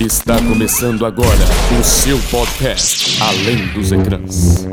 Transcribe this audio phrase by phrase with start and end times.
[0.00, 1.28] Está começando agora
[1.80, 4.66] o seu podcast Além dos Ecrãs.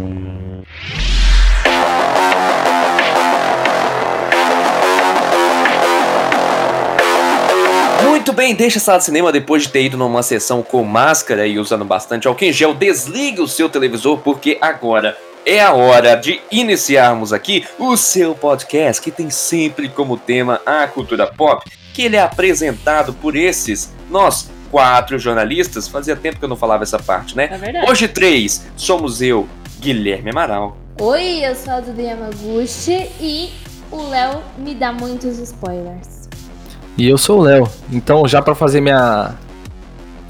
[8.04, 11.45] Muito bem, deixa a sala de cinema depois de ter ido numa sessão com máscara
[11.45, 12.73] e usando bastante álcool em gel.
[12.73, 15.15] Desligue o seu televisor porque agora
[15.45, 20.88] é a hora de iniciarmos aqui o seu podcast que tem sempre como tema a
[20.88, 25.87] cultura pop, que ele é apresentado por esses nós quatro jornalistas.
[25.87, 27.50] Fazia tempo que eu não falava essa parte, né?
[27.51, 27.91] É verdade.
[27.91, 29.47] Hoje três somos eu,
[29.79, 30.77] Guilherme Amaral.
[31.00, 33.49] Oi, eu sou a Dudu Yamaguchi e
[33.91, 36.30] o Léo me dá muitos spoilers.
[36.98, 37.68] E eu sou o Léo.
[37.91, 39.34] Então, já pra fazer minha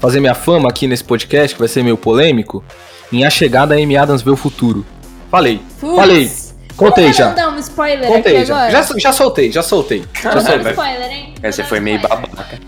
[0.00, 2.64] fazer minha fama aqui nesse podcast, que vai ser meio polêmico,
[3.12, 4.84] em A Chegada a Amy Adams vê o futuro.
[5.30, 5.60] Falei.
[5.80, 6.30] Putz, Falei.
[6.76, 7.32] Contei vamos já.
[7.32, 8.54] dar um spoiler Contei aqui já.
[8.56, 8.70] agora?
[8.72, 8.98] já.
[8.98, 10.04] Já soltei, já soltei.
[10.20, 10.70] Já soltei.
[10.72, 11.34] spoiler, hein?
[11.42, 12.26] Essa foi meio spoiler.
[12.26, 12.58] babaca.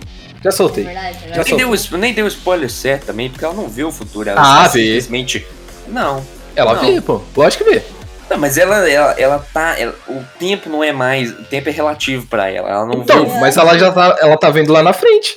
[0.44, 0.84] Já soltei.
[0.84, 1.48] Verdade, Já verdade.
[1.50, 4.28] Nem deu, o- nem deu spoiler certo também, porque ela não vê o futuro.
[4.28, 4.80] Ela Ah, só vê.
[5.00, 5.46] simplesmente.
[5.88, 6.24] Não.
[6.55, 6.84] Ela Não.
[6.84, 7.22] vê, pô.
[7.36, 7.82] Lógico que vê.
[8.30, 9.78] Não, mas ela, ela, ela tá.
[9.78, 11.30] ela- o tempo não é mais.
[11.32, 12.69] O tempo é relativo pra ela.
[12.70, 13.41] Ela não Então, vê.
[13.41, 15.34] mas ela já tá, ela tá vendo lá na frente.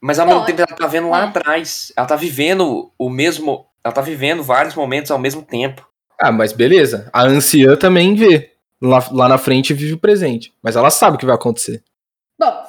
[0.00, 1.24] Mas ao mesmo tempo ela tá vendo lá é.
[1.28, 1.92] atrás.
[1.96, 3.66] Ela tá vivendo o mesmo.
[3.84, 5.86] Ela tá vivendo vários momentos ao mesmo tempo.
[6.20, 7.08] Ah, mas beleza.
[7.12, 8.50] A anciã também vê.
[8.80, 10.52] Lá, lá na frente vive o presente.
[10.60, 11.82] Mas ela sabe o que vai acontecer.
[12.38, 12.64] Bom,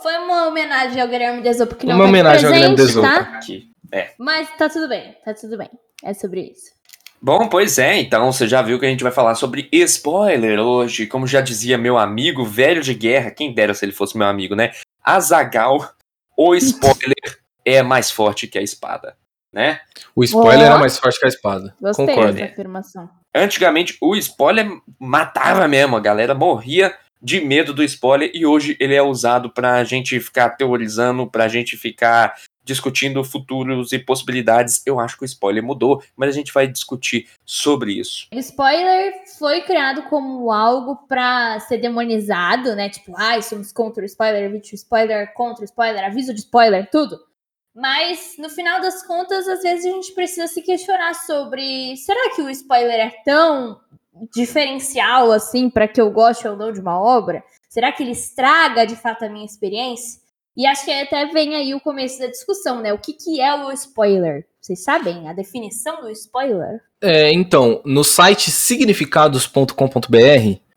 [0.54, 3.08] homenagem ao Guilherme Desopo que não Uma tá homenagem ao presente, Guilherme Desopo.
[3.08, 3.38] Tá?
[3.38, 3.74] Aqui.
[4.18, 5.70] Mas tá tudo bem, tá tudo bem.
[6.04, 6.72] É sobre isso.
[7.22, 11.08] Bom, pois é, então você já viu que a gente vai falar sobre spoiler hoje.
[11.08, 14.56] Como já dizia meu amigo velho de guerra, quem dera se ele fosse meu amigo,
[14.56, 14.72] né?
[15.02, 15.94] Azagal,
[16.38, 17.16] o spoiler
[17.64, 19.16] é mais forte que a espada,
[19.54, 19.80] né?
[20.14, 20.76] O spoiler Ó.
[20.76, 21.74] é mais forte que a espada.
[21.80, 22.34] Gostei Concordo.
[22.34, 23.10] dessa afirmação.
[23.34, 24.68] Antigamente, o spoiler
[25.00, 26.94] matava mesmo, a galera morria
[27.24, 31.78] de medo do spoiler e hoje ele é usado pra gente ficar teorizando, pra gente
[31.78, 34.82] ficar discutindo futuros e possibilidades.
[34.86, 38.28] Eu acho que o spoiler mudou, mas a gente vai discutir sobre isso.
[38.34, 42.90] O spoiler foi criado como algo pra ser demonizado, né?
[42.90, 47.20] Tipo, ai, somos contra o spoiler, vídeo spoiler, contra o spoiler, aviso de spoiler, tudo.
[47.76, 52.42] Mas, no final das contas, às vezes a gente precisa se questionar sobre será que
[52.42, 53.80] o spoiler é tão
[54.34, 57.44] diferencial assim pra que eu goste ou não de uma obra?
[57.70, 60.22] Será que ele estraga de fato a minha experiência?
[60.56, 62.94] E acho que até vem aí o começo da discussão, né?
[62.94, 64.46] O que, que é o spoiler?
[64.62, 66.80] Vocês sabem a definição do spoiler?
[67.02, 69.74] É, então, no site significados.com.br,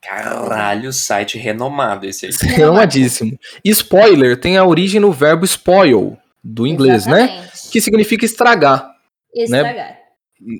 [0.01, 2.33] Caralho, site renomado esse aí.
[2.55, 3.39] renomadíssimo.
[3.65, 7.25] Spoiler tem a origem no verbo spoil, do inglês, né?
[7.25, 7.71] Exatamente.
[7.71, 8.89] Que significa estragar.
[9.35, 9.99] Estragar.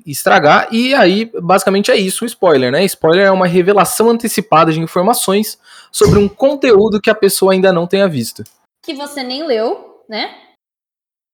[0.05, 2.83] Estragar, e aí, basicamente, é isso, o spoiler, né?
[2.85, 5.59] Spoiler é uma revelação antecipada de informações
[5.91, 8.43] sobre um conteúdo que a pessoa ainda não tenha visto.
[8.83, 10.35] Que você nem leu, né?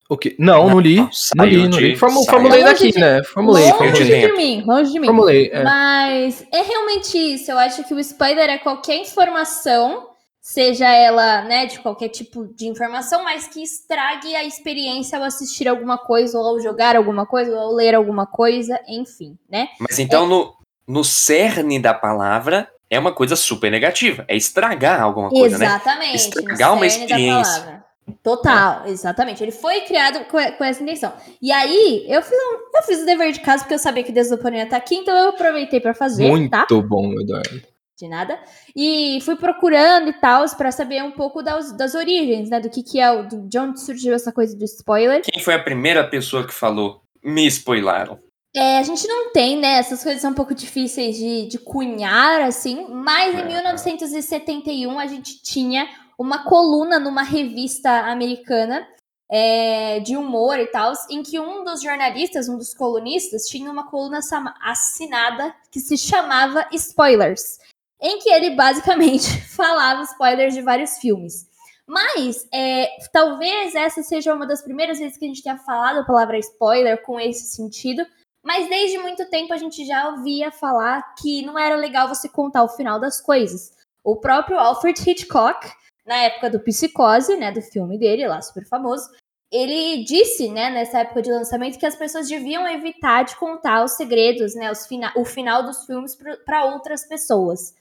[0.09, 0.35] O quê?
[0.37, 0.97] Não, não li.
[1.35, 1.95] Não, li, não li.
[1.95, 3.23] Formu- formulei Longe daqui, de- né?
[3.23, 4.27] Formulei, longe formulei.
[4.27, 5.07] de mim, longe de mim.
[5.07, 5.63] Formulei, é.
[5.63, 7.49] Mas é realmente isso.
[7.49, 10.09] Eu acho que o spoiler é qualquer informação,
[10.45, 15.69] seja ela, né, de qualquer tipo de informação, mas que estrague a experiência ao assistir
[15.69, 19.69] alguma coisa, ou ao jogar alguma coisa, ou ao ler alguma coisa, enfim, né?
[19.79, 20.53] Mas então, no,
[20.85, 24.25] no cerne da palavra, é uma coisa super negativa.
[24.27, 25.65] É estragar alguma coisa, né?
[25.65, 26.15] exatamente.
[26.15, 27.61] Estragar no uma experiência.
[27.61, 27.83] palavra.
[28.21, 29.41] Total, exatamente.
[29.41, 31.13] Ele foi criado com, com essa intenção.
[31.41, 34.11] E aí, eu fiz, um- eu fiz o dever de casa porque eu sabia que
[34.11, 36.67] Desoponia ia estar aqui, então eu aproveitei pra fazer, Muito tá?
[36.81, 37.72] bom, Eduardo.
[38.03, 38.37] De nada.
[38.75, 42.59] E fui procurando e tal, pra saber um pouco das, das origens, né?
[42.59, 45.21] Do que que é, o- de onde surgiu essa coisa do spoiler.
[45.21, 47.01] Quem foi a primeira pessoa que falou?
[47.23, 48.19] Me spoilaram.
[48.53, 49.77] É, a gente não tem, né?
[49.77, 52.87] Essas coisas são um pouco difíceis de, de cunhar, assim.
[52.89, 55.87] Mas em 1971 a gente tinha
[56.19, 58.85] uma coluna numa revista americana
[59.31, 63.89] é, de humor e tal, em que um dos jornalistas, um dos colunistas, tinha uma
[63.89, 64.19] coluna
[64.61, 67.57] assinada que se chamava Spoilers,
[68.03, 71.47] em que ele basicamente falava spoilers de vários filmes.
[71.87, 76.05] Mas é, talvez essa seja uma das primeiras vezes que a gente tenha falado a
[76.05, 78.05] palavra spoiler com esse sentido.
[78.43, 82.63] Mas desde muito tempo a gente já ouvia falar que não era legal você contar
[82.63, 83.71] o final das coisas.
[84.03, 85.71] O próprio Alfred Hitchcock,
[86.05, 89.09] na época do Psicose, né, do filme dele, lá super famoso,
[89.49, 93.93] ele disse, né, nessa época de lançamento, que as pessoas deviam evitar de contar os
[93.93, 97.73] segredos, né, os fina o final dos filmes para outras pessoas.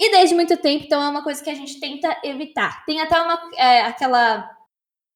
[0.00, 2.84] E desde muito tempo, então, é uma coisa que a gente tenta evitar.
[2.84, 4.50] Tem até uma, é, aquela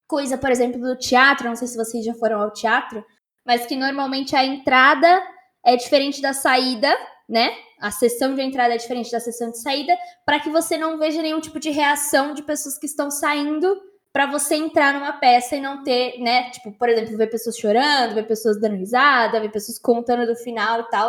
[0.07, 3.05] coisa, por exemplo, do teatro, não sei se vocês já foram ao teatro,
[3.45, 5.23] mas que normalmente a entrada
[5.65, 6.97] é diferente da saída,
[7.29, 7.55] né?
[7.81, 11.21] A sessão de entrada é diferente da sessão de saída, para que você não veja
[11.21, 13.81] nenhum tipo de reação de pessoas que estão saindo
[14.13, 18.15] para você entrar numa peça e não ter, né, tipo, por exemplo, ver pessoas chorando,
[18.15, 21.09] ver pessoas dando risada, ver pessoas contando do final e tal.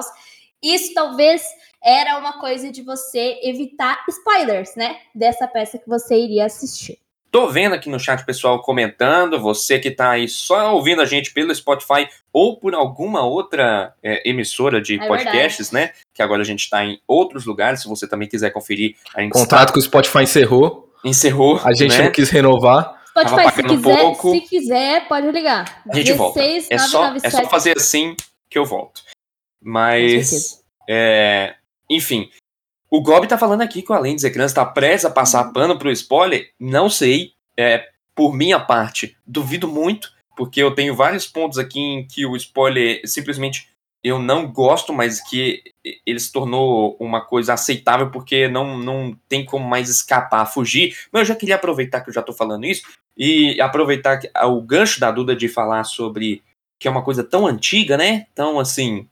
[0.61, 1.41] Isso talvez
[1.83, 6.97] era uma coisa de você evitar spoilers, né, dessa peça que você iria assistir.
[7.31, 11.05] Tô vendo aqui no chat o pessoal comentando, você que tá aí só ouvindo a
[11.05, 15.91] gente pelo Spotify ou por alguma outra é, emissora de É podcasts, né?
[16.11, 18.95] Que agora a gente tá em outros lugares, se você também quiser conferir.
[19.13, 22.05] A gente Contrato que o Spotify encerrou, está- encerrou, a gente né?
[22.05, 22.99] não quis renovar.
[23.09, 24.31] Spotify, Tava se quiser, pouco.
[24.31, 25.83] se quiser, pode ligar.
[25.87, 26.39] A gente volta.
[26.39, 27.49] 16 É só, é só 997.
[27.51, 28.15] fazer assim
[28.49, 29.01] que eu volto.
[29.61, 31.55] Mas, é,
[31.89, 32.29] enfim,
[32.89, 35.77] o Gob tá falando aqui que o Além de Ecrãs está prestes a passar pano
[35.77, 36.51] pro spoiler.
[36.59, 42.07] Não sei, é, por minha parte, duvido muito, porque eu tenho vários pontos aqui em
[42.07, 43.69] que o spoiler simplesmente
[44.01, 45.61] eu não gosto, mas que
[46.05, 50.95] ele se tornou uma coisa aceitável porque não, não tem como mais escapar, fugir.
[51.11, 52.83] Mas eu já queria aproveitar que eu já tô falando isso
[53.17, 56.41] e aproveitar que- o gancho da Duda de falar sobre
[56.79, 58.25] que é uma coisa tão antiga, né?
[58.33, 59.05] Tão assim,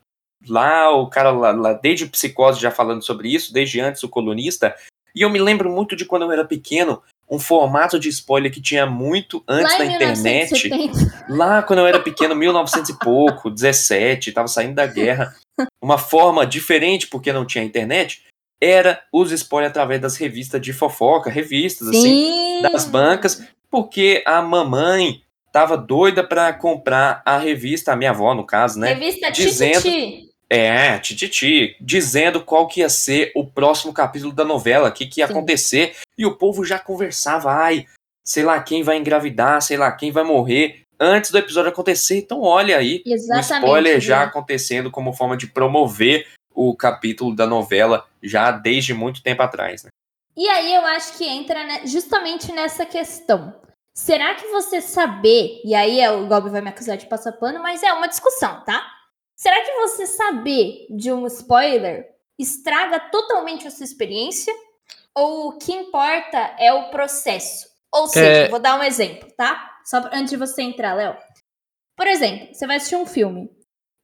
[0.47, 4.75] lá o cara lá, lá desde psicose já falando sobre isso, desde antes o colunista.
[5.15, 8.61] E eu me lembro muito de quando eu era pequeno, um formato de spoiler que
[8.61, 10.69] tinha muito antes Lá internet.
[10.69, 11.25] 1970.
[11.29, 15.35] Lá quando eu era pequeno, 1900 e pouco, 17, tava saindo da guerra.
[15.81, 18.23] Uma forma diferente, porque não tinha internet,
[18.61, 22.61] era os spoilers através das revistas de fofoca, revistas assim, Sim.
[22.61, 25.21] das bancas, porque a mamãe
[25.57, 28.93] tava doida pra comprar a revista, a minha avó no caso, né?
[28.93, 30.29] Revista Dizendo- Tititi.
[30.47, 35.19] É, Tititi, dizendo qual que ia ser o próximo capítulo da novela, o que, que
[35.19, 35.33] ia Sim.
[35.33, 37.87] acontecer, e o povo já conversava, ai,
[38.23, 42.19] sei lá quem vai engravidar, sei lá quem vai morrer, antes do episódio acontecer.
[42.19, 44.25] Então, olha aí, o spoiler já né?
[44.25, 49.83] acontecendo como forma de promover o capítulo da novela já desde muito tempo atrás.
[49.83, 49.89] Né?
[50.37, 53.55] E aí eu acho que entra né, justamente nessa questão.
[53.97, 57.59] Será que você saber, e aí é, o Gob vai me acusar de passar pano,
[57.63, 58.87] mas é uma discussão, tá?
[59.35, 62.07] Será que você saber de um spoiler
[62.37, 64.53] estraga totalmente a sua experiência?
[65.15, 67.67] Ou o que importa é o processo?
[67.91, 68.49] Ou seja, É.
[68.49, 69.79] vou dar um exemplo, tá?
[69.83, 71.17] Só antes de você entrar, Léo.
[71.95, 73.49] Por exemplo, você vai assistir um filme.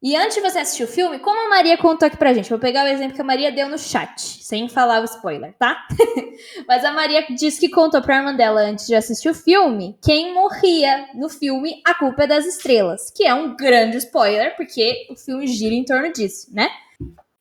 [0.04, 2.60] E antes de você assistir o filme, como a Maria contou aqui pra gente, vou
[2.60, 5.88] pegar o exemplo que a Maria deu no chat, sem falar o spoiler, tá?
[6.68, 10.34] Mas a Maria disse que contou pra irmã dela antes de assistir o filme quem
[10.34, 15.16] morria no filme A Culpa é das Estrelas, que é um grande spoiler, porque o
[15.16, 16.70] filme gira em torno disso, né?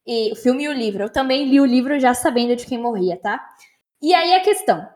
[0.06, 1.02] E o filme e o livro.
[1.02, 3.44] Eu também li o livro já sabendo de quem morria, tá?
[4.00, 4.86] E aí a questão.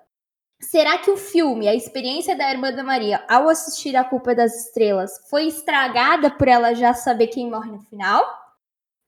[0.60, 4.54] Será que o filme, a experiência da irmã da Maria ao assistir A Culpa das
[4.66, 8.24] Estrelas foi estragada por ela já saber quem morre no final?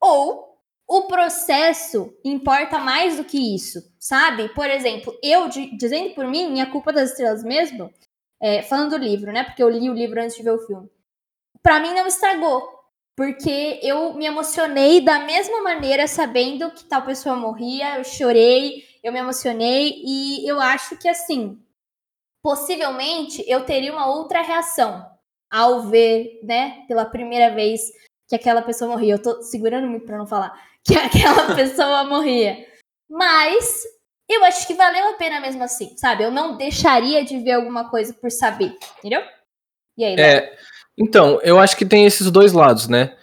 [0.00, 4.48] Ou o processo importa mais do que isso, sabe?
[4.50, 7.92] Por exemplo, eu, di- dizendo por mim, A Culpa das Estrelas mesmo,
[8.40, 9.44] é, falando do livro, né?
[9.44, 10.88] Porque eu li o livro antes de ver o filme.
[11.62, 12.76] Pra mim não estragou.
[13.16, 19.12] Porque eu me emocionei da mesma maneira sabendo que tal pessoa morria, eu chorei, eu
[19.12, 21.60] me emocionei e eu acho que assim,
[22.42, 25.06] possivelmente eu teria uma outra reação
[25.50, 27.80] ao ver, né, pela primeira vez
[28.28, 29.14] que aquela pessoa morria.
[29.14, 30.52] Eu tô segurando muito pra não falar
[30.84, 32.66] que aquela pessoa morria.
[33.08, 33.84] Mas
[34.28, 36.22] eu acho que valeu a pena mesmo assim, sabe?
[36.22, 39.22] Eu não deixaria de ver alguma coisa por saber, entendeu?
[39.96, 40.24] E aí, Léo?
[40.24, 40.58] É,
[40.98, 43.17] então, eu acho que tem esses dois lados, né?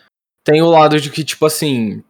[0.43, 2.03] Tem o lado de que, tipo assim.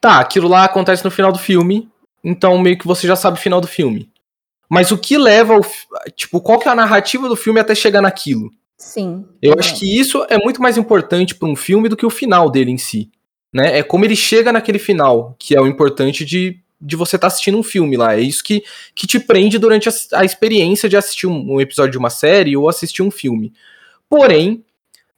[0.00, 1.90] Tá, aquilo lá acontece no final do filme,
[2.22, 4.10] então meio que você já sabe o final do filme.
[4.68, 5.62] Mas o que leva o.
[5.62, 5.86] fi-
[6.16, 8.50] Tipo, qual que é a narrativa do filme até chegar naquilo?
[8.78, 9.26] Sim.
[9.42, 12.48] Eu acho que isso é muito mais importante para um filme do que o final
[12.50, 13.10] dele em si.
[13.52, 13.78] Né?
[13.78, 17.58] É como ele chega naquele final, que é o importante de, de você estar assistindo
[17.58, 18.14] um filme lá.
[18.14, 18.62] É isso que,
[18.94, 22.56] que te prende durante a, a experiência de assistir um, um episódio de uma série
[22.56, 23.52] ou assistir um filme.
[24.08, 24.64] Porém,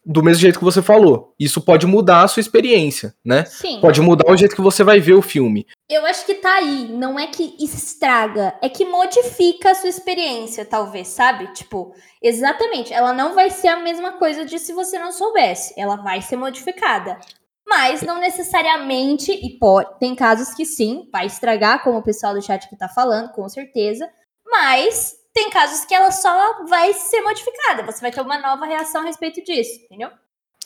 [0.05, 3.45] do mesmo jeito que você falou, isso pode mudar a sua experiência, né?
[3.45, 3.81] Sim.
[3.81, 5.67] Pode mudar o jeito que você vai ver o filme.
[5.93, 6.89] Eu acho que tá aí.
[6.89, 11.53] Não é que estraga, é que modifica a sua experiência, talvez, sabe?
[11.53, 12.95] Tipo, exatamente.
[12.95, 15.75] Ela não vai ser a mesma coisa de se você não soubesse.
[15.77, 17.21] Ela vai ser modificada.
[17.69, 22.43] Mas não necessariamente, e pode, tem casos que sim, vai estragar, como o pessoal do
[22.43, 24.11] chat que tá falando, com certeza.
[24.47, 27.85] Mas tem casos que ela só vai ser modificada.
[27.85, 30.11] Você vai ter uma nova reação a respeito disso, entendeu?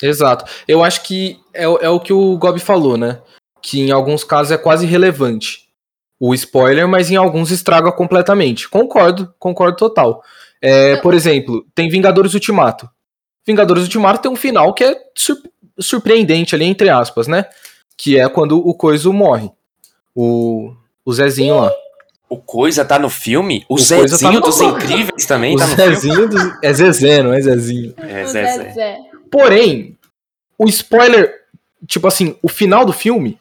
[0.00, 0.45] Exato.
[0.68, 3.21] Eu acho que é, é o que o Gob falou, né?
[3.68, 5.66] Que em alguns casos é quase irrelevante
[6.20, 8.68] o spoiler, mas em alguns estraga completamente.
[8.68, 10.23] Concordo, concordo total.
[10.62, 12.88] É, Eu- por exemplo, tem Vingadores Ultimato.
[13.44, 15.42] Vingadores Ultimato tem um final que é sur-
[15.80, 17.44] surpreendente ali, entre aspas, né?
[17.96, 19.50] Que é quando o Coiso morre.
[20.14, 20.73] O,
[21.04, 21.73] o Zezinho lá.
[22.30, 23.64] O Coisa tá no filme?
[23.68, 24.73] O, O tá Zezinho no dos filme.
[24.75, 25.94] Incríveis também O tá no filme?
[25.96, 26.42] Zezinho dos...
[26.62, 27.94] É Zezé, não é Zezinho.
[27.99, 28.25] É.
[28.26, 28.99] Zezé.
[29.30, 29.99] Porém,
[30.58, 31.35] o spoiler,
[31.87, 33.38] tipo assim, o final do filme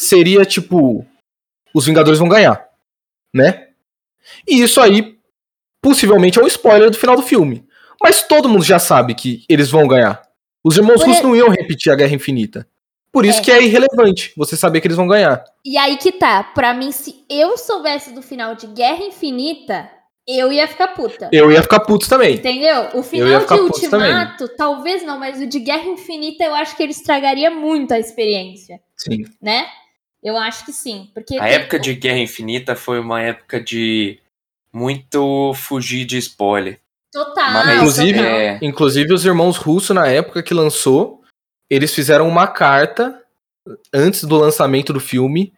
[0.00, 1.04] seria tipo:
[1.74, 2.66] os Vingadores vão ganhar,
[3.34, 3.68] né?
[4.46, 5.16] E isso aí,
[5.82, 7.64] possivelmente, é um spoiler do final do filme.
[8.02, 10.22] Mas todo mundo já sabe que eles vão ganhar.
[10.64, 12.66] Os irmãos russos não iam repetir a Guerra Infinita.
[13.12, 13.42] Por isso É.
[13.42, 15.44] que é irrelevante você saber que eles vão ganhar.
[15.64, 19.90] E aí que tá, pra mim, se eu soubesse do final de Guerra Infinita,
[20.26, 21.28] eu ia ficar puta.
[21.32, 22.36] Eu ia ficar puto também.
[22.36, 22.88] Entendeu?
[22.94, 26.92] O final de Ultimato, talvez não, mas o de Guerra Infinita eu acho que ele
[26.92, 29.24] estragaria muito a experiência, Sim.
[29.42, 29.66] né?
[30.22, 31.08] Eu acho que sim.
[31.14, 34.18] Porque A tem- época de Guerra Infinita foi uma época de
[34.72, 36.78] muito fugir de spoiler.
[37.12, 37.52] Total.
[37.52, 38.32] Mas, Inclusive- total.
[38.32, 41.22] é, Inclusive, os irmãos russos, na época que lançou,
[41.68, 43.20] eles fizeram uma carta
[43.92, 45.52] antes do lançamento do filme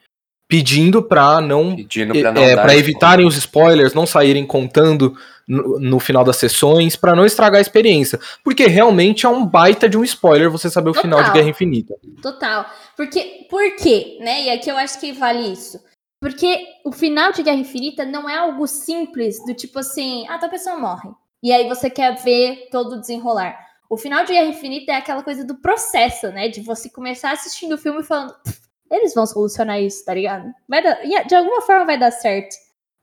[0.52, 5.16] pedindo pra não pedindo pra não é, dar para evitarem os spoilers, não saírem contando
[5.48, 8.20] no, no final das sessões, pra não estragar a experiência.
[8.44, 11.30] Porque realmente é um baita de um spoiler você saber o final de.
[11.32, 11.94] Guerra Infinita.
[12.20, 12.66] Total.
[12.94, 14.18] Porque, por quê?
[14.20, 14.42] Né?
[14.42, 15.80] E aqui eu acho que vale isso.
[16.20, 20.50] Porque o final de Guerra Infinita não é algo simples, do tipo assim, ah, tua
[20.50, 21.08] pessoa morre.
[21.42, 23.56] E aí você quer ver todo o desenrolar.
[23.88, 26.48] O final de Guerra Infinita é aquela coisa do processo, né?
[26.48, 28.61] De você começar assistindo o filme falando, "Pff,
[28.92, 30.52] eles vão solucionar isso, tá ligado?
[30.68, 32.54] Vai dar, de alguma forma vai dar certo.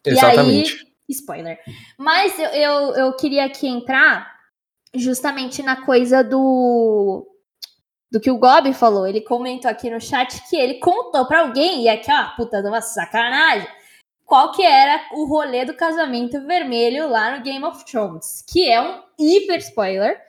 [0.05, 0.75] Exatamente.
[0.75, 1.60] E aí, spoiler.
[1.98, 4.31] Mas eu, eu, eu queria aqui entrar
[4.93, 7.25] justamente na coisa do.
[8.12, 9.08] Do que o Gobi falou.
[9.08, 12.67] Ele comentou aqui no chat que ele contou pra alguém, e aqui, ó, puta de
[12.67, 13.67] uma sacanagem,
[14.25, 18.43] qual que era o rolê do casamento vermelho lá no Game of Thrones.
[18.48, 20.19] Que é um hiper spoiler.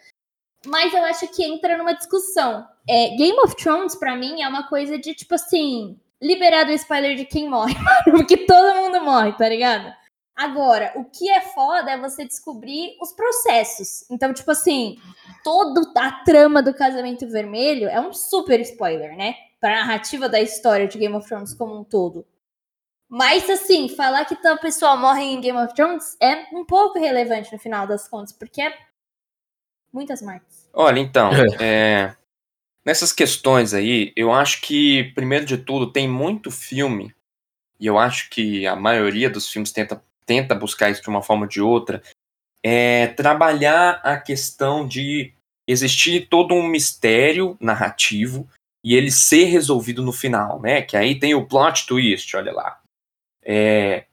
[0.66, 2.66] Mas eu acho que entra numa discussão.
[2.92, 7.16] É, Game of Thrones, pra mim, é uma coisa de, tipo assim, liberar do spoiler
[7.16, 7.76] de quem morre,
[8.10, 9.94] porque todo mundo morre, tá ligado?
[10.34, 14.10] Agora, o que é foda é você descobrir os processos.
[14.10, 14.96] Então, tipo assim,
[15.44, 19.36] toda a trama do casamento vermelho é um super spoiler, né?
[19.60, 22.26] Pra narrativa da história de Game of Thrones como um todo.
[23.08, 27.52] Mas, assim, falar que tal pessoa morre em Game of Thrones é um pouco relevante
[27.52, 28.76] no final das contas, porque é
[29.92, 30.68] muitas mortes.
[30.72, 31.30] Olha, então,
[31.60, 32.16] é,
[32.84, 37.14] nessas questões aí, eu acho que, primeiro de tudo, tem muito filme,
[37.78, 41.42] e eu acho que a maioria dos filmes tenta, tenta buscar isso de uma forma
[41.42, 42.02] ou de outra,
[42.62, 45.32] é trabalhar a questão de
[45.66, 48.48] existir todo um mistério narrativo
[48.84, 50.82] e ele ser resolvido no final, né?
[50.82, 52.80] Que aí tem o plot twist, olha lá.
[53.42, 54.04] É,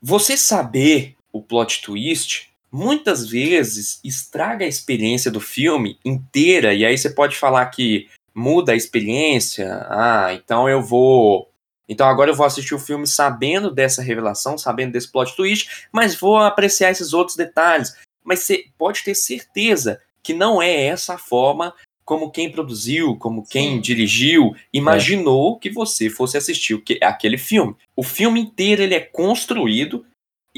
[0.00, 6.96] você saber o plot twist muitas vezes estraga a experiência do filme inteira, e aí
[6.96, 9.86] você pode falar que muda a experiência.
[9.88, 11.50] Ah, então eu vou.
[11.88, 16.14] Então agora eu vou assistir o filme sabendo dessa revelação, sabendo desse plot twist, mas
[16.14, 17.96] vou apreciar esses outros detalhes.
[18.22, 23.46] Mas você pode ter certeza que não é essa a forma como quem produziu, como
[23.46, 23.80] quem Sim.
[23.80, 27.76] dirigiu, imaginou que você fosse assistir aquele filme.
[27.94, 30.06] O filme inteiro ele é construído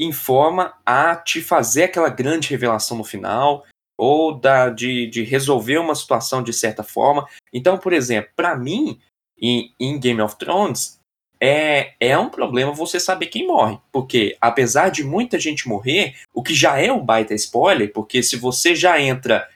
[0.01, 3.63] em forma a te fazer aquela grande revelação no final,
[3.95, 7.27] ou da, de, de resolver uma situação de certa forma.
[7.53, 8.99] Então, por exemplo, para mim,
[9.39, 10.99] em, em Game of Thrones,
[11.39, 13.77] é, é um problema você saber quem morre.
[13.91, 18.37] Porque, apesar de muita gente morrer, o que já é um baita spoiler, porque se
[18.37, 19.47] você já entra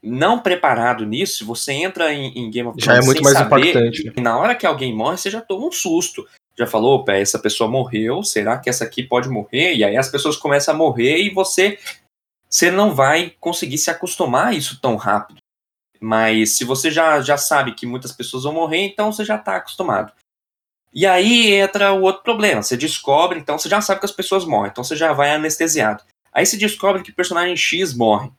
[0.00, 3.24] não preparado nisso, se você entra em, em Game of Já é Thrones muito sem
[3.24, 4.12] mais saber, impactante.
[4.16, 6.26] e na hora que alguém morre, você já toma um susto.
[6.60, 9.74] Já falou, opa, essa pessoa morreu, será que essa aqui pode morrer?
[9.74, 11.78] E aí as pessoas começam a morrer e você,
[12.46, 15.40] você não vai conseguir se acostumar a isso tão rápido.
[15.98, 19.56] Mas se você já, já sabe que muitas pessoas vão morrer, então você já está
[19.56, 20.12] acostumado.
[20.92, 22.62] E aí entra o outro problema.
[22.62, 26.04] Você descobre, então você já sabe que as pessoas morrem, então você já vai anestesiado.
[26.30, 28.30] Aí você descobre que o personagem X morre.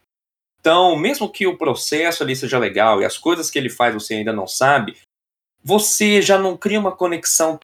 [0.60, 4.14] Então, mesmo que o processo ali seja legal e as coisas que ele faz você
[4.14, 4.96] ainda não sabe,
[5.64, 7.60] você já não cria uma conexão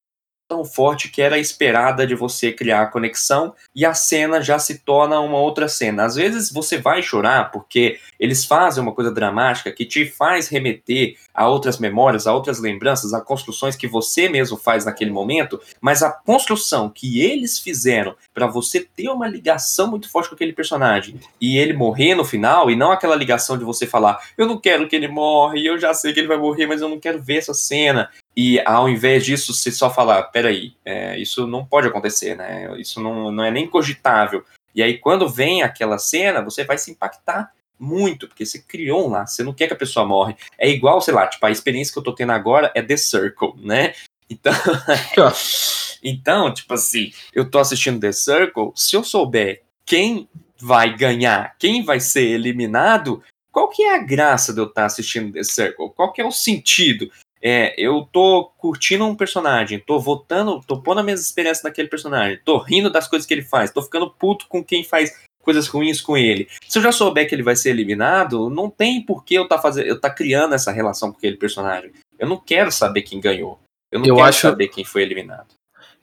[0.47, 4.79] tão forte que era esperada de você criar a conexão e a cena já se
[4.79, 6.05] torna uma outra cena.
[6.05, 11.17] Às vezes você vai chorar porque eles fazem uma coisa dramática que te faz remeter
[11.33, 16.01] a outras memórias, a outras lembranças, a construções que você mesmo faz naquele momento, mas
[16.01, 21.19] a construção que eles fizeram para você ter uma ligação muito forte com aquele personagem
[21.39, 24.87] e ele morrer no final e não aquela ligação de você falar, eu não quero
[24.87, 27.37] que ele morre, eu já sei que ele vai morrer, mas eu não quero ver
[27.37, 28.09] essa cena.
[28.37, 32.79] E ao invés disso, você só falar, peraí, é, isso não pode acontecer, né?
[32.79, 34.45] Isso não, não é nem cogitável.
[34.75, 39.09] E aí, quando vem aquela cena, você vai se impactar muito, porque você criou um
[39.09, 40.35] laço, você não quer que a pessoa morre.
[40.55, 43.53] É igual, sei lá, tipo, a experiência que eu tô tendo agora é The Circle,
[43.57, 43.93] né?
[44.29, 44.53] Então,
[46.03, 50.27] então, tipo assim, eu tô assistindo The Circle, se eu souber quem
[50.59, 54.85] vai ganhar, quem vai ser eliminado, qual que é a graça de eu estar tá
[54.85, 55.91] assistindo The Circle?
[55.95, 57.09] Qual que é o sentido?
[57.49, 62.37] É, eu tô curtindo um personagem, tô votando, tô pondo as minhas experiências naquele personagem,
[62.43, 66.01] tô rindo das coisas que ele faz, tô ficando puto com quem faz coisas ruins
[66.01, 66.49] com ele.
[66.67, 69.57] Se eu já souber que ele vai ser eliminado, não tem por que eu tá
[69.57, 71.93] fazendo, eu tá criando essa relação com aquele personagem.
[72.19, 73.57] Eu não quero saber quem ganhou.
[73.89, 75.47] Eu não eu quero acho, saber quem foi eliminado.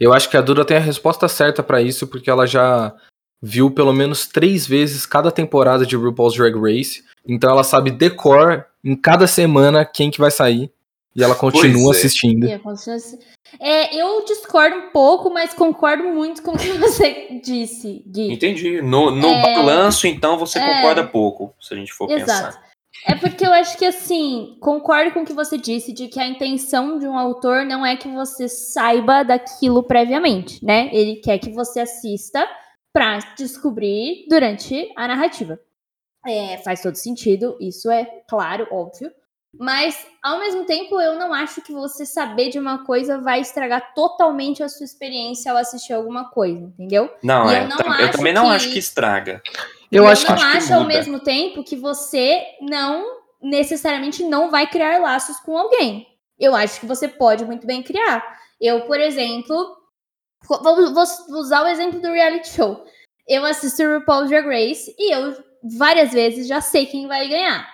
[0.00, 2.96] Eu acho que a Duda tem a resposta certa para isso, porque ela já
[3.42, 7.04] viu pelo menos três vezes cada temporada de RuPaul's Drag Race.
[7.28, 10.72] Então ela sabe decor em cada semana quem que vai sair.
[11.14, 11.96] E ela continua é.
[11.96, 12.46] assistindo.
[13.60, 18.32] É, eu discordo um pouco, mas concordo muito com o que você disse, Gui.
[18.32, 18.82] Entendi.
[18.82, 19.42] No, no é...
[19.42, 20.74] balanço, então, você é...
[20.74, 22.26] concorda pouco, se a gente for Exato.
[22.26, 22.64] pensar.
[23.06, 26.26] É porque eu acho que, assim, concordo com o que você disse, de que a
[26.26, 30.88] intenção de um autor não é que você saiba daquilo previamente, né?
[30.92, 32.48] Ele quer que você assista
[32.92, 35.60] para descobrir durante a narrativa.
[36.26, 39.12] É, faz todo sentido, isso é claro, óbvio.
[39.58, 43.94] Mas, ao mesmo tempo, eu não acho que você saber de uma coisa vai estragar
[43.94, 47.10] totalmente a sua experiência ao assistir alguma coisa, entendeu?
[47.22, 49.42] Não, é, eu, não eu também não acho que estraga.
[49.90, 54.66] Eu, eu acho não que acho ao mesmo tempo que você não necessariamente não vai
[54.66, 56.06] criar laços com alguém.
[56.38, 58.24] Eu acho que você pode muito bem criar.
[58.60, 59.76] Eu, por exemplo,
[60.48, 61.04] vou, vou
[61.38, 62.84] usar o exemplo do reality show.
[63.28, 65.36] Eu assisto o RuPaul's Drag Race e eu
[65.78, 67.73] várias vezes já sei quem vai ganhar.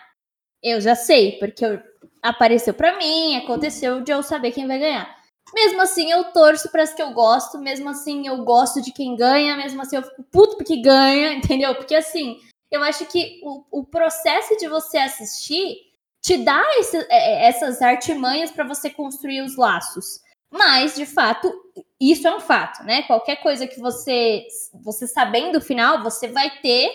[0.63, 1.81] Eu já sei, porque eu,
[2.23, 5.21] apareceu para mim, aconteceu de eu saber quem vai ganhar.
[5.55, 9.17] Mesmo assim, eu torço para as que eu gosto, mesmo assim, eu gosto de quem
[9.17, 11.75] ganha, mesmo assim, eu fico puto porque ganha, entendeu?
[11.75, 12.39] Porque assim,
[12.71, 15.77] eu acho que o, o processo de você assistir
[16.23, 20.21] te dá esse, é, é, essas artimanhas para você construir os laços.
[20.51, 21.51] Mas, de fato,
[21.99, 23.03] isso é um fato, né?
[23.03, 24.47] Qualquer coisa que você,
[24.83, 26.91] você sabendo o final, você vai ter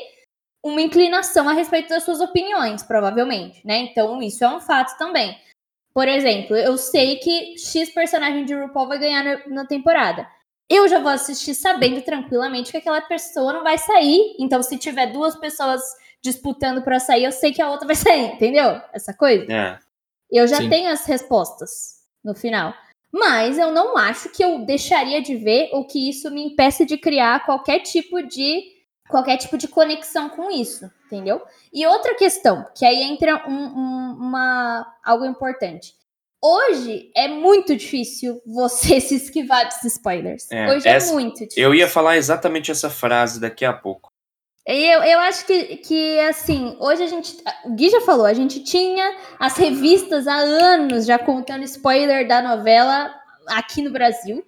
[0.66, 3.78] uma inclinação a respeito das suas opiniões, provavelmente, né?
[3.78, 5.38] Então, isso é um fato também.
[5.94, 10.28] Por exemplo, eu sei que X personagem de RuPaul vai ganhar na, temporada.
[10.68, 14.36] Eu já vou assistir sabendo tranquilamente que aquela pessoa não vai sair.
[14.40, 15.82] Então, se tiver duas pessoas
[16.20, 18.82] disputando para sair, eu sei que a outra vai sair, entendeu?
[18.92, 19.46] Essa coisa.
[19.54, 19.78] É.
[20.32, 20.70] Eu já Sim.
[20.70, 22.74] tenho as respostas no final.
[23.14, 26.98] Mas eu não acho que eu deixaria de ver ou que isso me impeça de
[26.98, 28.75] criar qualquer tipo de
[29.08, 31.42] qualquer tipo de conexão com isso, entendeu?
[31.74, 35.94] E outra questão, que aí entra um, um, uma, algo importante.
[36.44, 40.52] Hoje é muito difícil você se esquivar dos spoilers.
[40.52, 41.64] É, Hoje essa, é muito difícil.
[41.64, 44.10] Eu ia falar exatamente essa frase daqui a pouco.
[44.68, 47.38] Eu, eu acho que, que, assim, hoje a gente.
[47.66, 52.42] O Gui já falou, a gente tinha as revistas há anos já contando spoiler da
[52.42, 53.14] novela
[53.48, 54.44] aqui no Brasil.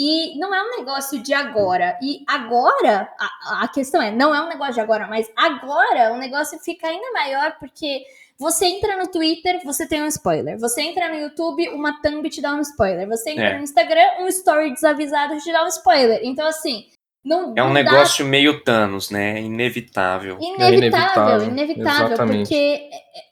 [0.00, 1.98] E não é um negócio de agora.
[2.00, 6.16] E agora, a, a questão é, não é um negócio de agora, mas agora o
[6.16, 8.04] negócio fica ainda maior porque
[8.38, 10.56] você entra no Twitter, você tem um spoiler.
[10.60, 13.08] Você entra no YouTube, uma thumb te dá um spoiler.
[13.08, 13.56] Você entra é.
[13.56, 16.20] no Instagram, um story desavisado te dá um spoiler.
[16.22, 16.86] Então, assim,
[17.24, 18.30] não, é um negócio dá...
[18.30, 19.40] meio Thanos, né?
[19.40, 20.38] Inevitável.
[20.40, 22.88] Inevitável, inevitável, inevitável porque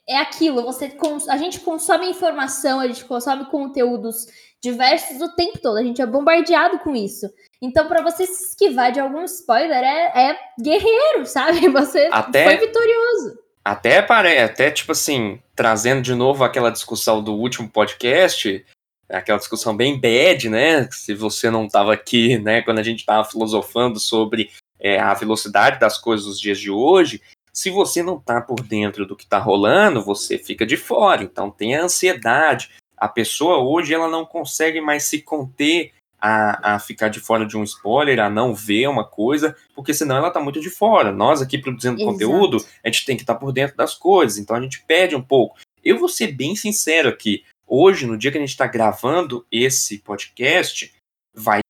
[0.08, 0.92] é, é aquilo, você
[1.28, 4.26] a gente consome informação, a gente consome conteúdos
[4.62, 5.78] diversos o tempo todo.
[5.78, 7.30] A gente é bombardeado com isso.
[7.60, 11.68] Então, para você se esquivar de algum spoiler, é, é guerreiro, sabe?
[11.68, 13.38] Você até, foi vitorioso.
[13.64, 18.64] Até parece, até tipo assim, trazendo de novo aquela discussão do último podcast,
[19.08, 20.88] aquela discussão bem bad, né?
[20.90, 25.80] Se você não estava aqui, né, quando a gente estava filosofando sobre é, a velocidade
[25.80, 27.20] das coisas nos dias de hoje,
[27.52, 31.22] se você não está por dentro do que está rolando, você fica de fora.
[31.22, 36.78] Então tem a ansiedade, a pessoa hoje ela não consegue mais se conter a, a
[36.78, 40.40] ficar de fora de um spoiler, a não ver uma coisa, porque senão ela tá
[40.40, 41.12] muito de fora.
[41.12, 42.10] Nós aqui produzindo Exato.
[42.10, 45.14] conteúdo, a gente tem que estar tá por dentro das coisas, então a gente pede
[45.14, 45.58] um pouco.
[45.84, 47.44] Eu vou ser bem sincero aqui.
[47.66, 50.92] Hoje, no dia que a gente está gravando esse podcast,
[51.34, 51.60] vai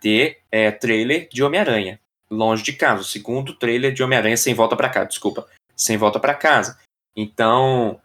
[0.00, 2.00] ter é, trailer de Homem-Aranha.
[2.30, 3.02] Longe de casa.
[3.02, 5.46] O segundo trailer de Homem-Aranha sem volta para casa, desculpa.
[5.76, 6.78] Sem volta para casa.
[7.16, 8.00] Então,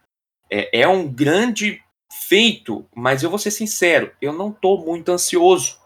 [0.50, 1.82] é, é um grande
[2.28, 5.78] feito, mas eu vou ser sincero, eu não tô muito ansioso.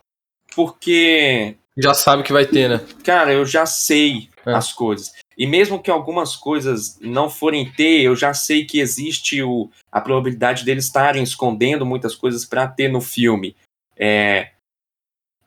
[0.55, 1.57] Porque.
[1.77, 2.81] Já sabe que vai ter, né?
[3.05, 4.53] Cara, eu já sei é.
[4.53, 5.13] as coisas.
[5.39, 10.01] E mesmo que algumas coisas não forem ter, eu já sei que existe o, a
[10.01, 13.57] probabilidade deles estarem escondendo muitas coisas para ter no filme.
[13.97, 14.51] É,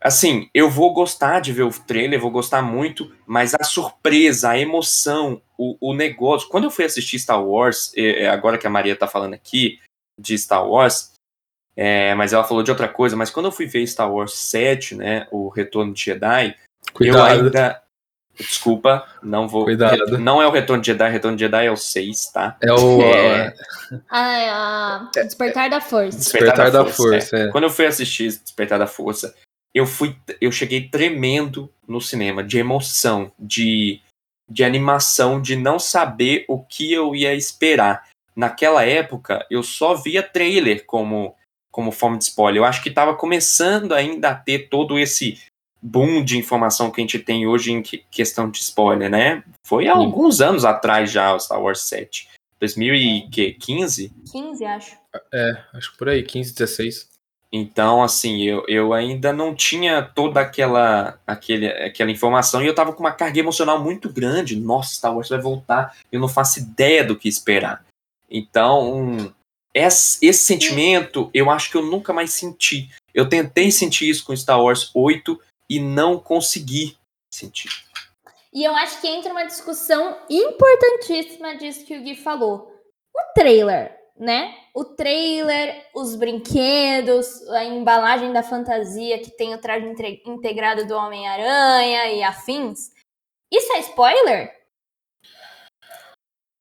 [0.02, 4.58] assim, eu vou gostar de ver o trailer, vou gostar muito, mas a surpresa, a
[4.58, 6.50] emoção, o, o negócio.
[6.50, 9.80] Quando eu fui assistir Star Wars, é, agora que a Maria tá falando aqui,
[10.20, 11.12] de Star Wars,
[11.76, 13.16] É, mas ela falou de outra coisa.
[13.16, 15.28] Mas quando eu fui ver Star Wars 7, né?
[15.32, 16.56] O Retorno de Jedi,
[16.88, 17.26] eu Cuidado.
[17.26, 17.82] ainda.
[18.38, 19.64] Desculpa, não vou.
[19.66, 20.18] Cuidado.
[20.18, 22.58] Não é o Retorno de Jedi, Retorno de Jedi é o 6, tá?
[22.62, 23.54] É o É.
[24.10, 26.18] Ah, a Despertar da Força.
[26.18, 27.48] Despertar da Força, é.
[27.50, 29.36] Quando eu fui assistir Despertar da Força,
[29.74, 34.00] eu fui, eu cheguei tremendo no cinema, de emoção, de,
[34.50, 38.08] de animação, de não saber o que eu ia esperar.
[38.36, 41.36] Naquela época, eu só via trailer como,
[41.72, 42.62] como forma de spoiler.
[42.62, 45.40] Eu acho que estava começando ainda a ter todo esse
[45.82, 49.44] boom de informação que a gente tem hoje em que- questão de spoiler, né?
[49.68, 50.00] Foi há Sim.
[50.00, 52.30] alguns anos atrás já o Star Wars 7.
[52.60, 54.12] 2015?
[54.32, 54.98] 15, acho.
[55.74, 57.08] Acho que por aí, 15, 16.
[57.56, 62.94] Então, assim, eu, eu ainda não tinha toda aquela, aquele, aquela informação e eu tava
[62.94, 64.56] com uma carga emocional muito grande.
[64.60, 67.86] Nossa, Star Wars vai voltar, eu não faço ideia do que esperar.
[68.34, 69.34] Então, um,
[69.74, 72.90] esse, esse sentimento eu acho que eu nunca mais senti.
[73.14, 76.98] Eu tentei sentir isso com Star Wars 8 e não consegui
[77.32, 77.70] sentir.
[78.52, 82.72] E eu acho que entra uma discussão importantíssima disso que o Gui falou.
[83.16, 84.56] O trailer, né?
[84.76, 89.88] O trailer, os brinquedos, a embalagem da fantasia que tem o traje
[90.26, 92.92] integrado do Homem-Aranha e afins.
[93.52, 94.64] Isso é spoiler?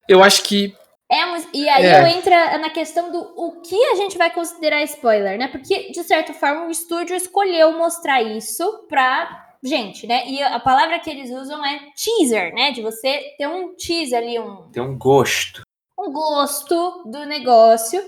[0.08, 0.76] Eu acho que.
[1.12, 1.18] É,
[1.52, 2.08] e aí É.
[2.10, 5.48] entra na questão do o que a gente vai considerar spoiler, né?
[5.48, 10.26] Porque, de certa forma, o estúdio escolheu mostrar isso pra gente, né?
[10.26, 12.70] E a palavra que eles usam é teaser, né?
[12.72, 15.62] De você ter um teaser ali, um, Tem um gosto.
[15.98, 18.02] um gosto do negócio.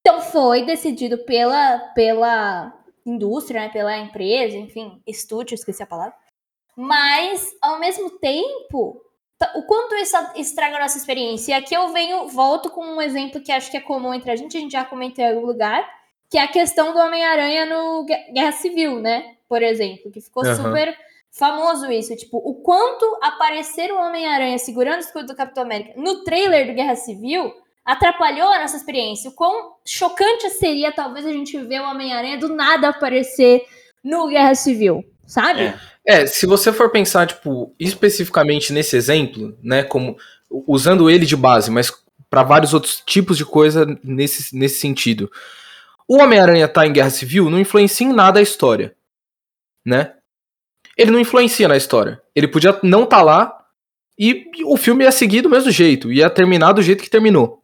[0.00, 2.74] Então foi decidido pela, pela
[3.06, 3.68] indústria, né?
[3.68, 6.14] Pela empresa, enfim, estúdio, esqueci a palavra.
[6.76, 9.00] Mas, ao mesmo tempo,
[9.54, 11.52] o quanto isso estraga a nossa experiência.
[11.52, 14.36] E aqui eu venho, volto com um exemplo que acho que é comum entre a
[14.36, 15.88] gente, a gente já comentou em algum lugar,
[16.30, 19.36] que é a questão do Homem-Aranha no Gue- Guerra Civil, né?
[19.48, 20.56] Por exemplo, que ficou Aham.
[20.56, 20.96] super
[21.30, 22.14] famoso isso.
[22.16, 26.74] Tipo, o quanto aparecer o Homem-Aranha segurando o escudo do Capitão América no trailer do
[26.74, 27.52] Guerra Civil
[27.84, 29.30] atrapalhou a nossa experiência.
[29.30, 33.64] O quão chocante seria, talvez, a gente ver o Homem-Aranha do nada aparecer
[34.04, 35.62] no Guerra Civil, sabe?
[35.62, 35.78] É.
[36.08, 40.16] É, se você for pensar, tipo, especificamente nesse exemplo, né, como
[40.50, 41.92] usando ele de base, mas
[42.30, 45.30] para vários outros tipos de coisa nesse, nesse sentido.
[46.08, 48.94] O Homem-Aranha tá em Guerra Civil não influencia em nada a história,
[49.84, 50.14] né?
[50.96, 52.20] Ele não influencia na história.
[52.34, 53.54] Ele podia não estar lá
[54.18, 57.62] e o filme ia seguir do mesmo jeito, ia terminar do jeito que terminou.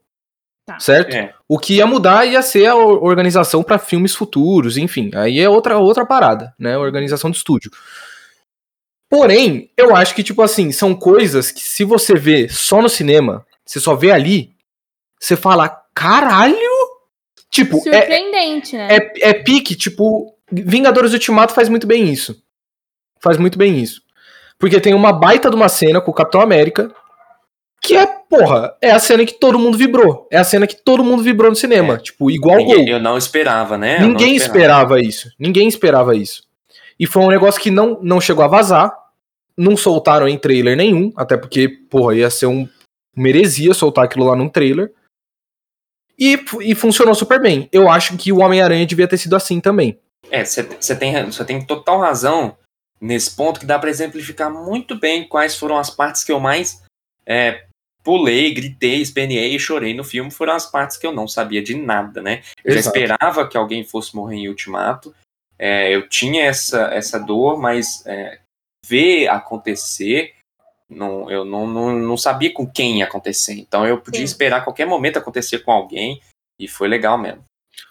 [0.67, 0.79] Tá.
[0.79, 1.15] Certo?
[1.15, 1.35] É.
[1.49, 5.11] O que ia mudar ia ser a or- organização para filmes futuros, enfim.
[5.15, 6.77] Aí é outra, outra parada, né?
[6.77, 7.71] Organização de estúdio.
[9.15, 13.47] Porém, eu acho que, tipo assim, são coisas que se você vê só no cinema,
[13.65, 14.51] você só vê ali,
[15.21, 16.59] você fala, caralho!
[17.49, 18.89] Tipo, é, Surpreendente, né?
[18.91, 22.43] é, é pique, tipo, Vingadores Ultimato faz muito bem isso.
[23.21, 24.03] Faz muito bem isso.
[24.59, 26.93] Porque tem uma baita de uma cena com o Capitão América,
[27.81, 30.27] que é, porra, é a cena que todo mundo vibrou.
[30.29, 31.95] É a cena que todo mundo vibrou no cinema.
[31.95, 31.99] É.
[31.99, 32.89] Tipo, igual Ninguém- Gol.
[32.89, 34.01] eu não esperava, né?
[34.01, 35.31] Ninguém esperava isso.
[35.39, 36.43] Ninguém esperava isso.
[36.99, 39.04] E foi um negócio que não, não chegou a vazar.
[39.57, 41.13] Não soltaram em trailer nenhum.
[41.17, 42.69] Até porque, porra, ia ser um,
[43.17, 44.93] uma heresia soltar aquilo lá num trailer.
[46.19, 47.69] E, e funcionou super bem.
[47.73, 49.99] Eu acho que o Homem-Aranha devia ter sido assim também.
[50.31, 51.13] É, você tem,
[51.47, 52.57] tem total razão
[53.01, 56.83] nesse ponto que dá pra exemplificar muito bem quais foram as partes que eu mais
[57.27, 57.65] é,
[58.03, 60.31] pulei, gritei, esperneei e chorei no filme.
[60.31, 62.43] Foram as partes que eu não sabia de nada, né?
[62.65, 62.97] Eu já Exato.
[62.97, 65.15] esperava que alguém fosse morrer em Ultimato.
[65.59, 68.39] É, eu tinha essa, essa dor, mas é,
[68.89, 70.33] ver acontecer,
[70.89, 73.55] não, eu não, não, não sabia com quem ia acontecer.
[73.55, 74.25] Então eu podia Sim.
[74.25, 76.21] esperar a qualquer momento acontecer com alguém
[76.59, 77.45] e foi legal mesmo.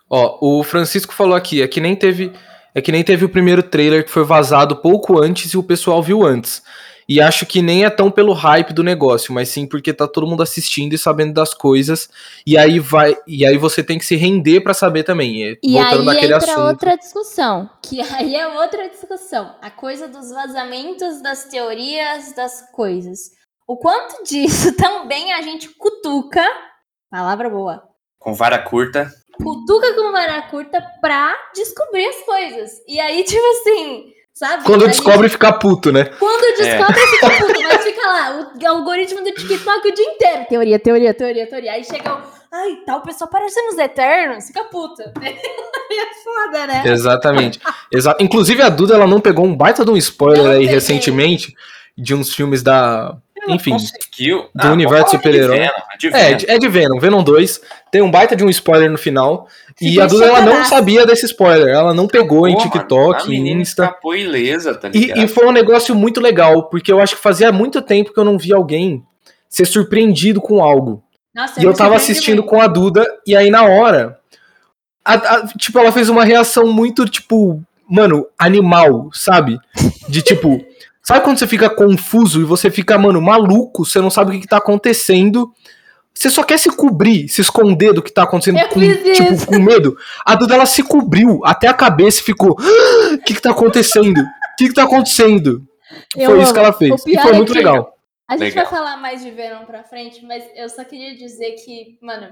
[0.09, 2.31] Ó, o Francisco falou aqui, é que nem teve.
[2.75, 6.01] É que nem teve o primeiro trailer que foi vazado pouco antes e o pessoal
[6.01, 6.63] viu antes.
[7.07, 10.27] E acho que nem é tão pelo hype do negócio, mas sim porque tá todo
[10.27, 12.09] mundo assistindo e sabendo das coisas.
[12.45, 13.15] E aí vai.
[13.27, 15.57] E aí você tem que se render pra saber também.
[15.61, 16.67] E voltando aí naquele entra assunto.
[16.67, 19.55] outra discussão, que aí é outra discussão.
[19.61, 23.31] A coisa dos vazamentos, das teorias, das coisas.
[23.67, 26.45] O quanto disso também a gente cutuca,
[27.09, 27.83] palavra boa,
[28.19, 32.71] Com vara curta, cutuca com vara curta pra descobrir as coisas.
[32.87, 34.13] E aí, tipo assim,
[34.47, 34.63] sabe?
[34.65, 36.03] Quando descobre, fica puto, né?
[36.05, 40.45] gente- quando descobre, fica puto, mas fica lá, o algoritmo do TikTok o dia inteiro.
[40.49, 41.71] Teoria, teoria, teoria, teoria.
[41.71, 42.17] Aí chega o.
[42.51, 45.11] Ai, tal pessoa parecendo os Eternos, fica puta.
[45.21, 46.83] é foda, né?
[46.85, 47.59] Exatamente.
[47.91, 50.73] Exa Inclusive a Duda ela não pegou um baita de um spoiler Não aí peguei.
[50.73, 51.55] recentemente
[51.97, 53.15] de uns filmes da
[53.47, 54.45] enfim, conseguiu.
[54.55, 55.57] do Ah, universo de super-herói.
[55.57, 55.59] É,
[56.09, 56.37] Venom.
[56.37, 57.61] de- é de Venom, Venom 2.
[57.91, 59.47] Tem um baita de um spoiler no final.
[59.81, 61.67] e Ficou a Duda ela não sabia desse spoiler.
[61.73, 63.95] Ela não pegou em Pô, mano, TikTok, a menina em Insta.
[64.15, 65.17] ilesa, tá E, ligado?
[65.23, 68.23] e foi um negócio muito legal, porque eu acho que fazia muito tempo que eu
[68.23, 69.03] não via alguém
[69.49, 71.03] ser surpreendido com algo.
[71.33, 72.49] Nossa, E eu me tava assistindo muito.
[72.49, 74.17] com a Duda, e aí na hora.
[75.05, 79.59] a- a- tipo, ela fez uma reação muito, tipo, mano, animal, sabe?
[80.07, 80.63] De tipo.
[81.05, 84.41] Sabe quando você fica confuso e você fica, mano, maluco, você não sabe o que,
[84.41, 85.51] que tá acontecendo?
[86.13, 89.47] Você só quer se cobrir, se esconder do que tá acontecendo Eu com, tipo, isso.
[89.47, 89.97] com medo.
[90.23, 92.55] A Duda ela se cobriu até a cabeça e ficou.
[92.59, 94.21] "Ah, O que, que tá acontecendo?
[94.21, 95.67] O que, que tá acontecendo?
[96.15, 96.53] Eu foi isso amo.
[96.53, 97.03] que ela fez.
[97.07, 97.97] E foi é muito que- legal.
[98.27, 98.65] A gente Legal.
[98.65, 102.27] vai falar mais de Venom pra frente, mas eu só queria dizer que, mano,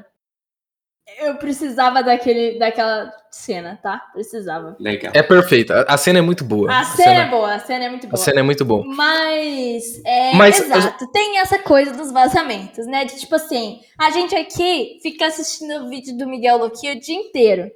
[1.20, 3.98] eu precisava daquele, daquela cena, tá?
[4.14, 4.76] Precisava.
[4.80, 5.12] Legal.
[5.16, 5.86] É perfeita.
[5.88, 6.72] A a cena é muito boa.
[6.72, 8.18] A cena é boa, a cena é muito a boa.
[8.18, 8.84] cena é muito boa.
[8.86, 13.06] Mas, é, Mas- exato, tem essa coisa dos vazamentos, né?
[13.06, 17.16] De tipo assim, a gente aqui fica assistindo o vídeo do Miguel Loquia o dia
[17.16, 17.72] inteiro.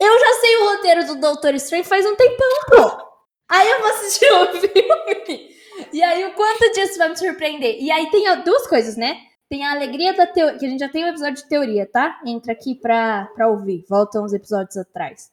[0.00, 3.12] Eu já sei o roteiro do Doutor Strange faz um tempão, pô.
[3.48, 5.52] Aí eu vou assistir o filme.
[5.92, 7.76] E aí o quanto disso vai me surpreender?
[7.80, 9.16] E aí tem duas coisas, né?
[9.52, 12.18] Tem a alegria da teoria, que a gente já tem um episódio de teoria, tá?
[12.24, 15.30] Entra aqui pra, pra ouvir, volta uns episódios atrás.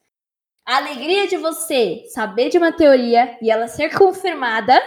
[0.66, 4.78] A alegria de você saber de uma teoria e ela ser confirmada.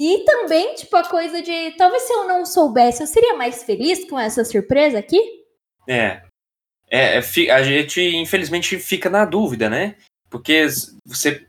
[0.00, 1.76] E também, tipo, a coisa de.
[1.76, 5.44] Talvez se eu não soubesse, eu seria mais feliz com essa surpresa aqui?
[5.88, 6.20] É.
[6.90, 9.94] É, é, a gente, infelizmente, fica na dúvida, né?
[10.28, 10.66] Porque
[11.06, 11.46] você,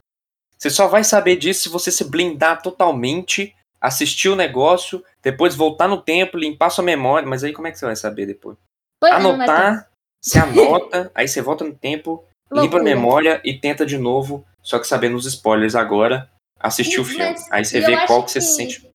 [0.55, 3.55] você só vai saber disso se você se blindar totalmente,
[3.87, 7.27] assistir o negócio, depois voltar no tempo, limpar sua memória.
[7.27, 8.57] Mas aí como é que você vai saber depois?
[8.99, 9.33] Pois é, não.
[9.33, 9.89] Anotar,
[10.21, 12.83] você anota, aí você volta no tempo, limpa a Loucura.
[12.83, 17.35] memória e tenta de novo, só que sabendo os spoilers agora, assistir o Mas- filme.
[17.51, 18.89] Aí você vê qual que você se sente.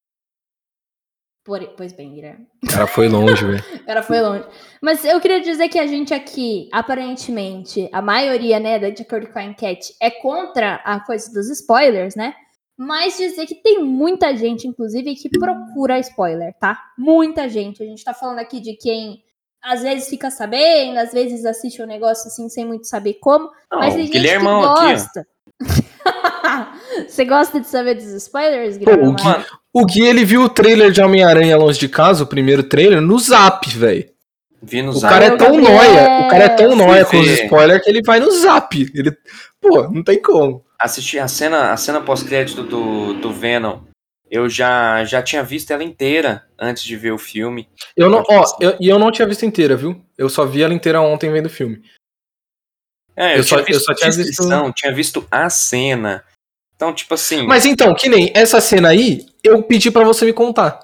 [1.44, 2.46] Por- Pois bem, Guilherme.
[2.62, 3.64] O cara foi longe, velho.
[3.86, 4.44] Ela foi longe.
[4.80, 9.38] Mas eu queria dizer que a gente aqui, aparentemente, a maioria, né, de acordo com
[9.38, 12.34] a enquete, é contra a coisa dos spoilers, né?
[12.82, 16.80] Mas dizer que tem muita gente, inclusive, que procura spoiler, tá?
[16.96, 17.82] Muita gente.
[17.82, 19.22] A gente tá falando aqui de quem
[19.62, 23.50] às vezes fica sabendo, às vezes assiste um negócio assim sem muito saber como.
[23.70, 25.26] Não, mas o tem gente Guilhermão que aqui, gosta.
[27.06, 29.44] Você gosta de saber dos spoilers, Pô, Guilherme?
[29.74, 33.02] o O Gui, ele viu o trailer de Homem-Aranha Longe de Casa, o primeiro trailer,
[33.02, 34.08] no Zap, velho.
[34.62, 35.12] vi no O zap.
[35.12, 38.00] cara é tão Gabriel, nóia, o cara é tão nóia com os spoilers que ele
[38.02, 38.74] vai no Zap.
[38.94, 39.14] Ele,
[39.60, 40.64] pô, não tem como.
[40.80, 43.80] Assisti a cena, a cena pós-crédito do, do Venom.
[44.30, 47.68] Eu já, já tinha visto ela inteira antes de ver o filme.
[47.96, 50.04] Eu não, ó, eu- e eu não tinha visto inteira, viu?
[50.16, 51.82] Eu só vi ela inteira ontem vendo o filme.
[53.16, 56.24] É, eu, Eu só- tinha eu visto só tinha visto- descrição, tinha visto a cena.
[56.76, 57.44] Então, tipo assim.
[57.46, 60.80] Mas então, que nem essa cena aí, eu pedi pra você me contar.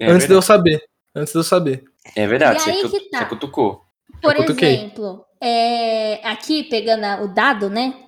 [0.00, 0.82] é, antes de verdade, eu saber.
[1.14, 1.84] Antes de eu saber.
[2.16, 3.18] é verdade, E você, que tá.
[3.20, 3.82] você cutucou.
[4.22, 8.06] Por Eu exemplo, é, aqui pegando o dado, né?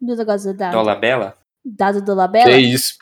[0.00, 0.72] Do negócio do dado.
[0.72, 1.36] Dola Bela?
[1.64, 2.56] Dado do Que Labela.
[2.58, 2.94] isso.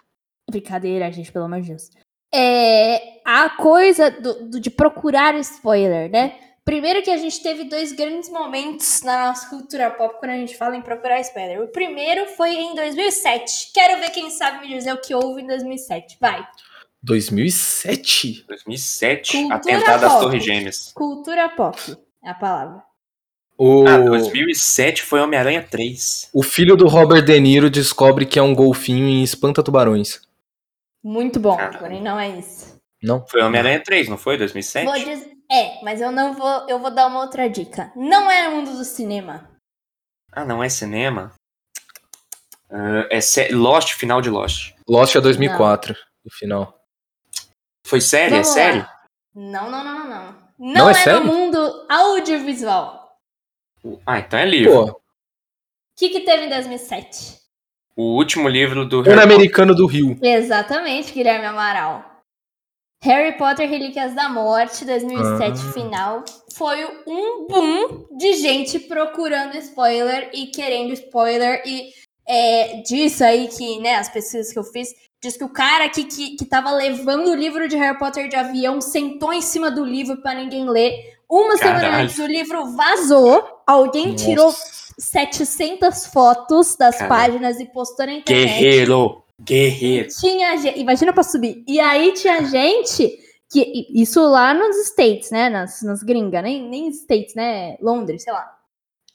[0.51, 1.91] Brincadeira, gente, pelo amor de Deus.
[2.35, 6.39] É, a coisa do, do- de procurar spoiler, né?
[6.65, 10.57] Primeiro que a gente teve dois grandes momentos na nossa cultura pop quando a gente
[10.57, 11.63] fala em procurar spoiler.
[11.63, 13.71] O primeiro foi em 2007.
[13.73, 16.17] Quero ver quem sabe me dizer o que houve em 2007.
[16.21, 16.45] Vai.
[17.03, 18.45] 2007?
[18.49, 20.25] 2007, Cultura Atentado às pop.
[20.25, 20.93] Torres Gêmeas.
[20.93, 21.79] Cultura pop
[22.25, 22.83] é a palavra.
[23.59, 26.29] O, Ah, 2007 foi Homem-Aranha 3.
[26.33, 30.21] o filho do Robert De Niro descobre que é um golfinho e espanta tubarões.
[31.03, 31.79] Muito bom, Caralho.
[31.79, 32.77] porém não é isso.
[33.03, 33.27] Não?
[33.27, 34.37] Foi Homem-Aranha 3, não foi?
[34.37, 34.85] 2007?
[34.85, 36.67] Vou dizer, é, mas eu não vou.
[36.69, 37.93] Eu vou dar uma outra dica.
[37.97, 39.49] Não é mundo do cinema.
[40.33, 41.33] Ah, não é cinema?
[42.71, 44.75] Ah, é sé- Lost, final de Lost.
[44.89, 46.79] Lost é 2004, no final.
[47.87, 48.31] Foi série?
[48.31, 48.55] Vamos é lá.
[48.55, 48.87] série?
[49.35, 50.47] Não, não, não, não, não.
[50.59, 53.06] Não, Não é é, no mundo audiovisual.
[54.07, 54.83] Ah, então é livro.
[54.89, 55.01] O
[55.97, 57.37] que, que teve em 2007?
[57.97, 59.27] O último livro do Harry Potter.
[59.29, 60.19] Pan-Americano do Rio.
[60.23, 62.05] Exatamente, Guilherme Amaral.
[63.03, 65.73] Harry Potter Relíquias da Morte, 2007 Ah.
[65.73, 66.25] final.
[66.55, 71.63] Foi um boom de gente procurando spoiler e querendo spoiler.
[71.67, 71.91] E
[72.29, 74.89] é, disso aí que, né, as pesquisas que eu fiz,
[75.23, 78.37] diz que o cara que, que, que tava levando o livro de Harry Potter de
[78.37, 81.16] avião sentou em cima do livro pra ninguém ler.
[81.29, 82.05] Uma semana Caralho.
[82.05, 84.95] antes o livro vazou, alguém tirou Nossa.
[84.99, 87.33] 700 fotos das Caralho.
[87.33, 88.47] páginas e postou na internet.
[88.49, 89.23] Guerreiro!
[89.41, 90.09] Guerreiro!
[90.09, 90.79] Tinha gente.
[90.81, 91.63] Imagina pra subir.
[91.67, 93.19] E aí tinha gente
[93.51, 93.87] que.
[93.95, 95.51] Isso lá nos States, né?
[95.51, 97.77] Nas, nas gringas, nem, nem States, né?
[97.81, 98.56] Londres, sei lá.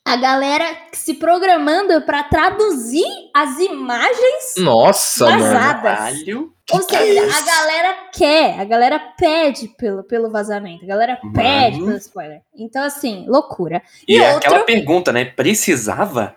[0.05, 5.39] A galera se programando pra traduzir as imagens Nossa, mano.
[5.43, 5.81] vazadas.
[5.97, 6.53] Caralho.
[6.71, 10.87] Ou que que é seja, a galera quer, a galera pede pelo, pelo vazamento, a
[10.87, 11.87] galera pede Mano.
[11.87, 12.41] pelo spoiler.
[12.55, 13.81] Então, assim, loucura.
[14.07, 15.25] E, E é outro, aquela pergunta, né?
[15.25, 16.35] Precisava?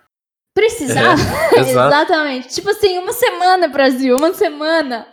[0.54, 1.20] precisava.
[1.56, 1.88] Exato.
[1.88, 2.48] Exatamente.
[2.48, 5.06] Tipo assim, uma semana, Brasil, uma semana.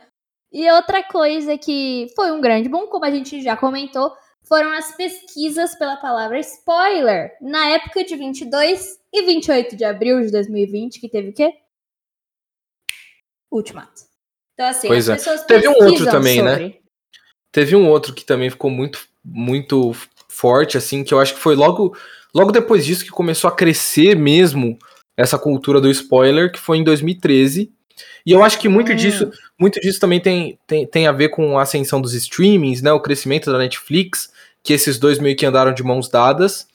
[0.51, 4.11] E outra coisa que foi um grande boom, como a gente já comentou,
[4.51, 7.31] foram as pesquisas pela palavra spoiler.
[7.39, 11.53] Na época de 22 e 28 de abril de 2020, que teve o quê?
[13.49, 14.01] Ultimato.
[14.53, 15.17] Então, assim, Pois as é.
[15.19, 16.51] pessoas Teve um outro também, né?
[16.51, 16.81] sobre.
[17.49, 19.95] Teve um outro que também ficou muito, muito
[20.27, 21.95] forte, assim, que eu acho que foi logo,
[22.35, 24.77] logo depois disso que começou a crescer mesmo
[25.15, 27.71] essa cultura do spoiler, que foi em 2013.
[28.25, 28.95] E eu acho que muito Hum.
[28.95, 32.91] disso, muito disso também tem, tem, tem a ver com a ascensão dos streamings, né?
[32.91, 34.29] O crescimento da Netflix,
[34.63, 36.67] que esses dois meio que andaram de mãos dadas,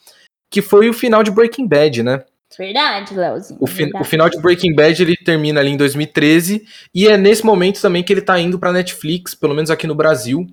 [0.50, 2.24] que foi o final de Breaking Bad, né?
[2.58, 3.58] Verdade, Leozinho.
[3.60, 4.02] O, fi- verdade.
[4.04, 8.02] o final de Breaking Bad ele termina ali em 2013 e é nesse momento também
[8.02, 10.46] que ele tá indo pra Netflix, pelo menos aqui no Brasil.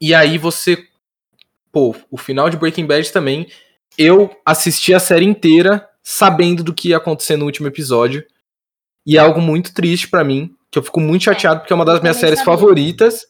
[0.00, 0.78] E aí você,
[1.72, 3.48] pô, o final de Breaking Bad também,
[3.98, 8.24] eu assisti a série inteira sabendo do que ia acontecer no último episódio.
[9.06, 11.84] E é algo muito triste pra mim, que eu fico muito chateado porque é uma
[11.84, 12.52] das eu minhas séries sabia.
[12.54, 13.26] favoritas.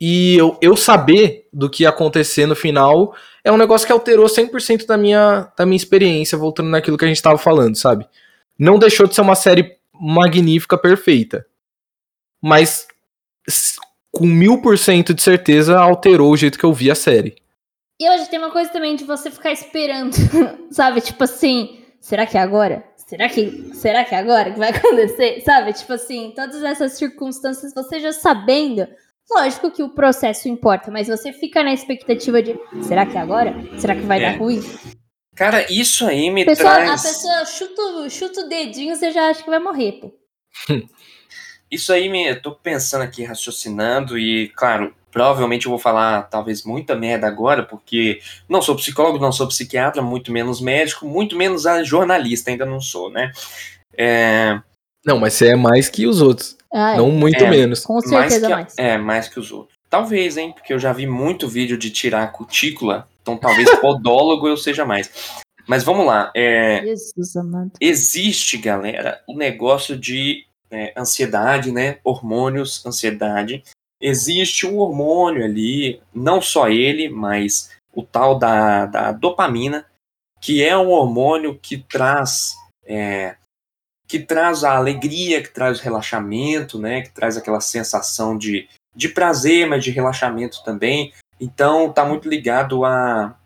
[0.00, 4.26] E eu, eu saber do que ia acontecer no final é um negócio que alterou
[4.26, 8.06] 100% da minha, da minha experiência, voltando naquilo que a gente tava falando, sabe?
[8.58, 11.46] Não deixou de ser uma série magnífica, perfeita.
[12.42, 12.86] Mas
[14.10, 17.36] com mil por cento de certeza alterou o jeito que eu vi a série.
[18.00, 20.14] E hoje tem uma coisa também de você ficar esperando,
[20.72, 21.02] sabe?
[21.02, 22.84] Tipo assim, será que é agora?
[22.96, 25.42] Será que, será que é agora que vai acontecer?
[25.42, 25.72] Sabe?
[25.74, 28.86] Tipo assim, todas essas circunstâncias, você já sabendo.
[29.30, 33.54] Lógico que o processo importa, mas você fica na expectativa de será que é agora?
[33.78, 34.32] Será que vai É.
[34.32, 34.60] dar ruim?
[35.36, 37.02] Cara, isso aí me A pessoa, a traz.
[37.02, 40.12] pessoa chuta, o- chuta o dedinho, você já acha que vai morrer, pô.
[41.70, 42.26] Isso aí me.
[42.26, 47.62] Eu tô pensando aqui, raciocinando, e, claro, provavelmente eu vou falar talvez muita merda agora,
[47.62, 52.66] porque não sou psicólogo, não sou psiquiatra, muito menos médico, muito menos a jornalista, ainda
[52.66, 53.30] não sou, né?
[53.96, 54.60] É,
[55.04, 56.56] Não, mas você é mais que os outros.
[56.72, 56.96] Ah, é.
[56.96, 57.50] Não muito É.
[57.50, 57.84] menos.
[57.84, 58.74] Com mais certeza que, mais.
[58.78, 59.76] É, mais que os outros.
[59.88, 60.52] Talvez, hein?
[60.52, 64.84] Porque eu já vi muito vídeo de tirar a cutícula, então talvez podólogo eu seja
[64.84, 65.10] mais.
[65.66, 66.30] Mas vamos lá.
[66.34, 67.72] É, Jesus amado.
[67.80, 71.98] existe, galera, o negócio de é, ansiedade, né?
[72.04, 73.62] Hormônios, ansiedade.
[74.00, 79.84] Existe um hormônio ali, não só ele, mas o tal da, da dopamina,
[80.40, 82.54] que é um hormônio que traz
[82.86, 83.36] é,
[84.10, 87.02] que traz a alegria, que traz o relaxamento, né?
[87.02, 91.14] Que traz aquela sensação de, de prazer, mas de relaxamento também.
[91.40, 93.36] Então tá muito ligado a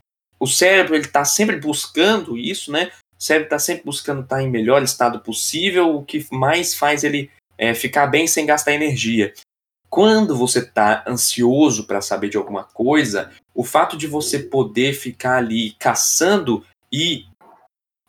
[0.40, 2.90] o cérebro ele tá sempre buscando isso, né?
[3.18, 7.30] O cérebro está sempre buscando estar em melhor estado possível, o que mais faz ele
[7.58, 9.34] é, ficar bem sem gastar energia.
[9.90, 15.36] Quando você está ansioso para saber de alguma coisa, o fato de você poder ficar
[15.36, 17.26] ali caçando e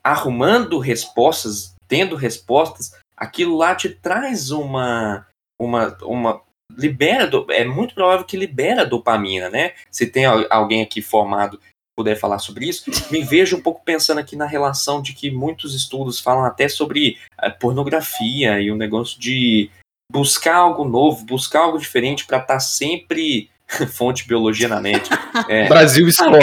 [0.02, 5.26] arrumando respostas, tendo respostas, aquilo lá te traz uma
[5.60, 6.42] uma uma
[6.76, 9.74] libera do- é muito provável que libera dopamina, né?
[9.92, 11.60] Se tem al- alguém aqui formado
[11.98, 15.74] puder falar sobre isso, me vejo um pouco pensando aqui na relação de que muitos
[15.74, 19.70] estudos falam até sobre eh, pornografia e o negócio de
[20.12, 23.50] buscar algo novo, buscar algo diferente para estar sempre
[23.94, 25.08] fonte biologia na net.
[25.48, 26.40] É, Brasil escola.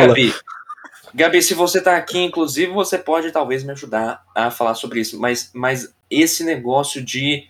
[1.14, 5.20] Gabi, se você tá aqui, inclusive, você pode talvez me ajudar a falar sobre isso.
[5.20, 7.48] Mas, mas esse negócio de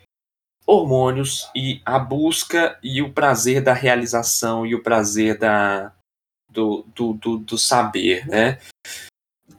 [0.66, 5.92] hormônios e a busca e o prazer da realização e o prazer da,
[6.50, 8.58] do, do, do, do saber, né?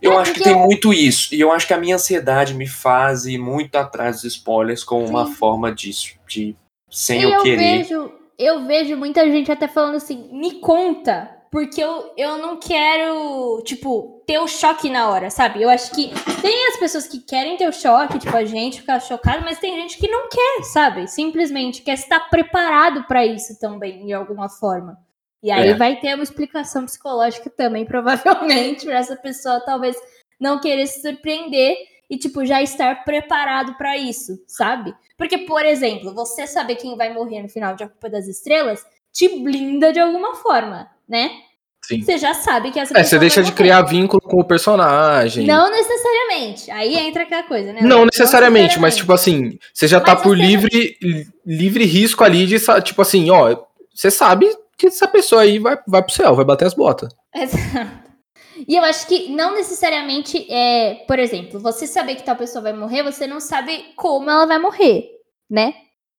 [0.01, 1.33] Eu É, acho que tem muito isso.
[1.33, 5.05] E eu acho que a minha ansiedade me faz ir muito atrás dos spoilers como
[5.05, 5.33] uma Sim.
[5.33, 6.15] forma disso.
[6.27, 6.55] De,
[6.89, 7.83] sem eu, eu querer.
[7.83, 13.61] vejo, eu vejo muita gente até falando assim, me conta, porque eu, eu não quero,
[13.63, 15.61] tipo, ter o choque na hora, sabe?
[15.61, 16.09] Eu acho que
[16.41, 19.75] tem as pessoas que querem ter o choque, tipo, a gente ficar chocado, mas tem
[19.79, 21.07] gente que não quer, sabe?
[21.07, 24.97] Simplesmente quer estar preparado pra isso também, de alguma forma.
[25.43, 25.73] E aí É.
[25.75, 27.85] vai ter uma explicação psicológica também,
[28.81, 29.95] provavelmente, pra essa pessoa talvez
[30.39, 31.77] não querer se surpreender
[32.09, 34.91] e, tipo, já estar preparado pra isso, sabe?
[35.15, 38.83] Porque, por exemplo, você saber quem vai morrer no final de A Culpa das Estrelas
[39.11, 41.42] te blinda de alguma forma, né?
[41.85, 42.01] Sim.
[42.01, 45.45] Você já sabe que essa É, você deixa de criar vínculo com o personagem.
[45.45, 46.71] Não necessariamente.
[46.71, 47.81] Aí entra aquela coisa, né?
[47.81, 50.97] Não necessariamente, mas tipo assim, você já tá Mas por você- livre
[51.45, 53.55] livre risco ali de, tipo assim, ó,
[53.93, 57.09] você sabe que essa pessoa aí vai, vai pro céu, vai bater as botas.
[57.35, 58.03] Exato.
[58.67, 62.71] E eu acho que não necessariamente é, por exemplo, você saber que tal pessoa vai
[62.73, 65.09] morrer, você não sabe como ela vai morrer,
[65.49, 65.73] né?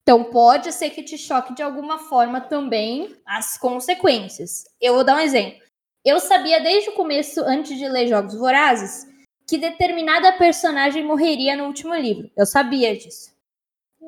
[0.05, 4.64] Então pode ser que te choque de alguma forma também as consequências.
[4.78, 5.62] Eu vou dar um exemplo.
[6.05, 9.07] Eu sabia desde o começo, antes de ler Jogos Vorazes,
[9.48, 12.30] que determinada personagem morreria no último livro.
[12.36, 13.32] Eu sabia disso.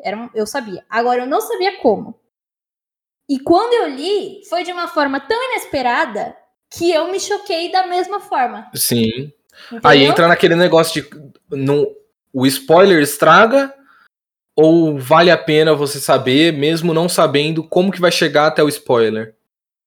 [0.04, 0.84] Era, eu sabia.
[0.90, 2.14] Agora eu não sabia como.
[3.26, 6.36] E quando eu li, foi de uma forma tão inesperada
[6.70, 8.70] que eu me choquei da mesma forma.
[8.74, 9.32] Sim.
[9.68, 9.80] Entendeu?
[9.82, 11.08] Aí entra naquele negócio de.
[11.50, 11.90] No,
[12.34, 13.74] o spoiler estraga
[14.56, 18.68] ou vale a pena você saber, mesmo não sabendo como que vai chegar até o
[18.68, 19.34] spoiler?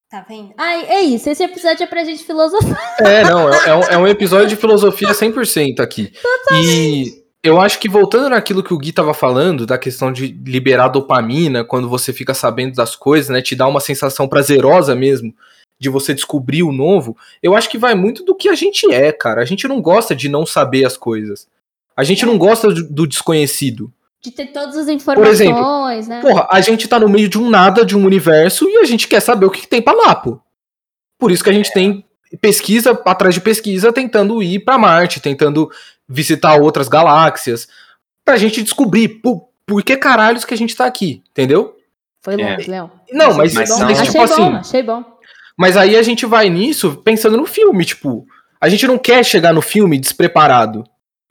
[0.10, 0.54] Tá vendo?
[0.58, 1.30] Ai, é isso.
[1.30, 2.98] Esse episódio é pra gente filosofar.
[3.00, 6.12] É, não, é, é um, é um episódio de filosofia 100% aqui.
[6.52, 10.90] E eu acho que voltando naquilo que o Gui tava falando, da questão de liberar
[10.90, 13.42] dopamina quando você fica sabendo das coisas, né?
[13.42, 15.34] Te dá uma sensação prazerosa mesmo
[15.80, 17.16] de você descobrir o novo.
[17.42, 19.42] Eu acho que vai muito do que a gente é, cara.
[19.42, 21.48] A gente não gosta de não saber as coisas.
[21.96, 23.92] A gente não gosta do, do desconhecido.
[24.22, 26.20] De ter todas as informações, né?
[26.22, 29.08] Porra, a gente tá no meio de um nada, de um universo, e a gente
[29.08, 30.40] quer saber o que, que tem pra lá, pô.
[31.18, 32.06] Por isso que a gente tem
[32.42, 35.70] pesquisa atrás de pesquisa, tentando ir pra Marte, tentando
[36.08, 37.68] visitar outras galáxias,
[38.26, 41.76] pra gente descobrir por, por que caralhos que a gente tá aqui, entendeu?
[42.22, 42.56] Foi É.
[42.56, 42.92] longe, Léo.
[43.12, 45.04] Não, mas, Mas mas, achei tipo bom, assim, achei bom.
[45.58, 48.28] mas aí a gente vai nisso pensando no filme, tipo,
[48.60, 50.84] a gente não quer chegar no filme despreparado.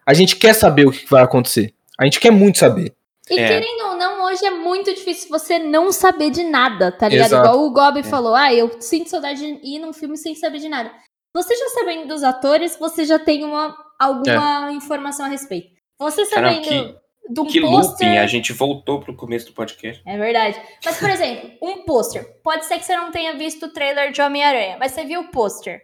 [0.06, 1.74] A gente quer saber o que vai acontecer.
[1.98, 2.94] A gente quer muito saber.
[3.30, 3.46] E É.
[3.48, 7.26] querendo ou não, hoje é muito difícil você não saber de nada, tá ligado?
[7.26, 7.46] Exato.
[7.48, 8.04] Igual o Gobi É.
[8.04, 10.90] falou, ah, eu sinto saudade de ir num filme sem saber de nada.
[11.36, 15.68] Você já sabendo dos atores, você já tem uma, alguma informação a respeito.
[16.00, 16.96] Você Caramba, sabendo
[17.42, 18.18] um Que looping, pôster...
[18.22, 20.02] a gente voltou pro começo do podcast.
[20.06, 20.58] É verdade.
[20.82, 22.24] Mas, por exemplo, um pôster.
[22.42, 25.28] Pode ser que você não tenha visto o trailer de Homem-Aranha, mas você viu o
[25.30, 25.82] pôster.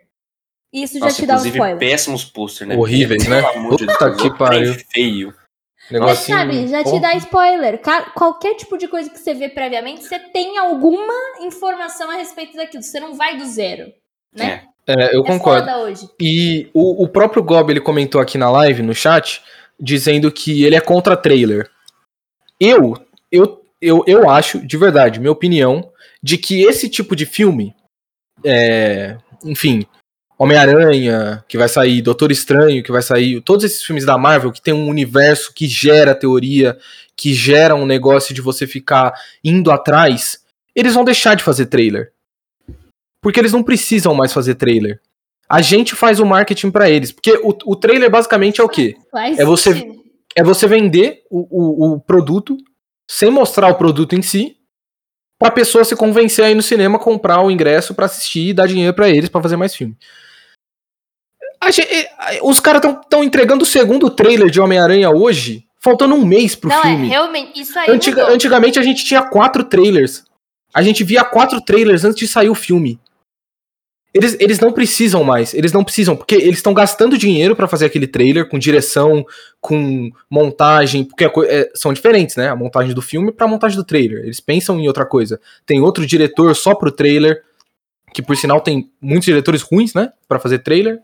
[0.73, 1.79] Isso já Nossa, te dá um spoiler.
[1.79, 2.75] péssimos pôster, né?
[2.77, 3.43] Horríveis, né?
[3.43, 4.75] Pelo amor de Puta Deus, que pariu.
[4.91, 5.35] feio.
[5.91, 7.81] Mas Negocinho, sabe, já te dá spoiler.
[8.15, 12.83] Qualquer tipo de coisa que você vê previamente, você tem alguma informação a respeito daquilo.
[12.83, 13.93] Você não vai do zero,
[14.33, 14.63] né?
[14.87, 15.69] É, eu É concordo.
[16.21, 19.43] E o, o próprio Gob ele comentou aqui na live, no chat,
[19.79, 21.71] dizendo que ele é contra trailer.
[22.59, 22.95] Eu,
[23.31, 25.91] eu, eu, eu acho, de verdade, minha opinião,
[26.23, 27.75] de que esse tipo de filme,
[28.45, 29.87] é, enfim,
[30.39, 34.61] Homem-Aranha, que vai sair, Doutor Estranho, que vai sair, todos esses filmes da Marvel que
[34.61, 36.77] tem um universo que gera teoria,
[37.17, 40.41] que gera um negócio de você ficar indo atrás,
[40.75, 42.13] eles vão deixar de fazer trailer.
[43.21, 45.01] Porque eles não precisam mais fazer trailer.
[45.49, 47.13] A gente faz o marketing pra eles.
[47.13, 48.97] Porque o, o trailer basicamente é o quê?
[49.39, 49.89] É você-.
[50.37, 52.57] É você vender o, o, o produto
[53.09, 54.57] sem mostrar o produto em si,
[55.39, 58.95] pra pessoa se convencer aí no cinema, comprar o ingresso pra assistir e dar dinheiro
[58.95, 59.97] pra eles pra fazer mais filme.
[61.65, 66.25] A gen- eh, os caras estão entregando o segundo trailer de Homem-Aranha hoje, faltando um
[66.25, 67.07] mês pro Não, filme.
[67.07, 68.35] é, realmente, isso aí Antiga- mudou.
[68.35, 70.25] antigamente a gente tinha quatro trailers.
[70.73, 72.99] A gente via quatro trailers antes de sair o filme.
[74.13, 77.87] Eles, eles não precisam mais, eles não precisam, porque eles estão gastando dinheiro pra fazer
[77.87, 79.27] aquele trailer com direção,
[79.61, 82.49] com montagem, porque a é, são diferentes, né?
[82.49, 84.23] A montagem do filme pra montagem do trailer.
[84.23, 85.41] Eles pensam em outra coisa.
[85.67, 87.43] Tem outro diretor só pro trailer,
[88.13, 90.13] que por sinal tem muitos diretores ruins, né?
[90.29, 91.01] Pra fazer trailer.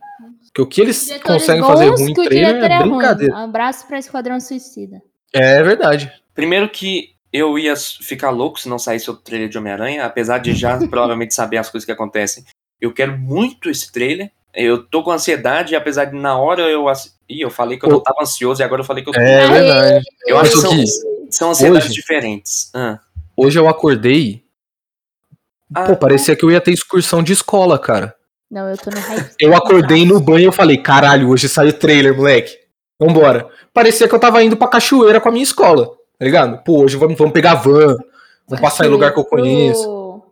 [0.55, 2.91] Que o que eles Diretores conseguem bons fazer ruim em trailer é ruim.
[2.91, 3.35] brincadeira.
[3.35, 5.01] Um abraço pra Esquadrão Suicida.
[5.33, 6.13] É verdade.
[6.35, 10.53] Primeiro que eu ia ficar louco se não saísse o trailer de Homem-Aranha, apesar de
[10.53, 12.45] já provavelmente saber as coisas que acontecem.
[12.81, 14.33] Eu quero muito esse trailer.
[14.53, 16.89] Eu tô com ansiedade, apesar de na hora eu.
[16.89, 19.15] ass- Ih, eu falei que eu não tava ansioso e agora eu falei que eu
[19.15, 19.21] tô.
[19.21, 20.05] É verdade.
[20.27, 20.73] eu acho que são,
[21.31, 22.71] são ansiedades hoje- diferentes.
[22.75, 22.99] Ah.
[23.37, 24.43] Hoje eu acordei.
[25.73, 28.17] Ah, Pô, parecia que eu ia ter excursão de escola, cara.
[28.51, 29.35] Não, eu tô no hype.
[29.41, 32.59] Eu acordei no banho e eu falei, caralho, hoje saiu trailer, moleque.
[33.01, 33.49] Vambora.
[33.73, 35.87] Parecia que eu tava indo pra cachoeira com a minha escola,
[36.19, 36.63] tá ligado?
[36.65, 37.97] Pô, hoje vamos, vamos pegar van,
[38.49, 40.23] vamos passar em lugar que eu conheço.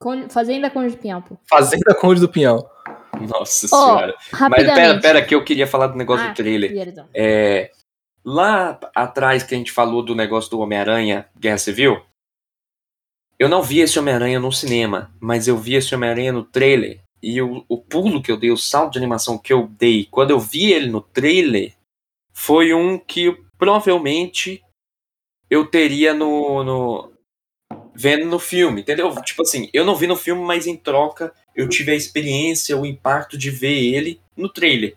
[0.00, 1.36] Con- Fazenda Conde de Pinhão, pô.
[1.48, 2.70] Fazenda Conde do Pinhal.
[3.20, 4.14] Nossa Ó, senhora.
[4.50, 6.72] Mas pera, pera, que eu queria falar do negócio Ah, do trailer.
[6.72, 7.06] perdão.
[7.14, 7.70] É,
[8.24, 12.00] lá atrás que a gente falou do negócio do Homem-Aranha, Guerra Civil,
[13.38, 17.00] eu não vi esse Homem-Aranha no cinema, mas eu vi esse Homem-Aranha no trailer.
[17.22, 20.30] E o, o pulo que eu dei, o salto de animação que eu dei quando
[20.30, 21.74] eu vi ele no trailer,
[22.32, 24.62] foi um que provavelmente
[25.50, 27.12] eu teria no, no
[27.94, 29.12] vendo no filme, entendeu?
[29.22, 32.86] Tipo assim, eu não vi no filme, mas em troca eu tive a experiência, o
[32.86, 34.96] impacto de ver ele no trailer.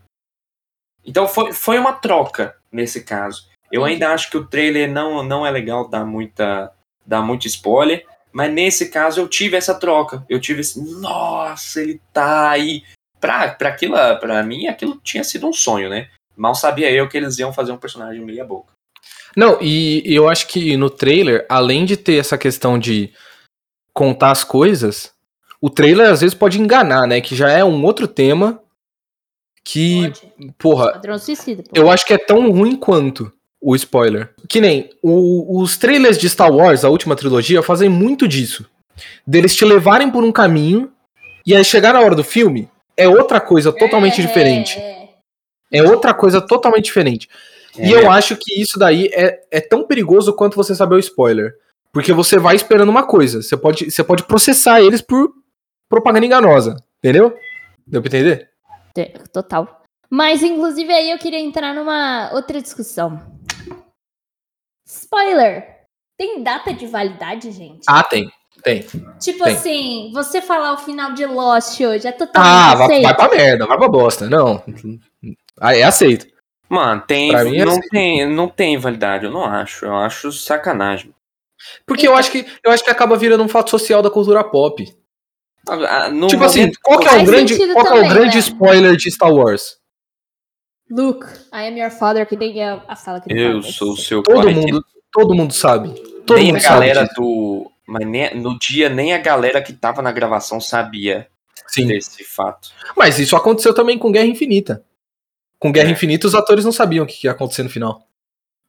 [1.03, 3.49] Então foi, foi uma troca nesse caso.
[3.72, 6.72] Eu ainda acho que o trailer não, não é legal dar muita
[7.03, 10.26] dar muito spoiler, mas nesse caso eu tive essa troca.
[10.30, 12.84] Eu tive esse, nossa, ele tá aí
[13.20, 16.10] pra, pra aquilo, pra mim, aquilo tinha sido um sonho, né?
[16.36, 18.74] Mal sabia eu que eles iam fazer um personagem meia boca.
[19.36, 23.14] Não, e eu acho que no trailer, além de ter essa questão de
[23.94, 25.14] contar as coisas,
[25.62, 27.22] o trailer às vezes pode enganar, né?
[27.22, 28.62] Que já é um outro tema
[29.64, 30.54] que, Pode.
[30.58, 31.64] porra, suicida.
[31.64, 31.70] pô.
[31.74, 34.34] eu acho que é tão ruim quanto o spoiler.
[34.49, 38.66] Que nem o- os trailers de Star Wars, a última trilogia, fazem muito disso.
[39.26, 40.91] Deles te levarem por um caminho
[41.45, 44.78] e aí chegar na hora do filme é outra coisa totalmente É, diferente.
[44.80, 45.84] é.
[45.84, 47.30] Outra coisa totalmente diferente.
[47.78, 48.03] E É.
[48.03, 51.53] eu acho que isso daí é, é tão perigoso quanto você saber o spoiler.
[51.93, 53.41] Porque você vai esperando uma coisa.
[53.41, 55.32] Você pode, você pode processar eles por
[55.89, 56.76] propaganda enganosa.
[56.99, 57.34] Entendeu?
[57.88, 58.49] Deu pra entender?
[58.93, 59.82] Te- Total.
[60.09, 63.22] Mas, inclusive, aí eu queria entrar numa outra discussão.
[64.92, 65.66] Spoiler.
[66.18, 67.84] Tem data de validade, gente?
[67.88, 68.30] Ah, tem.
[68.64, 68.86] Tem.
[69.20, 69.54] tipo tem.
[69.56, 73.04] assim, você falar o final de Lost hoje é totalmente Ah, vai, aceito?
[73.04, 74.30] vai pra merda, vai pra bosta.
[74.30, 74.62] Não.
[75.60, 76.28] Ah, é aceito.
[76.70, 77.89] Mano, tem, Pra mim é não, assim.
[77.89, 79.86] tem, não tem validade, eu não acho.
[79.86, 81.14] Eu acho sacanagem.
[81.88, 84.86] Porque eu acho que eu acho que acaba virando um fato social da cultura pop.
[85.68, 88.10] Ah, no tipo assim, momento- qual que é o grande, qual que é o também,
[88.10, 88.39] grande né?
[88.39, 89.78] spoiler de Star Wars?
[90.92, 94.22] Luke, I am your father, que nem é a fala que Eu sou o seu
[94.22, 94.54] Todo pai.
[94.54, 95.94] mundo, todo mundo sabe.
[96.26, 97.16] Todo nem mundo a sabe galera disso.
[97.22, 97.72] do.
[97.88, 101.28] Mas nem- no dia, nem a galera que tava na gravação sabia
[101.68, 101.88] Sim.
[101.88, 102.70] desse fato.
[102.96, 104.84] Mas isso aconteceu também com Guerra Infinita.
[105.60, 105.92] Com Guerra É.
[105.92, 108.08] Infinita, os atores não sabiam o que ia acontecer no final.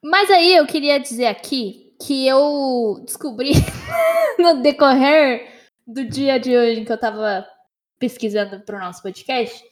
[0.02, 3.52] Mas aí eu queria dizer aqui que eu descobri
[4.38, 5.46] no decorrer
[5.86, 7.46] do dia de hoje em que eu tava
[7.98, 9.62] pesquisando pro nosso podcast,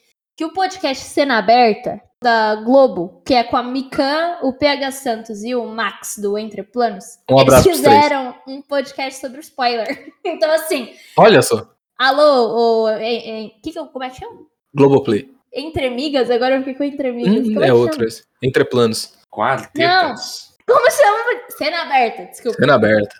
[0.41, 5.43] que o podcast Cena Aberta da Globo, que é com a Mikan, o PH Santos
[5.43, 10.11] e o Max do Entre Planos, Um eles fizeram um podcast sobre o spoiler.
[10.25, 14.39] Então assim, Olha só, alô, o, é, é, que que eu, como é que chama?
[14.73, 15.29] Globoplay.
[15.53, 16.31] Entre Amigas?
[16.31, 17.47] Agora eu fiquei com Entre Amigas.
[17.47, 18.23] Hum, é que outro esse.
[18.41, 19.13] Entre planos.
[19.29, 20.55] Quartetas.
[20.65, 21.41] Como chama?
[21.49, 22.57] Cena Aberta, desculpa.
[22.57, 23.15] Cena aberta.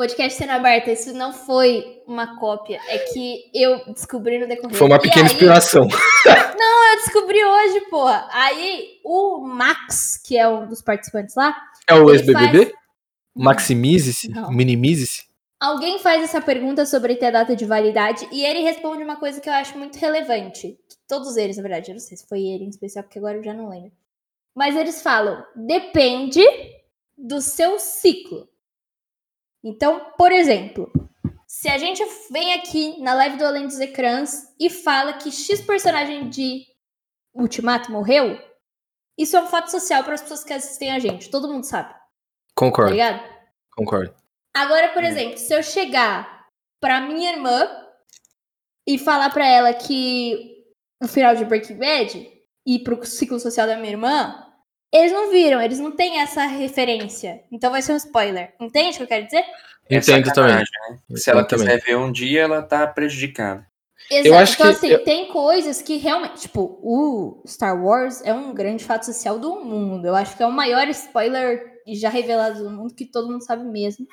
[0.00, 4.74] Podcast Cena Aberta, isso não foi uma cópia, é que eu descobri no decorrer.
[4.74, 5.86] Foi uma pequena aí, inspiração.
[6.90, 8.26] Eu descobri hoje, porra.
[8.32, 11.54] Aí o Max, que é um dos participantes lá,
[11.86, 12.64] É o ex-BBB?
[12.64, 12.72] faz-
[13.36, 14.30] Maximize-se?
[14.30, 14.50] Não.
[14.50, 15.24] Minimize-se?
[15.60, 19.48] Alguém faz essa pergunta sobre ter data de validade e ele responde uma coisa que
[19.50, 20.78] eu acho muito relevante.
[21.06, 23.44] Todos eles, na verdade, eu não sei se foi ele em especial, porque agora eu
[23.44, 23.92] já não lembro.
[24.54, 26.42] Mas eles falam: depende
[27.18, 28.48] do seu ciclo.
[29.64, 30.90] Então, por exemplo,
[31.46, 35.60] se a gente vem aqui na live do Além dos Ecrãs e fala que X
[35.62, 36.64] personagem de
[37.34, 38.38] Ultimato morreu,
[39.18, 41.30] isso é um fato social para as pessoas que assistem a gente.
[41.30, 42.00] Todo mundo sabe, tá
[42.54, 43.22] Concordo, ligado?
[43.76, 44.14] concordo.
[44.56, 45.06] Agora, por Hum.
[45.06, 46.46] exemplo, se eu chegar
[46.80, 47.68] pra minha irmã
[48.86, 50.64] e falar pra ela que
[51.02, 52.32] o final de Breaking Bad
[52.66, 54.49] e pro ciclo social da minha irmã,
[54.92, 57.42] eles não viram, eles não têm essa referência.
[57.50, 58.54] Então vai ser um spoiler.
[58.60, 59.44] Entende o que eu quero dizer?
[59.88, 60.64] É Entendo também.
[60.64, 60.98] sacanagem, né?
[61.16, 61.78] Se ela Entendo também.
[61.78, 63.66] quiser ver um dia, ela tá prejudicada.
[64.10, 64.34] Exato.
[64.42, 66.40] acho então, que assim, eu- tem coisas que realmente.
[66.40, 70.06] Tipo, o Star Wars é um grande fato social do mundo.
[70.06, 73.64] Eu acho que é o maior spoiler já revelado do mundo, que todo mundo sabe
[73.64, 74.06] mesmo.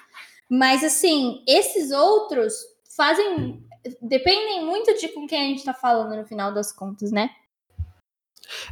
[0.49, 2.53] Mas, assim, esses outros
[2.95, 3.63] fazem.
[4.01, 7.29] Dependem muito de com quem a gente tá falando no final das contas, né?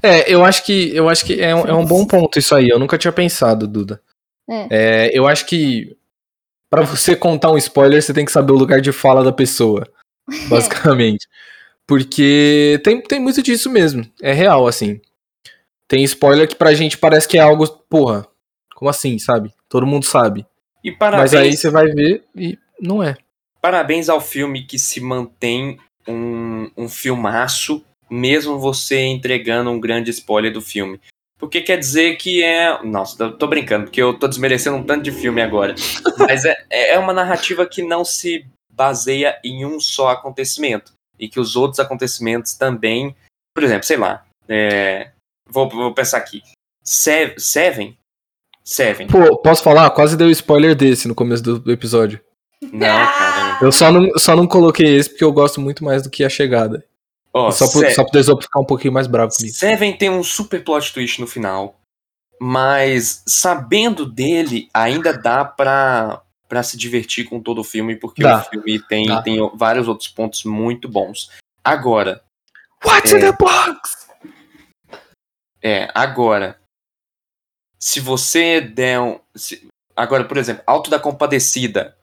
[0.02, 2.70] É, eu acho que, eu acho que é, um, é um bom ponto isso aí.
[2.70, 4.02] Eu nunca tinha pensado, Duda.
[4.50, 4.68] É.
[4.70, 5.96] É, eu acho que
[6.70, 9.88] pra você contar um spoiler, você tem que saber o lugar de fala da pessoa,
[10.50, 11.28] basicamente.
[11.88, 14.06] Porque tem, tem muito disso mesmo.
[14.22, 15.00] É real, assim.
[15.88, 18.28] Tem spoiler que pra gente parece que é algo, porra,
[18.76, 19.54] como assim, sabe?
[19.70, 20.46] Todo mundo sabe.
[20.84, 23.16] E parabéns, Mas aí você vai ver e não é.
[23.62, 30.52] parabéns ao filme que se mantém um, um filmaço, mesmo você entregando um grande spoiler
[30.54, 31.00] do filme.
[31.38, 32.82] Porque quer dizer que é.
[32.84, 35.76] Nossa, tô brincando, porque eu tô desmerecendo um tanto de filme agora.
[36.18, 40.94] Mas é, é uma narrativa que não se baseia em um só acontecimento.
[41.20, 43.16] E que os outros acontecimentos também.
[43.54, 44.26] Por exemplo, sei lá.
[44.48, 45.12] é,
[45.50, 46.42] vou, vou pensar aqui.
[46.84, 47.98] Se- Seven?
[48.64, 49.08] Seven.
[49.08, 49.90] Pô, posso falar?
[49.92, 52.20] Quase deu spoiler desse no começo do episódio.
[52.62, 53.60] Não, cara.
[53.62, 56.30] Eu só não, só não coloquei esse porque eu gosto muito mais do que a
[56.30, 56.84] chegada.
[57.36, 59.54] Ó, só, pro, só pro Desopo ficar um pouquinho mais bravo comigo.
[59.54, 61.80] Seven tem um super plot twist no final.
[62.40, 68.40] Mas sabendo dele, ainda dá pra, pra se divertir com todo o filme, porque Dá.
[68.42, 69.22] o filme tem, Dá.
[69.22, 71.30] tem vários outros pontos muito bons.
[71.64, 72.22] Agora,
[72.86, 73.18] What's É.
[73.18, 74.08] in the box?
[75.62, 76.60] é, agora.
[77.80, 79.20] Se você der um.
[79.36, 81.98] se- agora, por exemplo, Alto da Compadecida.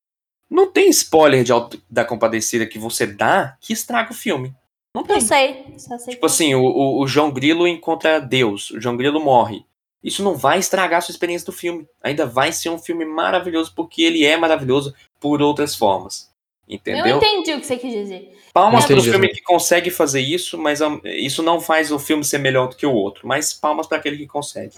[0.50, 4.54] Não tem spoiler de Alto da Compadecida que você dá que estraga o filme.
[4.94, 5.16] Não tem.
[5.16, 5.74] Não sei.
[5.78, 9.64] Só sei Tipo assim, o, o, o João Grilo encontra Deus, o João Grilo morre.
[10.02, 11.86] Isso não vai estragar a sua experiência do filme.
[12.02, 16.30] Ainda vai ser um filme maravilhoso, porque ele é maravilhoso por outras formas.
[16.68, 17.16] Eu Entendeu?
[17.16, 18.36] entendi o que você quis dizer.
[18.52, 22.24] Palmas Entendi, pro filme que consegue fazer isso, mas ah, isso não faz o filme
[22.24, 23.26] ser melhor do que o outro.
[23.26, 24.74] Mas palmas para aquele que consegue.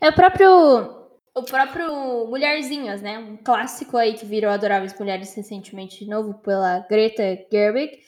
[0.00, 0.98] É o próprio.
[1.34, 3.18] O próprio Mulherzinhas, né?
[3.18, 8.00] Um clássico aí que virou Adoráveis Mulheres recentemente de novo pela Greta Gerwig.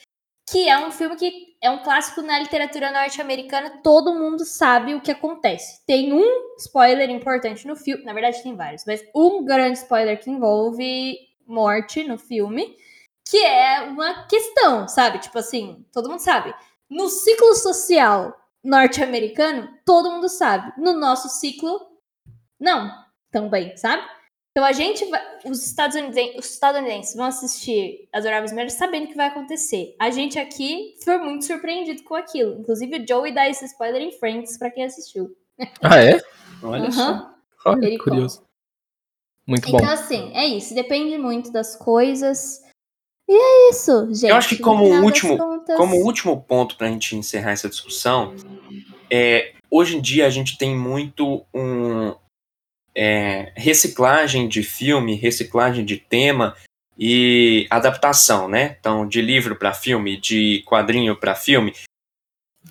[0.49, 3.81] Que é um filme que é um clássico na literatura norte-americana.
[3.83, 5.85] Todo mundo sabe o que acontece.
[5.85, 8.03] Tem um spoiler importante no filme.
[8.03, 12.75] Na verdade, tem vários, mas um grande spoiler que envolve morte no filme.
[13.29, 15.19] Que é uma questão, sabe?
[15.19, 16.53] Tipo assim, todo mundo sabe.
[16.89, 20.73] No ciclo social norte-americano, todo mundo sabe.
[20.77, 21.79] No nosso ciclo,
[22.59, 22.91] não,
[23.31, 24.03] também, sabe?
[24.51, 25.21] Então a gente vai.
[25.45, 29.95] Os estadunidenses, os estadunidenses vão assistir Adoráveis Mulheres sabendo o que vai acontecer.
[29.97, 32.59] A gente aqui foi muito surpreendido com aquilo.
[32.59, 35.35] Inclusive o Joey dá esse spoiler em Friends pra quem assistiu.
[35.81, 36.19] Ah, é?
[36.63, 36.91] Olha Aham.
[36.91, 37.69] só.
[37.71, 38.43] Olha, Ele curioso.
[39.47, 39.77] Muito bom.
[39.77, 40.73] Então, assim, é isso.
[40.75, 42.61] Depende muito das coisas.
[43.29, 44.29] E é isso, gente.
[44.31, 48.35] Eu acho que como último- contas- Como último ponto pra gente encerrar essa discussão,
[49.09, 52.13] é, hoje em dia a gente tem muito um
[52.95, 56.55] é, reciclagem de filme, reciclagem de tema
[56.97, 58.75] e adaptação, né?
[58.79, 61.73] Então, de livro para filme, de quadrinho para filme.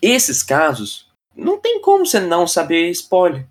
[0.01, 3.47] Esses casos, não tem como você não saber spoiler.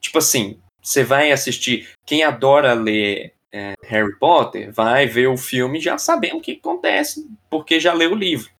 [0.00, 1.88] Tipo assim, você vai assistir.
[2.04, 7.26] Quem adora ler é, Harry Potter vai ver o filme já sabendo o que acontece,
[7.48, 8.50] porque já leu o livro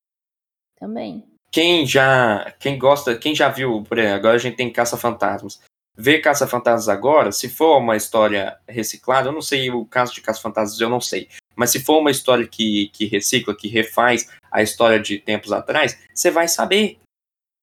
[0.79, 1.25] Também.
[1.53, 5.61] quem já quem gosta, quem já viu, por exemplo, agora a gente tem Caça Fantasmas.
[5.97, 10.21] Ver Caça Fantasmas agora, se for uma história reciclada, eu não sei o caso de
[10.21, 11.29] Caça Fantasmas, eu não sei.
[11.55, 15.99] Mas se for uma história que, que recicla, que refaz a história de tempos atrás,
[16.15, 16.99] você vai saber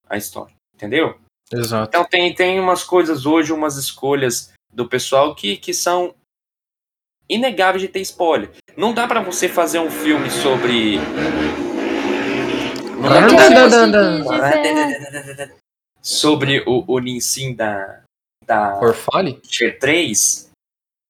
[0.09, 1.15] a história, entendeu?
[1.51, 1.89] Exato.
[1.89, 6.15] Então tem, tem umas coisas hoje, umas escolhas do pessoal que, que são
[7.29, 8.51] inegáveis de ter spoiler.
[8.75, 10.97] Não dá pra você fazer um filme sobre.
[12.99, 15.53] Não dá pra você
[16.01, 18.02] sobre o, o Ninsin da,
[18.45, 19.39] da Orfale?
[19.43, 20.49] G3.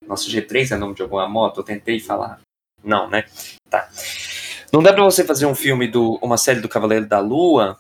[0.05, 1.59] Nossa, G3 é nome de alguma moto?
[1.59, 2.39] Eu tentei falar.
[2.83, 3.25] Não, né?
[3.69, 3.89] Tá.
[4.71, 6.15] Não dá pra você fazer um filme do.
[6.21, 7.79] uma série do Cavaleiro da Lua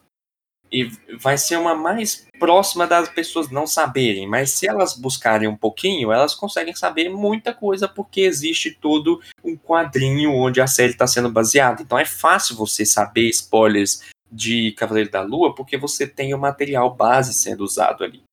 [0.73, 0.89] e
[1.19, 6.11] vai ser uma mais próxima das pessoas não saberem, mas se elas buscarem um pouquinho,
[6.11, 11.29] elas conseguem saber muita coisa porque existe todo um quadrinho onde a série está sendo
[11.29, 11.83] baseada.
[11.83, 14.01] Então é fácil você saber spoilers
[14.31, 18.23] de Cavaleiro da Lua porque você tem o material base sendo usado ali.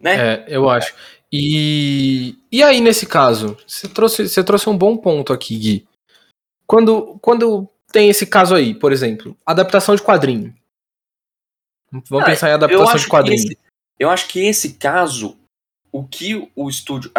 [0.00, 0.34] Né?
[0.34, 0.94] É, eu acho.
[1.32, 5.88] E, e aí, nesse caso, você trouxe, você trouxe um bom ponto aqui, Gui.
[6.66, 10.54] Quando, quando tem esse caso aí, por exemplo, adaptação de quadrinho.
[11.90, 13.34] Vamos Ah, pensar em adaptação de quadrinho.
[13.36, 13.58] esse-
[13.98, 15.36] eu acho que esse caso,
[15.90, 17.10] o que o estúdio.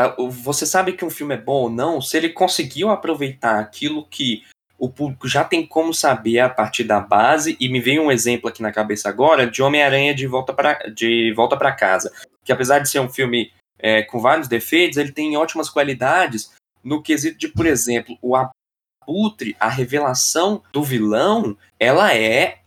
[0.43, 4.43] Você sabe que um filme é bom ou não, se ele conseguiu aproveitar aquilo que
[4.77, 8.47] o público já tem como saber a partir da base, e me veio um exemplo
[8.47, 12.11] aqui na cabeça agora de Homem-Aranha de Volta para de Volta pra Casa.
[12.49, 16.51] Que apesar de ser um filme é, com vários defeitos, ele tem ótimas qualidades
[16.83, 22.57] no quesito de, por exemplo, o Abutre, a revelação do vilão, ela é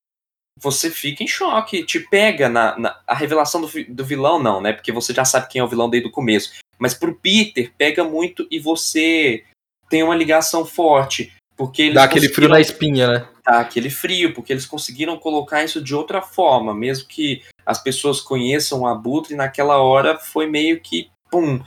[0.61, 4.73] você fica em choque, te pega na, na- a revelação do, do vilão não, né?
[4.73, 6.53] Porque você já sabe quem é o vilão desde o começo.
[6.79, 9.45] Mas pro Peter pega muito e você
[9.91, 13.29] tem uma ligação forte, porque eles Dá aquele frio na espinha, né?
[13.45, 18.21] dar aquele frio, porque eles conseguiram colocar isso de outra forma, mesmo que as pessoas
[18.21, 21.61] conheçam o Abutre naquela hora foi meio que pum.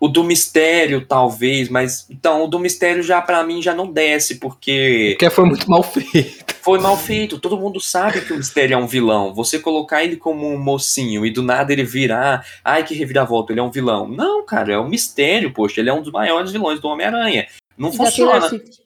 [0.00, 4.36] O do mistério, talvez, mas então o do mistério já pra mim já não desce,
[4.36, 6.54] porque Porque foi muito mal feito.
[6.62, 7.36] foi mal feito.
[7.40, 9.34] Todo mundo sabe que o Mistério é um vilão.
[9.34, 13.58] Você colocar ele como um mocinho e do nada ele virar, ai que reviravolta, ele
[13.58, 14.06] é um vilão.
[14.06, 17.48] Não, cara, é um mistério, poxa, ele é um dos maiores vilões do Homem-Aranha.
[17.76, 18.48] Não Taylor funciona.
[18.48, 18.82] Swift.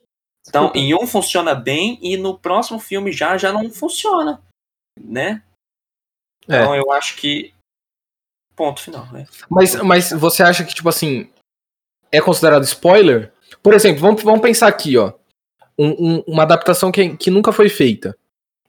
[0.49, 4.41] Então, em um funciona bem e no próximo filme já já não funciona,
[4.99, 5.43] né?
[6.49, 6.57] É.
[6.63, 7.53] Então eu acho que
[8.57, 9.27] ponto final, né?
[9.51, 11.31] Mas, mas você acha que, tipo assim,
[12.11, 13.33] é considerado spoiler?
[13.63, 15.13] Por exemplo, vamos, vamos pensar aqui, ó.
[15.79, 18.17] Um- um- uma adaptação que, que nunca foi feita.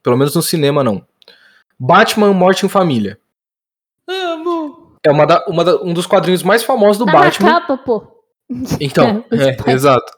[0.01, 1.05] Pelo menos no cinema, não.
[1.79, 3.19] Batman Morte em Família.
[5.05, 7.49] É uma da- uma da- um dos quadrinhos mais famosos do Tá Batman.
[7.51, 8.07] na capa, pô.
[8.79, 10.17] Então, É, é, exato.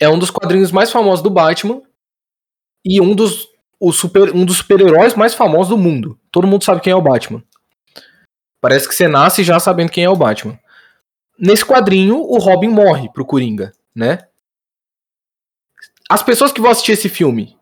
[0.00, 1.82] É um dos quadrinhos mais famosos do Batman
[2.84, 3.48] e um dos,
[3.80, 6.18] o super, um dos super-heróis mais famosos do mundo.
[6.30, 7.42] Todo mundo sabe quem é o Batman.
[8.60, 10.58] Parece que você nasce já sabendo quem é o Batman.
[11.38, 14.26] Nesse quadrinho, o Robin morre pro Coringa, né?
[16.10, 17.56] As pessoas que vão assistir esse filme,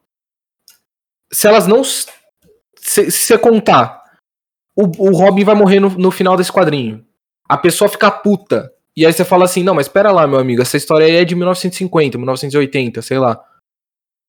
[1.30, 4.04] se elas não se você contar,
[4.74, 7.04] o, o Robin vai morrer no, no final desse quadrinho.
[7.48, 8.72] A pessoa fica puta.
[8.96, 11.24] E aí você fala assim, não, mas espera lá, meu amigo, essa história aí é
[11.24, 13.44] de 1950, 1980, sei lá.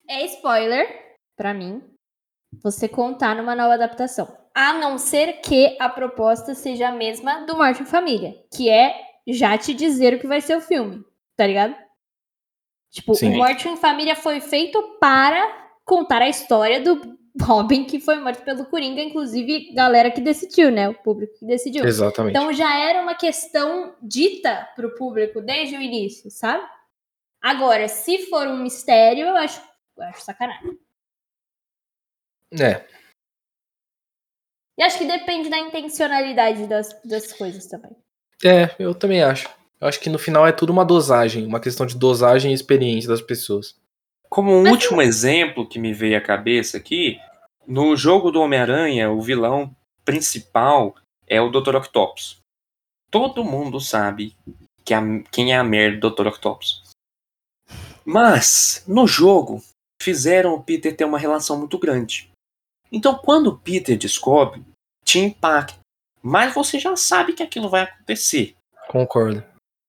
[0.09, 1.06] É spoiler,
[1.37, 1.81] pra mim,
[2.61, 4.35] você contar numa nova adaptação.
[4.53, 8.95] A não ser que a proposta seja a mesma do Morte em Família, que é
[9.27, 11.75] já te dizer o que vai ser o filme, tá ligado?
[12.89, 13.33] Tipo, Sim.
[13.33, 18.43] o Morte em Família foi feito para contar a história do Robin que foi morto
[18.43, 20.89] pelo Coringa, inclusive galera que decidiu, né?
[20.89, 21.85] O público que decidiu.
[21.85, 22.35] Exatamente.
[22.35, 26.65] Então já era uma questão dita pro público desde o início, sabe?
[27.39, 29.61] Agora, se for um mistério, eu acho,
[29.97, 30.79] eu acho sacanagem.
[32.53, 32.85] É,
[34.79, 37.91] E acho que depende da intencionalidade das, das coisas também.
[38.43, 39.49] é, eu também acho.
[39.79, 43.09] Eu acho que no final é tudo uma dosagem, uma questão de dosagem e experiência
[43.09, 43.75] das pessoas.
[44.29, 47.19] Como um último exemplo que me veio à cabeça aqui,
[47.65, 50.95] no jogo do Homem-Aranha, o vilão principal
[51.27, 51.75] é o Dr.
[51.75, 52.39] Octopus.
[53.11, 54.35] Todo mundo sabe
[54.83, 56.27] que a- quem é a merda do Dr.
[56.27, 56.81] Octopus.
[58.05, 59.61] Mas, no jogo,
[60.01, 62.29] fizeram o Peter ter uma relação muito grande.
[62.91, 64.63] Então, quando o Peter descobre,
[65.03, 65.79] te impacta.
[66.21, 68.55] Mas você já sabe que aquilo vai acontecer.
[68.87, 69.43] Concordo.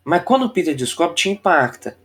[0.05, 1.97] Mas quando o Peter descobre, te impacta.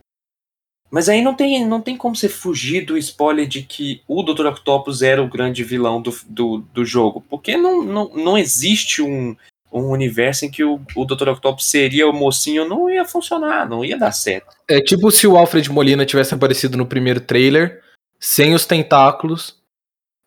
[0.90, 4.46] Mas aí não tem, não tem como você fugir do spoiler de que o Dr.
[4.46, 7.24] Octopus era o grande vilão do, do, do jogo.
[7.28, 9.34] Porque não, não, não existe um,
[9.72, 11.30] um universo em que o, o Dr.
[11.30, 12.68] Octopus seria o mocinho.
[12.68, 14.54] Não ia funcionar, não ia dar certo.
[14.68, 17.82] É tipo se o Alfred Molina tivesse aparecido no primeiro trailer,
[18.20, 19.58] sem os tentáculos,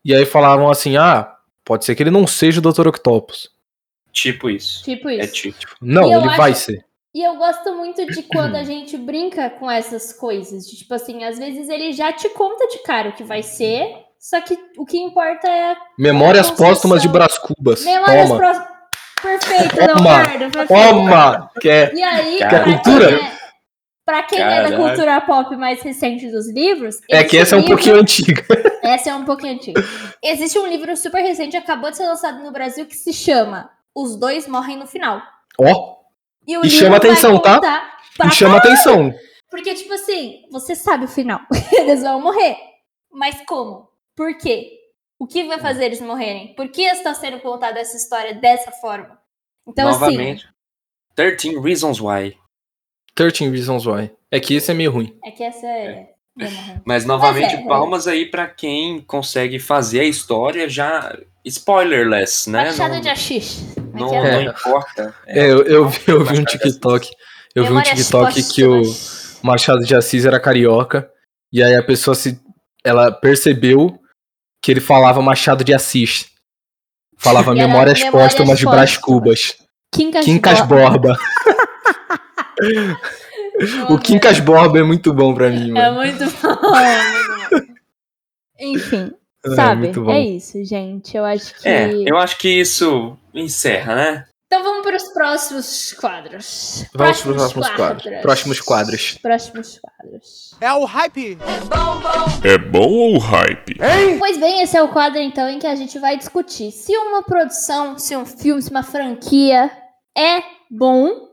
[0.03, 1.33] e aí falavam assim: ah,
[1.65, 2.87] pode ser que ele não seja o Dr.
[2.87, 3.49] Octopus.
[4.11, 4.83] Tipo isso.
[4.83, 5.33] Tipo É isso.
[5.33, 5.57] tipo.
[5.81, 6.85] Não, ele acho- vai ser.
[7.13, 10.67] E eu gosto muito de quando a gente brinca com essas coisas.
[10.67, 13.95] De, tipo assim, às vezes ele já te conta de cara o que vai ser,
[14.19, 17.83] só que o que importa é a Memórias póstumas de Brás Cubas.
[17.83, 18.37] memórias Toma.
[18.39, 18.67] próximas.
[19.21, 19.93] Perfeito, Toma.
[19.95, 20.51] Leonardo.
[20.51, 20.67] Perfeito.
[20.67, 21.51] Toma!
[21.59, 23.07] Que é- E aí, Cara, pra cultura?
[23.07, 23.36] quem, é,
[24.07, 26.95] pra quem é da cultura pop mais recente dos livros.
[27.11, 28.43] é que essa é um livro- pouquinho antiga.
[28.87, 29.83] Essa é um pouquinho antiga.
[30.23, 34.17] Existe um livro super recente, acabou de ser lançado no Brasil, que se chama Os
[34.17, 35.21] Dois Morrem no Final.
[35.59, 35.97] Ó,
[36.47, 37.97] E, o E livro chama vai atenção, tá?
[38.25, 39.13] e chama atenção.
[39.51, 41.41] Porque, tipo assim, você sabe o final.
[41.77, 42.55] eles vão morrer.
[43.11, 43.89] Mas como?
[44.15, 44.71] Por quê?
[45.19, 46.55] O que vai fazer eles morrerem?
[46.55, 49.19] Por que está sendo contada essa história dessa forma?
[49.67, 50.47] Então, Novamente.
[51.13, 52.37] 13 Reasons Why.
[53.17, 54.11] 13 Reasons Why.
[54.31, 55.13] É que esse é meio ruim.
[55.25, 56.07] é que essa é.
[56.37, 56.81] morrer.
[56.85, 57.67] Mas novamente, é, é.
[57.67, 62.65] palmas aí pra quem consegue fazer a história já spoilerless, né?
[62.65, 63.75] Machado Não- de Assis.
[63.93, 64.43] Não, é que não é?
[64.43, 65.15] importa.
[65.25, 67.09] É, eu, eu, vi- eu vi um TikTok.
[67.55, 68.81] Eu vi um TikTok que o.
[69.41, 71.09] Machado de Assis era carioca.
[71.51, 72.39] E aí a pessoa se.
[72.83, 73.99] Ela percebeu
[74.63, 76.27] que ele falava Machado de Assis.
[77.17, 78.97] Falava Memórias Memórias Póstumas de Brás.
[78.97, 79.57] Cubas.
[79.91, 80.99] Quincas, Quincas Borba.
[80.99, 81.17] Borba.
[83.89, 85.95] O Quincas Borba é muito bom pra mim, É mano.
[85.97, 86.75] muito bom.
[86.75, 87.73] é muito bom.
[88.59, 89.11] Enfim,
[89.45, 89.81] É, sabe?
[89.81, 90.11] muito bom.
[90.11, 91.15] É isso, gente.
[91.15, 91.67] Eu acho que.
[91.67, 94.25] É, eu acho que isso encerra, né?
[94.47, 96.85] Então vamos para os próximos quadros.
[96.93, 98.21] Vamos pros próximos quadros.
[98.21, 99.17] Próximos quadros.
[99.21, 100.55] Próximos quadros.
[100.61, 101.37] É o hype.
[102.45, 103.77] É bom ou hype?
[104.17, 107.23] Pois bem, esse é o quadro então em que a gente vai discutir se uma
[107.23, 109.69] produção, se um filme, se uma franquia
[110.17, 110.41] é
[110.71, 111.26] bom,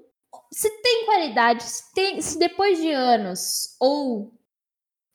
[0.55, 4.33] se tem qualidade, se, tem, se depois de anos ou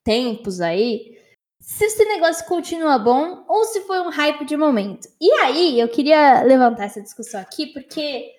[0.04, 1.18] tempos aí,
[1.62, 5.08] se esse negócio continua bom ou se foi um hype de momento.
[5.22, 8.34] E aí, eu queria levantar essa discussão aqui porque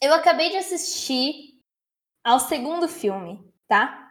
[0.00, 1.60] eu acabei de assistir
[2.24, 4.08] ao segundo filme, tá?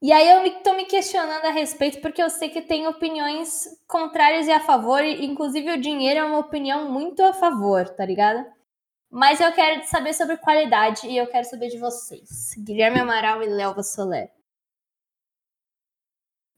[0.00, 3.64] E aí eu me, tô me questionando a respeito porque eu sei que tem opiniões
[3.86, 8.06] contrárias e a favor, e inclusive o dinheiro é uma opinião muito a favor, tá
[8.06, 8.55] ligado?
[9.10, 12.54] Mas eu quero saber sobre qualidade e eu quero saber de vocês.
[12.58, 14.30] Guilherme Amaral e Léo Vassolé.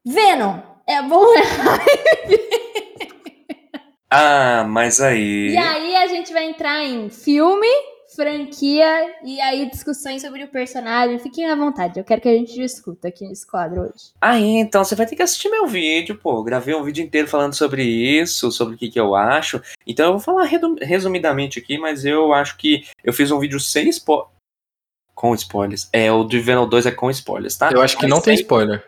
[0.04, 1.42] Venom, é bom ou é
[4.10, 5.50] Ah, mas aí.
[5.50, 7.68] E aí a gente vai entrar em filme,
[8.22, 11.18] franquia e aí discussões sobre o personagem.
[11.20, 14.10] Fiquem à vontade, eu quero que a gente discuta aqui nesse quadro hoje.
[14.20, 16.42] Aí, então você vai ter que assistir meu vídeo, pô.
[16.42, 19.62] Gravei um vídeo inteiro falando sobre isso, sobre o que, que eu acho.
[19.86, 20.48] Então eu vou falar
[20.82, 24.28] resumidamente aqui, mas eu acho que eu fiz um vídeo sem spoilers.
[25.14, 25.88] Com spoilers.
[25.92, 27.70] É, o de Venom 2 é com spoilers, tá?
[27.72, 28.84] Eu acho que Mas não tem aí- spoiler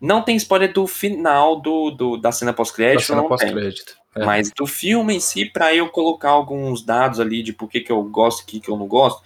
[0.00, 3.38] Não tem spoiler do final do, do- da cena da pós-crédito, cena não tem.
[3.38, 3.96] pós-crédito.
[4.14, 4.24] É.
[4.24, 7.92] Mas do filme em si, pra eu colocar alguns dados ali de por que, que
[7.92, 9.22] eu gosto e o que, que eu não gosto.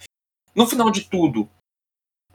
[0.55, 1.49] No final de tudo,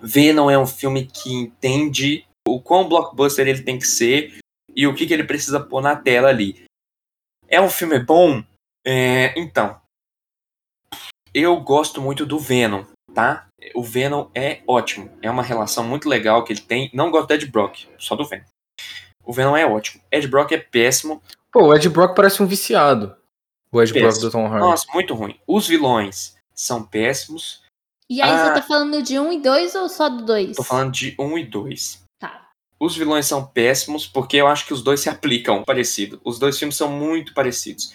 [0.00, 4.38] Venom é um filme que entende o quão blockbuster ele tem que ser
[4.74, 6.64] e o que, que ele precisa pôr na tela ali.
[7.48, 8.42] É um filme bom?
[8.86, 9.80] É, então,
[11.34, 12.84] eu gosto muito do Venom,
[13.14, 13.45] tá?
[13.74, 15.10] O Venom é ótimo.
[15.22, 16.90] É uma relação muito legal que ele tem.
[16.92, 18.44] Não gosto do Ed Brock, só do Venom.
[19.24, 20.02] O Venom é ótimo.
[20.12, 21.22] Ed Brock é péssimo.
[21.50, 23.16] Pô, o Ed Brock parece um viciado.
[23.72, 24.26] O Ed Brock Péssimo.
[24.26, 24.60] do Tom Hardy.
[24.60, 25.38] Nossa, muito ruim.
[25.46, 27.62] Os vilões são péssimos.
[28.08, 28.46] E aí Ah.
[28.46, 30.56] você tá falando de um e dois ou só do dois?
[30.56, 32.02] Tô falando de um e dois.
[32.20, 32.48] Tá.
[32.78, 36.20] Os vilões são péssimos porque eu acho que os dois se aplicam parecido.
[36.24, 37.92] Os dois filmes são muito parecidos.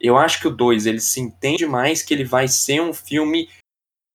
[0.00, 3.50] Eu acho que o 2 ele se entende mais que ele vai ser um filme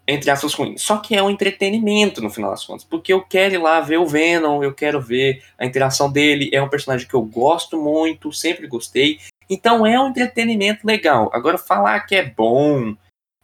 [0.08, 0.78] entre aspas ruim.
[0.78, 3.98] Só que é um entretenimento no final das contas, porque eu quero ir lá ver
[3.98, 8.32] o Venom, eu quero ver a interação dele, é um personagem que eu gosto muito,
[8.32, 9.20] sempre gostei.
[9.50, 11.30] Então é um entretenimento legal.
[11.34, 12.96] Agora falar que é bom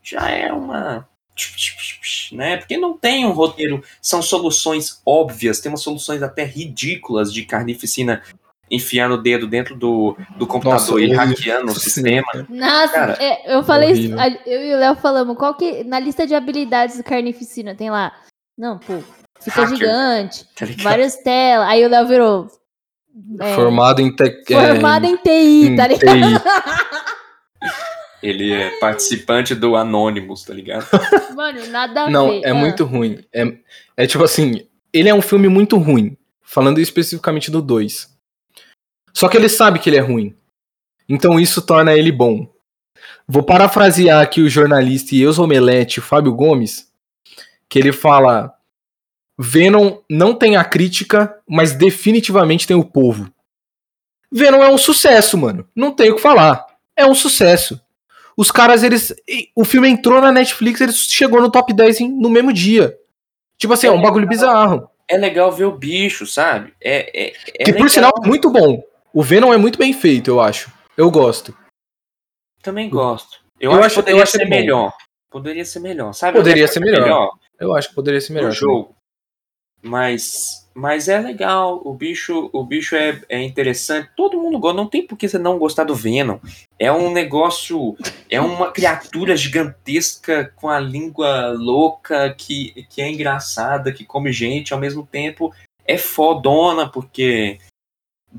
[0.01, 1.07] já é uma
[2.33, 2.57] né?
[2.57, 8.21] Porque não tem um roteiro, são soluções óbvias, tem umas soluções até ridículas de carnificina
[8.71, 12.27] enfiando o dedo dentro do, do computador Nossa, e hackeando o sistema.
[12.49, 14.39] Nossa, Cara, é, eu falei, isso- horrível.
[14.45, 18.11] eu e o Léo falamos, qual que, na lista de habilidades do Carnificina, tem lá,
[18.57, 18.99] não, pô,
[19.41, 19.77] fica Hacker.
[19.77, 22.47] gigante, Tá várias telas, aí o Léo virou
[23.41, 24.45] é, Formado em tec...
[24.47, 26.15] formado é, em TI, em tá ligado?
[26.15, 26.43] TI.
[28.21, 30.85] Ele é participante do Anonymous, tá ligado?
[31.35, 32.41] Mano, nada a Não, ver.
[32.43, 32.53] é Ah.
[32.53, 33.19] muito ruim.
[33.33, 33.45] É,
[33.95, 36.17] é tipo assim, ele é um filme muito ruim.
[36.43, 38.09] Falando especificamente do 2.
[39.19, 40.33] Só que ele sabe que ele é ruim.
[41.07, 42.47] Então isso torna ele bom.
[43.27, 46.87] Vou parafrasear aqui o jornalista e ex-omelete Fábio Gomes,
[47.67, 48.53] que ele fala:
[49.37, 53.31] Venom não tem a crítica, mas definitivamente tem o povo.
[54.31, 55.67] Venom é um sucesso, mano.
[55.75, 56.65] Não tem o que falar.
[56.95, 57.79] É um sucesso.
[58.37, 59.13] Os caras, eles.
[59.55, 62.95] O filme entrou na Netflix, ele chegou no top 10 em- no mesmo dia.
[63.57, 64.89] Tipo assim, é um bagulho bizarro.
[65.09, 66.73] É legal ver o bicho, sabe?
[66.79, 67.81] É, é, é que legal.
[67.81, 68.81] por sinal é muito bom.
[69.13, 70.71] O Venom é muito bem feito, eu acho.
[70.95, 71.55] Eu gosto.
[72.61, 73.39] Também gosto.
[73.59, 74.49] Eu, Eu acho acho- que poderia acho ser bom.
[74.49, 74.93] melhor.
[75.29, 76.37] Poderia ser melhor, sabe?
[76.37, 77.31] Poderia Onde é ser foi melhor.
[77.59, 78.47] Eu acho que poderia ser melhor.
[78.47, 78.95] no jogo.
[79.81, 81.81] Mas, mas é legal.
[81.85, 84.09] O bicho, o bicho é, é interessante.
[84.15, 84.75] Todo mundo gosta.
[84.75, 86.39] Não tem por que você não gostar do Venom.
[86.77, 87.95] É um negócio.
[88.29, 94.73] É uma criatura gigantesca com a língua louca que, que é engraçada, que come gente
[94.73, 95.53] ao mesmo tempo.
[95.85, 97.57] É fodona porque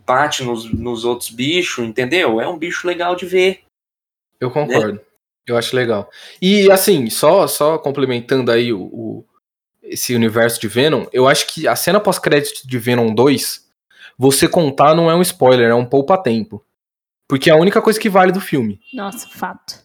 [0.06, 2.40] bate nos, nos outros bichos, entendeu?
[2.40, 3.62] É um bicho legal de ver.
[4.40, 5.00] Eu concordo.
[5.46, 6.10] Eu acho legal.
[6.40, 9.24] E assim, só só complementando aí o, o-
[9.82, 13.68] esse universo de Venom, eu acho que a cena pós-crédito de Venom 2,
[14.16, 16.64] você contar não é um spoiler, é um poupa-tempo.
[17.28, 18.80] Porque é a única coisa que vale do filme.
[18.92, 19.80] Nossa, fato.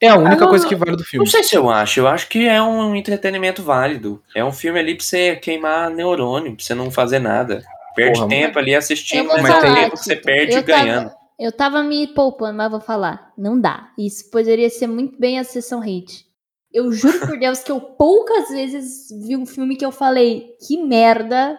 [0.00, 1.26] É a única não- coisa que vale do Não filme.
[1.28, 2.00] sei se eu acho.
[2.00, 4.22] Eu acho que é um entretenimento válido.
[4.34, 7.64] É um filme ali pra você queimar neurônio, pra você não fazer nada.
[7.98, 10.78] Perde Porra, tempo ali Eu assistindo, mas falar, tem tempo que você perde eu tava-
[10.82, 11.10] ganhando.
[11.38, 13.32] Eu tava me poupando, mas vou falar.
[13.38, 13.90] Não dá.
[13.98, 16.26] Isso poderia ser muito bem a sessão hate.
[16.72, 20.76] Eu juro por Deus que eu poucas vezes vi um filme que eu falei, que
[20.82, 21.58] merda.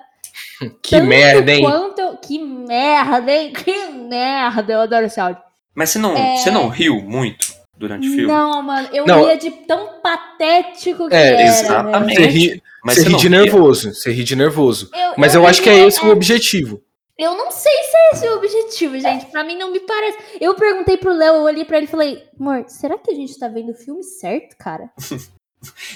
[0.84, 1.62] Que Tanto merda, hein?
[1.64, 3.52] Quanto eu- Que merda, hein?
[3.54, 4.74] Que merda.
[4.74, 5.42] Eu adoro esse áudio.
[5.74, 6.38] Mas você não, É.
[6.38, 8.28] você não riu muito durante o filme?
[8.28, 8.88] Não, mano.
[8.92, 9.24] Eu Não.
[9.26, 11.42] ria de tão patético que É, era.
[11.44, 12.16] exatamente.
[12.20, 12.32] velho.
[12.32, 13.94] Você ri, Mas você ri de nervoso.
[13.94, 14.90] Você ri de nervoso.
[14.94, 16.82] Eu- Mas eu, acho que é esse o objetivo.
[17.18, 19.26] Eu não sei se é esse o objetivo, gente.
[19.26, 20.18] Pra mim não me parece.
[20.40, 23.38] Eu perguntei pro Léo, eu olhei pra ele e falei, amor, será que a gente
[23.38, 24.90] tá vendo o filme certo, cara?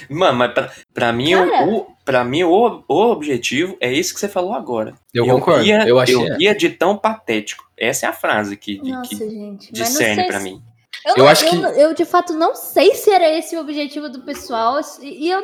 [0.09, 1.65] Mano, mas pra, pra mim, Cara.
[1.69, 4.93] o, pra mim o, o objetivo é isso que você falou agora.
[5.13, 5.63] Eu, concordo.
[5.63, 6.15] Ria, eu achei.
[6.15, 7.63] eu ria de tão patético.
[7.77, 9.71] Essa é a frase que, que, Nossa, que gente.
[9.71, 10.61] Discerne pra se- mim.
[11.05, 13.61] Eu, Eu não- acho eu que- eu, de fato não sei se era esse o
[13.61, 14.81] objetivo do pessoal.
[15.01, 15.41] E eu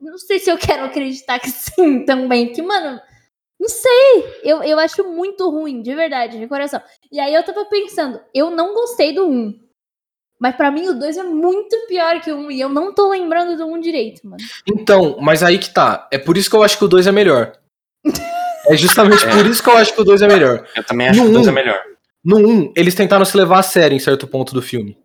[0.00, 2.52] não sei se eu quero acreditar que sim também.
[2.52, 3.00] Que, mano,
[3.60, 4.38] não sei.
[4.42, 6.80] Eu, eu acho muito ruim, de verdade, de coração.
[7.12, 9.60] E aí eu tava pensando, eu não gostei do 1.
[10.40, 12.50] Mas pra mim o 2 é muito pior que o 1.
[12.52, 14.42] E eu não tô lembrando do 1 direito, mano.
[14.66, 16.08] Então, mas aí que tá.
[16.10, 17.52] É por isso que eu acho que o 2 é melhor.
[18.66, 19.30] É justamente É.
[19.36, 20.66] por isso que eu acho que o 2 é melhor.
[20.74, 21.50] Eu também acho No que o dois um.
[21.50, 21.78] é melhor.
[22.24, 24.96] No 1, eles tentaram se levar a sério em certo ponto do filme.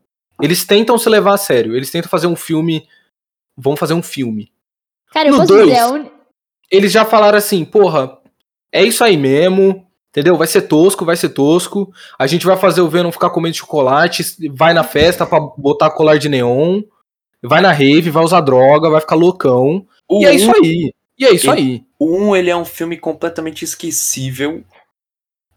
[0.41, 1.75] Eles tentam se levar a sério.
[1.75, 2.87] Eles tentam fazer um filme.
[3.57, 4.51] Vão fazer um filme.
[5.15, 6.11] Cara, eu No posso dois, dizer, a uni-
[6.69, 8.17] Eles já falaram assim, porra,
[8.71, 9.81] é isso aí mesmo.
[10.11, 10.37] Entendeu?
[10.37, 11.91] Vai ser tosco, vai ser tosco.
[12.19, 16.17] A gente vai fazer o Venom ficar comendo chocolate, vai na festa pra botar colar
[16.17, 16.81] de neon,
[17.43, 19.85] vai na rave, vai usar droga, vai ficar loucão.
[20.07, 20.93] O E é um- isso aí.
[21.17, 21.83] E é isso Ele- aí.
[21.99, 24.63] O 1, ele é um filme completamente esquecível.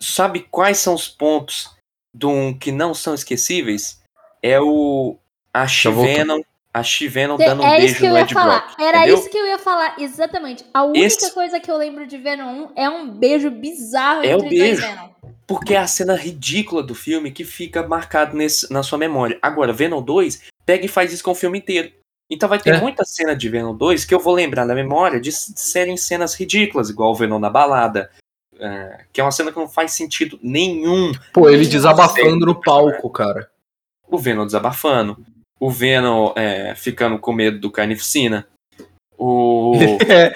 [0.00, 1.70] Sabe quais são os pontos
[2.14, 4.00] do 1 que não são esquecíveis?
[4.42, 5.16] É o
[5.52, 6.12] a Já voltou.
[6.12, 6.40] She-Venom,
[6.72, 8.60] a She-Venom dando um é isso beijo que eu no ia Ed falar.
[8.66, 8.80] Brock.
[8.80, 9.18] Era entendeu?
[9.18, 10.64] isso que eu ia falar, exatamente.
[10.72, 14.34] A única Esse- coisa que eu lembro de Venom 1 é um beijo bizarro É
[14.36, 14.82] o entre dois beijo.
[14.82, 15.08] Venom.
[15.46, 19.38] porque é a cena ridícula do filme que fica marcado nesse, na sua memória.
[19.40, 21.90] Agora, Venom 2 pega e faz isso com o filme inteiro.
[22.30, 22.80] Então vai ter É.
[22.80, 26.90] muita cena de Venom 2 que eu vou lembrar na memória de serem cenas ridículas,
[26.90, 28.10] igual o Venom na balada.
[28.60, 31.12] é, que é uma cena que não faz sentido nenhum.
[31.32, 33.48] Pô, ele desabafando no palco, cara.
[34.10, 35.24] O Venom desabafando.
[35.60, 38.46] O Venom é, ficando com medo do Carnificina.
[39.16, 39.72] O.
[40.10, 40.34] É.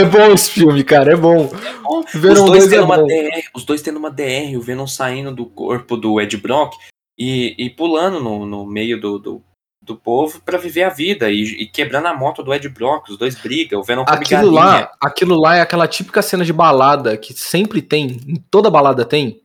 [0.00, 1.46] É bom esse filme, cara, é bom.
[1.46, 3.06] os, Venom dois 2 é tendo uma bom.
[3.06, 6.74] DR, os dois tendo uma DR, o Venom saindo do corpo do Ed Brock
[7.18, 9.42] e, e pulando no, no meio do, do,
[9.82, 13.08] do povo pra viver a vida e, e quebrando a moto do Ed Brock.
[13.08, 14.60] Os dois brigam, o Venom come Aquilo galinha.
[14.60, 19.04] lá, aquilo lá é aquela típica cena de balada que sempre tem, em toda balada
[19.04, 19.40] tem,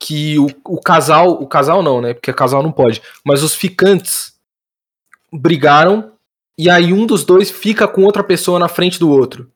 [0.00, 2.14] que o, o casal, o casal não, né?
[2.14, 4.34] Porque casal não pode, mas os ficantes
[5.32, 6.12] brigaram
[6.56, 9.50] e aí um dos dois fica com outra pessoa na frente do outro.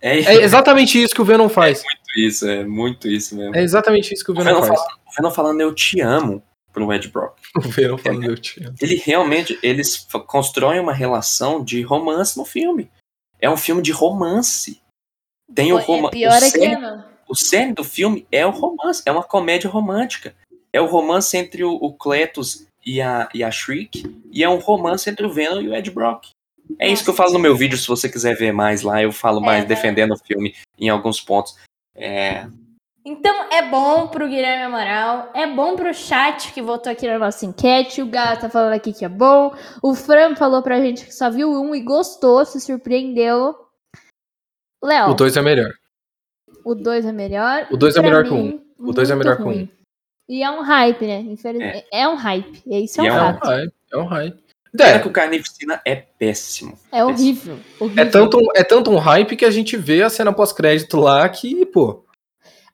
[0.00, 1.82] É, É exatamente isso que o Venom faz.
[1.82, 3.56] muito isso, é muito isso mesmo.
[3.56, 4.80] É exatamente isso que o o, Venom Venom faz.
[4.80, 7.38] falando, o Venom falando eu te amo pro Ed Brock.
[7.56, 8.76] O Venom falando eu te amo.
[8.80, 12.90] Ele realmente, eles constroem uma relação de romance no filme.
[13.40, 14.80] É um filme de romance.
[15.54, 16.16] Tem o romance.
[16.16, 17.15] é pior o é que não.
[17.28, 20.34] O cerne do filme é o romance, é uma comédia romântica.
[20.72, 24.58] É o romance entre o, o Cletus e a, e a Shriek, e é um
[24.58, 26.28] romance entre o Venom e o Ed Brock.
[26.78, 29.12] É isso que eu falo no meu vídeo, se você quiser ver mais lá, eu
[29.12, 29.66] falo mais É.
[29.66, 31.56] defendendo o filme em alguns pontos.
[31.94, 32.46] É,
[33.04, 37.46] Então é bom pro Guilherme Amaral, é bom pro chat que votou aqui na nossa
[37.46, 38.02] enquete.
[38.02, 39.54] O Gato tá falando aqui que é bom.
[39.80, 43.54] O Fran falou pra gente que só viu um e gostou, se surpreendeu.
[44.82, 45.70] Léo, O 2 é melhor.
[46.70, 47.66] O 2 é melhor.
[47.70, 49.46] O dois é Pra melhor que o mim, O dois é muito melhor que o
[49.46, 49.70] ruim.
[50.28, 51.20] E é um hype, né?
[51.20, 51.86] Infelizmente.
[51.92, 52.62] É, um hype.
[52.66, 53.72] E isso é um é um É um hype.
[53.92, 54.36] É um hype.
[54.76, 56.76] pena É, que o Carnificina é péssimo.
[56.90, 57.58] É horrível.
[57.80, 58.02] horrível.
[58.02, 61.64] é tanto, é tanto um hype que a gente vê a cena pós-crédito lá que,
[61.66, 62.04] pô.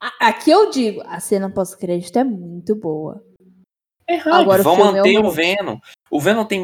[0.01, 3.23] A- Aqui eu digo, a cena pós-crédito é muito boa.
[4.09, 4.35] É hype.
[4.35, 5.37] Agora o Vão é manter o horroroso.
[5.37, 5.79] Venom.
[6.11, 6.63] O Venom tem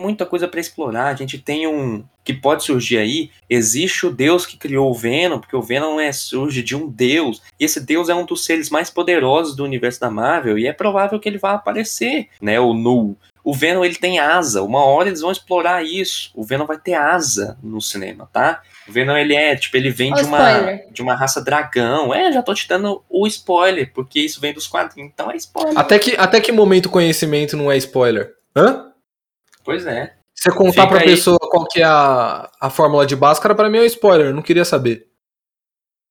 [0.00, 1.06] muita coisa pra explorar.
[1.06, 3.30] A gente tem um que pode surgir aí.
[3.48, 7.42] Existe o Deus que criou o Venom, porque o Venom é surge de um Deus.
[7.58, 10.72] E esse Deus é um dos seres mais poderosos do universo da Marvel e é
[10.72, 12.58] provável que ele vá aparecer, né?
[12.60, 13.16] O Nu.
[13.44, 14.60] O Venom ele tem asa.
[14.62, 16.32] Uma hora eles vão explorar isso.
[16.34, 18.60] O Venom vai ter asa no cinema, tá?
[18.88, 20.86] O Venom ele é tipo ele vem de uma spoiler.
[20.90, 22.12] de uma raça dragão.
[22.12, 25.12] É, já tô te dando o spoiler porque isso vem dos quadrinhos.
[25.14, 25.78] Então é spoiler.
[25.78, 28.34] Até que, até que momento o conhecimento não é spoiler?
[28.56, 28.86] Hã?
[29.66, 30.14] Pois é.
[30.34, 31.04] Você contar Fica pra aí.
[31.06, 34.34] pessoa qual que é a, a fórmula de Bhaskara, pra mim é um spoiler, eu
[34.34, 35.08] não queria saber.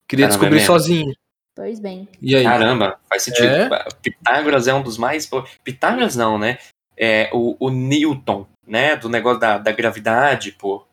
[0.08, 0.74] Queria Caramba, descobrir é mesmo.
[0.74, 1.16] sozinho.
[1.56, 2.08] Pois bem.
[2.22, 2.44] E aí?
[2.44, 3.48] Caramba, faz sentido.
[3.48, 3.70] É?
[4.02, 5.28] Pitágoras é um dos mais.
[5.64, 6.58] Pitágoras não, né?
[6.98, 8.96] É o, o Newton, né?
[8.98, 10.86] Do negócio da, da gravidade, pô.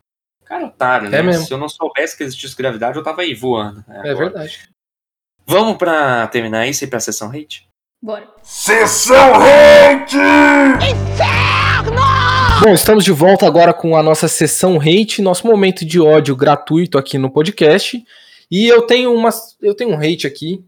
[0.45, 1.19] Cara, otário, né?
[1.19, 1.45] É mesmo.
[1.45, 3.83] Se eu não soubesse que existisse gravidade, eu tava aí voando.
[3.87, 4.15] né, É agora.
[4.29, 4.69] verdade.
[5.45, 7.67] Vamos pra terminar isso e ir pra sessão hate?
[8.01, 8.27] Bora.
[8.41, 10.17] Sessão Hate!
[12.63, 16.97] Bom, estamos de volta agora com a nossa sessão hate, nosso momento de ódio gratuito
[16.97, 18.01] aqui no podcast.
[18.49, 19.29] E eu tenho uma,
[19.61, 20.63] eu tenho um hate aqui,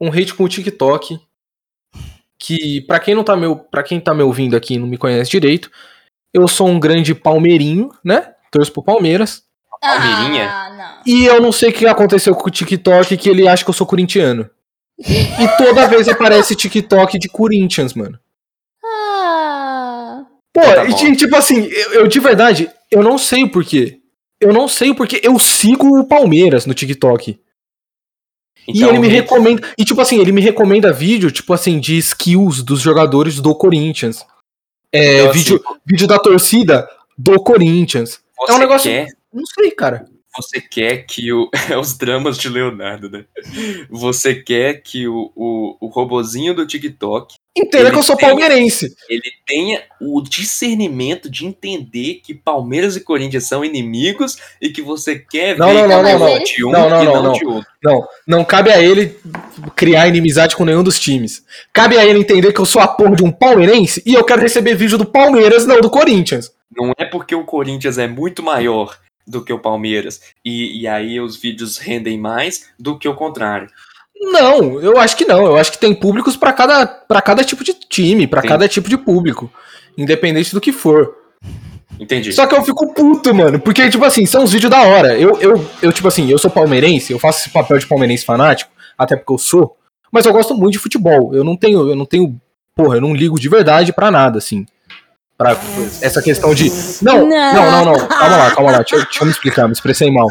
[0.00, 1.18] um hate com o TikTok,
[2.38, 4.98] que pra quem não tá meu, para quem tá me ouvindo aqui e não me
[4.98, 5.70] conhece direito,
[6.34, 8.34] eu sou um grande palmeirinho, né?
[8.50, 9.42] Torço pro Palmeiras.
[9.80, 10.50] Palmeirinha?
[10.50, 11.02] Ah, não.
[11.06, 13.74] E eu não sei o que aconteceu com o TikTok que ele acha que eu
[13.74, 14.50] sou corintiano.
[14.98, 18.18] E toda vez aparece TikTok de Corinthians, mano.
[20.60, 24.00] Pô, Tá e tipo assim, eu, eu de verdade, eu não sei o porquê.
[24.40, 25.20] Eu não sei o porquê.
[25.22, 27.38] Eu sigo o Palmeiras no TikTok.
[28.68, 29.68] e ele me hate- recomenda.
[29.78, 34.24] E tipo assim, ele me recomenda vídeo, tipo assim, de skills dos jogadores do Corinthians.
[34.92, 38.20] É, Então, assim, vídeo, vídeo da torcida do Corinthians.
[38.48, 40.06] É um negócio- Quer, Não sei, cara.
[40.36, 41.48] Você quer que o.
[41.70, 43.24] É os dramas de Leonardo, né?
[43.90, 48.94] Você quer que o, o, o robozinho do TikTok Entenda que eu sou tem- palmeirense.
[49.08, 55.18] ele tenha o discernimento de entender que Palmeiras e Corinthians são inimigos e que você
[55.18, 56.44] quer Não, ver não, não, é não.
[56.44, 57.32] de um Não, não, e não, não, não.
[57.32, 57.70] de outro.
[57.82, 59.16] Não, não cabe a ele
[59.74, 61.44] criar inimizade com nenhum dos times.
[61.72, 64.42] Cabe a ele entender que eu sou a porra de um palmeirense e eu quero
[64.42, 66.52] receber vídeo do Palmeiras, não do Corinthians.
[66.76, 71.20] Não é porque o Corinthians é muito maior do que o Palmeiras e, e aí
[71.20, 73.68] os vídeos rendem mais do que o contrário.
[74.18, 75.44] Não, eu acho que não.
[75.44, 78.48] Eu acho que tem públicos pra cada, pra cada tipo de time, pra Sim.
[78.48, 79.52] cada tipo de público.
[79.96, 81.14] Independente do que for.
[81.98, 82.32] Entendi.
[82.32, 83.58] Só que eu fico puto, mano.
[83.60, 85.18] Porque, tipo assim, são uns vídeos da hora.
[85.18, 88.70] Eu, eu, eu, tipo assim, eu sou palmeirense, eu faço esse papel de palmeirense fanático,
[88.98, 89.76] até porque eu sou.
[90.10, 91.34] Mas eu gosto muito de futebol.
[91.34, 92.38] Eu não tenho, eu não tenho.
[92.74, 94.66] Porra, eu não ligo de verdade pra nada, assim.
[95.36, 95.50] Pra
[96.00, 96.70] essa questão de.
[97.02, 97.94] Não, não, não, não.
[98.08, 98.78] Calma lá, calma lá.
[98.78, 100.28] Deixa, eu- deixa eu me explicar, me expressei mal.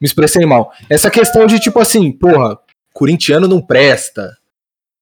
[0.00, 0.72] Me expressei mal.
[0.88, 2.58] Essa questão de, tipo assim, porra,
[2.92, 4.36] corintiano não presta.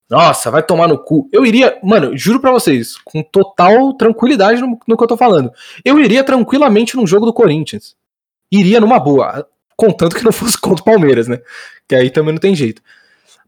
[0.09, 1.29] Nossa, vai tomar no cu.
[1.33, 5.51] Eu iria, mano, juro pra vocês, com total tranquilidade no, no que eu tô falando.
[5.85, 7.97] Eu iria tranquilamente num jogo do Corinthians.
[8.53, 9.47] Iria numa boa.
[9.77, 11.39] Contanto que não fosse contra o Palmeiras, né?
[11.89, 12.81] Que aí também não tem jeito.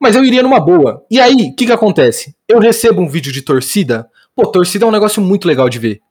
[0.00, 1.04] Mas eu iria numa boa.
[1.10, 2.34] E aí, o que que acontece?
[2.48, 4.08] Eu recebo um vídeo de torcida.
[4.36, 6.02] Pô, torcida é um negócio muito legal de ver.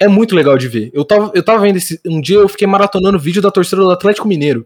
[0.00, 0.92] É muito legal de ver.
[0.94, 2.00] Eu tava, eu tava vendo esse.
[2.06, 4.64] Um dia eu fiquei maratonando vídeo da torcida do Atlético Mineiro.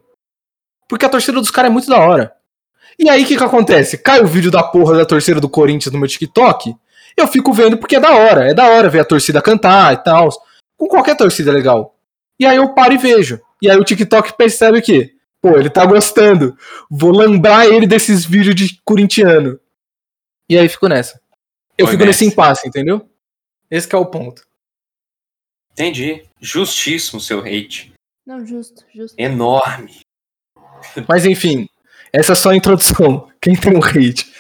[0.87, 2.33] Porque a torcida dos caras é muito da hora.
[2.99, 3.97] E aí, o que que acontece?
[3.97, 6.75] Cai o vídeo da porra da torcida do Corinthians no meu TikTok.
[7.17, 8.51] Eu fico vendo porque é da hora.
[8.51, 10.29] É da hora ver a torcida cantar e tal.
[10.77, 11.97] Com qualquer torcida é legal.
[12.39, 13.41] E aí eu paro e vejo.
[13.63, 16.55] E aí o TikTok percebe que, pô, ele tá gostando.
[16.91, 19.59] Vou lembrar ele desses vídeos de corintiano.
[20.47, 21.22] E aí fico nessa.
[21.83, 23.09] Eu Oi, fico nesse impasse, entendeu?
[23.71, 24.47] Esse que é o ponto.
[25.73, 26.25] Entendi.
[26.41, 27.93] Justíssimo seu hate.
[28.25, 29.19] Não, justo, justo.
[29.19, 30.01] Enorme.
[31.09, 31.69] Mas enfim,
[32.13, 33.29] essa é só a introdução.
[33.41, 34.33] Quem tem um hate?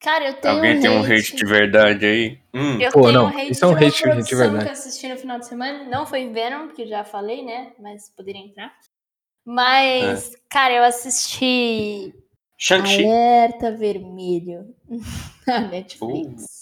[0.00, 2.38] Cara, eu tenho Alguém um tem um hate de verdade aí?
[2.54, 2.80] Hum.
[2.80, 4.64] Eu Pô, tenho não, um hate isso é um de uma hate de verdade.
[4.64, 5.84] que eu assisti no final de semana.
[5.84, 7.72] Não foi Venom, que eu já falei, né?
[7.78, 8.72] Mas poderia entrar.
[9.44, 10.36] Mas, É.
[10.48, 12.14] cara, eu assisti
[12.58, 13.04] Shang-Chi.
[13.04, 14.74] Alerta Vermelho
[15.46, 16.58] na Netflix.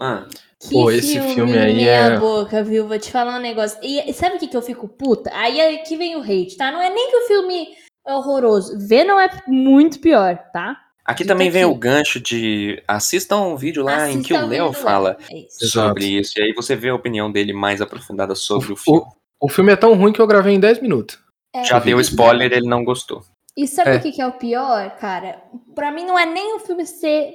[0.00, 0.26] Ah,
[0.60, 2.86] Que Pô, esse filme aí é- boca, viu?
[2.86, 3.78] Vou te falar um negócio.
[3.82, 5.30] E sabe o que, que eu fico puta?
[5.32, 6.70] Aí é que vem o hate, tá?
[6.72, 7.68] Não é nem que o filme
[8.06, 8.76] é horroroso.
[8.86, 10.76] Venom é muito pior, tá?
[11.04, 11.72] Aqui Fica também vem aqui.
[11.72, 15.16] o gancho de assistam um vídeo lá em que o o Léo fala.
[15.30, 15.64] É isso.
[15.64, 15.88] Exato.
[15.88, 16.38] sobre isso.
[16.38, 19.02] E aí você vê a opinião dele mais aprofundada sobre o, O- filme.
[19.40, 21.18] O filme é tão ruim que eu gravei em 10 minutos.
[21.54, 23.22] É, Já e- deu spoiler, ele não gostou.
[23.56, 23.96] E sabe É.
[23.96, 25.42] o que, é o pior, cara?
[25.74, 27.34] Pra mim não é nem o filme ser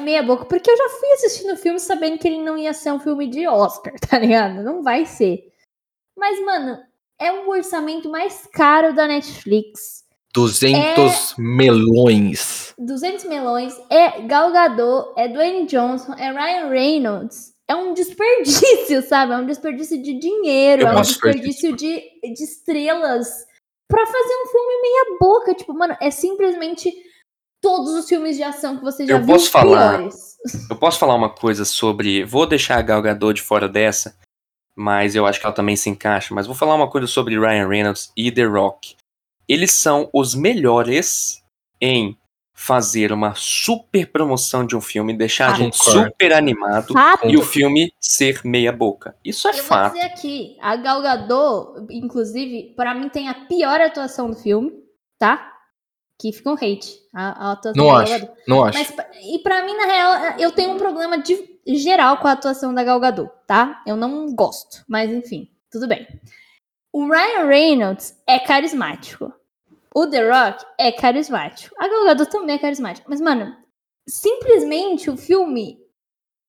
[0.00, 2.90] meia boca, porque eu já fui assistindo o filme sabendo que ele não ia ser
[2.90, 4.62] um filme de Oscar, tá ligado?
[4.62, 5.52] Não vai ser.
[6.16, 6.78] Mas, mano,
[7.20, 10.04] é o orçamento mais caro da Netflix.
[10.32, 12.74] 200 melões.
[12.78, 17.52] 200 milhões, é Gal Gadot, é Dwayne Johnson, é Ryan Reynolds.
[17.66, 19.32] É um desperdício, sabe?
[19.34, 22.02] É um desperdício de dinheiro, Eu é um gosto de desperdício de,
[22.34, 23.28] de estrelas
[23.88, 25.54] pra fazer um filme meia boca.
[25.54, 26.92] Tipo, mano, é simplesmente
[27.60, 29.98] todos os filmes de ação que você já Eu viu posso falar?
[29.98, 30.36] piores.
[30.70, 32.24] Eu posso falar uma coisa sobre.
[32.24, 34.16] Vou deixar a Gal Gadot de fora dessa,
[34.76, 36.32] mas eu acho que ela também se encaixa.
[36.34, 38.96] Mas vou falar uma coisa sobre Ryan Reynolds e The Rock.
[39.48, 41.42] Eles são os melhores
[41.80, 42.16] em
[42.60, 46.08] fazer uma super promoção de um filme, deixar a Ah, gente concordo.
[46.10, 47.28] super animado Fato.
[47.28, 49.14] e o filme ser meia boca.
[49.24, 49.92] Isso é Eu vou fato.
[49.94, 54.72] dizer aqui, a Gal Gadot, inclusive, pra mim tem a pior atuação do filme,
[55.20, 55.52] tá?
[56.20, 56.98] Que fica um hate.
[57.14, 58.10] A, a atuação Não da acho.
[58.10, 58.40] Gal Gadot.
[58.48, 58.78] Não acho.
[58.78, 61.38] Mas, e pra mim, na real, eu tenho um problema de
[61.68, 63.80] geral com a atuação da Gal Gadot, tá?
[63.86, 66.06] Eu não gosto, mas enfim, tudo bem.
[66.92, 69.32] O Ryan Reynolds é carismático.
[69.98, 71.74] O The Rock é carismático.
[71.76, 73.04] A Gal Gadot também é carismática.
[73.10, 73.52] Mas, mano,
[74.08, 75.76] simplesmente o filme...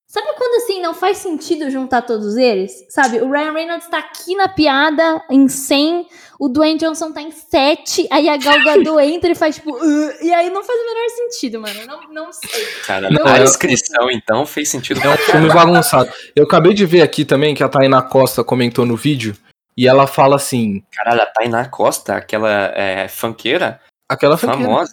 [0.08, 2.72] Sabe quando, assim, não faz sentido juntar todos eles?
[2.90, 6.08] Sabe, o Ryan Reynolds tá aqui na piada, em 100,
[6.40, 9.72] o Dwayne Johnson tá em 7, aí a Gal Gadot entra e faz, tipo...
[9.72, 11.86] "Uh", e aí não faz o menor sentido, mano.
[11.86, 12.66] Não, não sei.
[12.88, 15.00] Cara, Não, a eu- descrição, então, fez sentido.
[15.04, 16.12] É um filme bagunçado.
[16.36, 19.36] Eu acabei de ver aqui também que a Tainá Costa comentou no vídeo
[19.80, 24.62] e ela fala assim: Caralho, a Tainá Costa, aquela é, funkeira aquela funkeira.
[24.62, 24.92] famosa.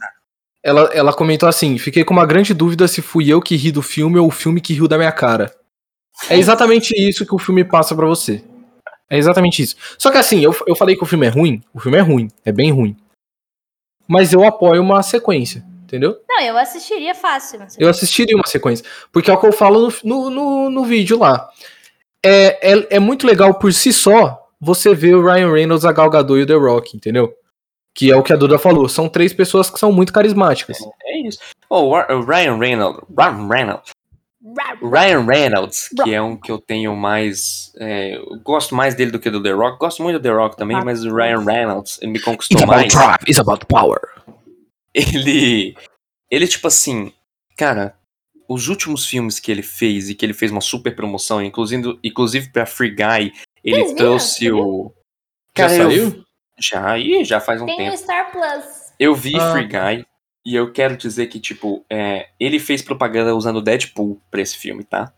[0.62, 3.82] Ela, ela comentou assim: fiquei com uma grande dúvida se fui eu que ri do
[3.82, 5.52] filme ou o filme que riu da minha cara.
[6.30, 8.44] É exatamente isso que o filme passa pra você.
[9.10, 9.74] É exatamente isso.
[9.98, 11.60] Só que assim, eu, eu falei que o filme é ruim.
[11.74, 12.28] O filme é ruim.
[12.44, 12.96] É bem ruim.
[14.06, 15.64] Mas eu apoio uma sequência.
[15.82, 16.16] Entendeu?
[16.28, 17.58] Não, eu assistiria fácil.
[17.58, 17.76] Mas...
[17.76, 18.84] Eu assistiria uma sequência.
[19.12, 21.48] Porque é o que eu falo no, no, no, no vídeo lá.
[22.24, 26.10] É, é, é muito legal por si só você ver o Ryan Reynolds, a Gal
[26.10, 27.32] Gadot e o The Rock, entendeu?
[27.94, 28.88] Que é o que a Duda falou.
[28.88, 30.78] São três pessoas que são muito carismáticas.
[31.04, 31.38] É isso.
[31.68, 33.02] Oh, o Ryan Reynolds.
[33.16, 33.96] Ryan Reynolds.
[34.80, 37.72] Ryan Reynolds, que é um que eu tenho mais.
[37.78, 39.78] é, eu gosto mais dele do que do The Rock.
[39.78, 42.92] Gosto muito do The Rock também, mas o Ryan Reynolds ele me conquistou mais.
[42.92, 44.00] drive, it's about power.
[44.94, 45.76] Ele.
[46.30, 47.12] Ele, tipo assim.
[47.56, 47.96] Cara,
[48.48, 52.50] os últimos filmes que ele fez e que ele fez uma super promoção, inclusive, inclusive
[52.50, 53.32] pra Free Guy,
[53.66, 54.92] ele Vocês trouxe o.
[55.56, 56.24] Já Cara, eu- saiu?
[56.58, 57.94] Já, ih, já faz um Tem tempo.
[57.94, 58.64] o Star Plus.
[58.98, 59.52] Eu vi Ah.
[59.52, 60.06] Free Guy
[60.46, 64.82] e eu quero dizer que, tipo, é, ele fez propaganda usando Deadpool pra esse filme,
[64.84, 65.12] tá?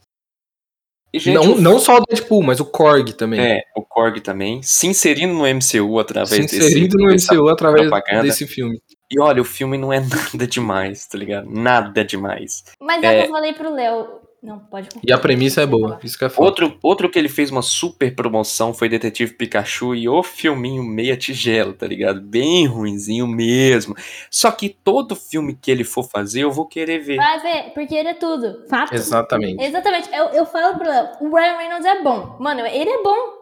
[1.12, 3.40] E, gente, Não, o- não só o Deadpool, mas o Korg também.
[3.40, 6.56] É, o Korg também, se inserindo no MCU através se desse.
[6.58, 8.24] inserido no MCU através propaganda.
[8.24, 8.78] desse filme.
[9.10, 10.00] E olha, o filme não é
[10.36, 11.48] nada demais, tá ligado?
[11.50, 12.62] Nada demais.
[12.80, 13.20] Mas é o É.
[13.22, 14.17] que eu falei pro Léo.
[14.40, 15.98] Não, pode E a premissa é boa.
[16.02, 16.46] Isso que é foda.
[16.48, 21.16] Outro, outro que ele fez uma super promoção foi Detetive Pikachu e o filminho meia
[21.16, 22.20] tigela, tá ligado?
[22.20, 23.96] Bem ruinzinho mesmo.
[24.30, 27.16] Só que todo filme que ele for fazer, eu vou querer ver.
[27.16, 28.64] Vai ver, porque ele é tudo.
[28.68, 28.94] Fato.
[28.94, 29.60] Exatamente.
[29.62, 30.08] Exatamente.
[30.14, 32.36] Eu, eu falo pro Léo, o Ryan Reynolds é bom.
[32.38, 33.38] Mano, ele é bom.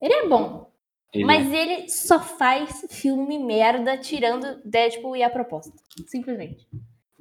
[0.00, 0.70] Ele é bom.
[1.12, 5.72] Ele- Mas ele só faz filme merda tirando Deadpool e a proposta.
[6.06, 6.68] Simplesmente.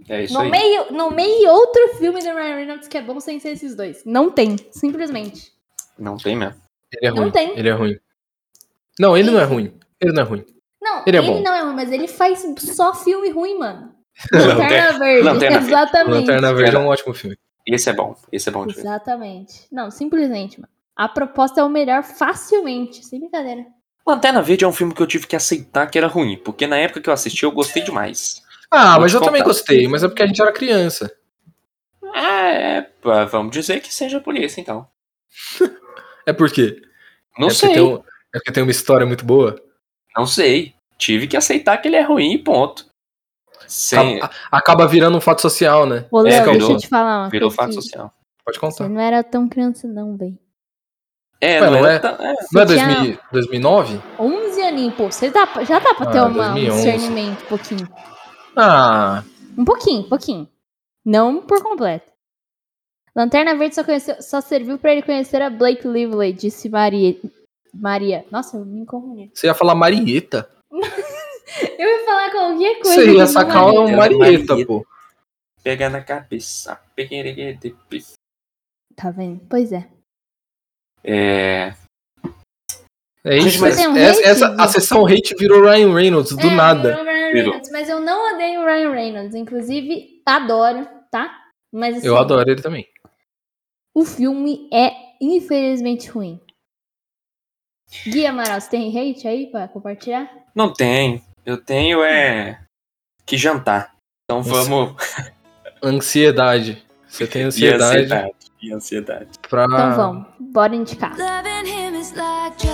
[0.10, 0.52] É isso No aí.
[0.52, 4.04] meio, no meio outro filme do Ryan Reynolds que é bom sem ser esses dois.
[4.06, 5.52] Não tem, simplesmente.
[5.98, 6.60] Não tem mesmo.
[6.94, 7.32] Ele é Não ruim.
[7.32, 7.58] tem.
[7.58, 8.00] Ele é ruim.
[9.00, 9.74] Não, ele não é ruim.
[10.00, 10.46] Ele não é ruim.
[10.82, 11.42] Não, Ele ele, é bom.
[11.42, 13.94] não é ruim, mas ele faz só filme ruim, mano.
[14.32, 15.22] Lanterna- Verde.
[15.24, 15.58] Lanterna.
[15.58, 16.14] Exatamente.
[16.20, 17.38] Lanterna Verde é um ótimo filme.
[17.68, 18.16] Esse é bom.
[18.32, 18.82] Esse é bom de ver.
[18.82, 19.66] Exatamente.
[19.72, 20.72] Não, simplesmente, mano.
[20.96, 23.04] A proposta é o melhor facilmente.
[23.06, 23.66] Sem brincadeira.
[24.08, 26.78] Lanterna Verde é um filme que eu tive que aceitar que era ruim, porque na
[26.78, 28.44] época que eu assisti eu gostei demais.
[28.76, 31.12] Ah, mas eu também gostei, mas é porque a gente era criança.
[32.14, 34.88] É, pá, vamos dizer que seja por isso, então.
[36.28, 36.82] É por quê?
[37.38, 39.62] Não é porque sei, Tem um- é porque tem uma história muito boa.
[40.18, 40.74] não sei.
[40.98, 42.86] Tive que aceitar que ele é ruim e ponto.
[43.68, 44.18] Sem...
[44.18, 46.06] Acaba, acaba virando um fato social, né?
[46.10, 47.82] Ô, É, Léo, deixa virou- eu te falar uma Virou coisa fato aqui.
[47.84, 48.12] social.
[48.44, 48.90] Pode Você contar.
[48.90, 50.38] não era tão criança, não, velho.
[51.40, 52.00] É, Ué, não, não é, é?
[52.00, 52.18] tão- é,
[52.52, 54.02] Não é Você tinha 2000, 2009?
[54.18, 55.12] 11 aninhos, pô.
[55.12, 56.76] Você dá, já dá pra ter Ah, uma, um 2011.
[56.92, 57.88] discernimento um pouquinho.
[58.56, 59.24] Ah,
[59.58, 60.48] Um pouquinho, um pouquinho.
[61.06, 62.12] Não por completo.
[63.16, 67.16] Lanterna Verde só, conheceu- só serviu pra ele conhecer a Blake Lively, disse Maria.
[67.74, 68.26] Maria.
[68.32, 69.32] Nossa, eu me confundi.
[69.34, 70.50] você ia falar Marieta.
[71.78, 72.96] Eu ia falar qualquer coisa.
[72.96, 74.18] Você ia sacar uma Marieta.
[74.18, 74.86] Marieta, pô.
[75.64, 76.78] pega na cabeça.
[78.96, 79.40] Tá vendo?
[79.50, 79.88] Pois é.
[81.04, 81.74] É,
[83.24, 83.62] É isso.
[83.62, 86.90] Mas um essa, hate, essa- a sessão hate virou Ryan Reynolds, do É, nada.
[86.98, 87.15] Virou.
[87.44, 89.36] Reynolds, mas eu não odeio o Ryan Reynolds.
[89.36, 91.36] Inclusive, adoro, tá?
[91.72, 92.88] Mas assim, Eu adoro ele também.
[93.94, 94.92] o filme é
[95.22, 96.40] infelizmente ruim.
[98.08, 100.30] Gui Amaral, você tem hate aí pra compartilhar?
[100.56, 101.24] não tem.
[101.46, 102.60] Eu tenho é
[103.26, 103.96] que jantar.
[104.24, 104.96] Então vamos.
[105.84, 106.84] Ansiedade.
[107.08, 108.34] Você tem E ansiedade ansiedade.
[108.62, 109.30] E ansiedade.
[109.48, 109.66] pra.
[109.66, 111.12] Então vamos, bora indicar.
[111.18, 112.68] Loving him is like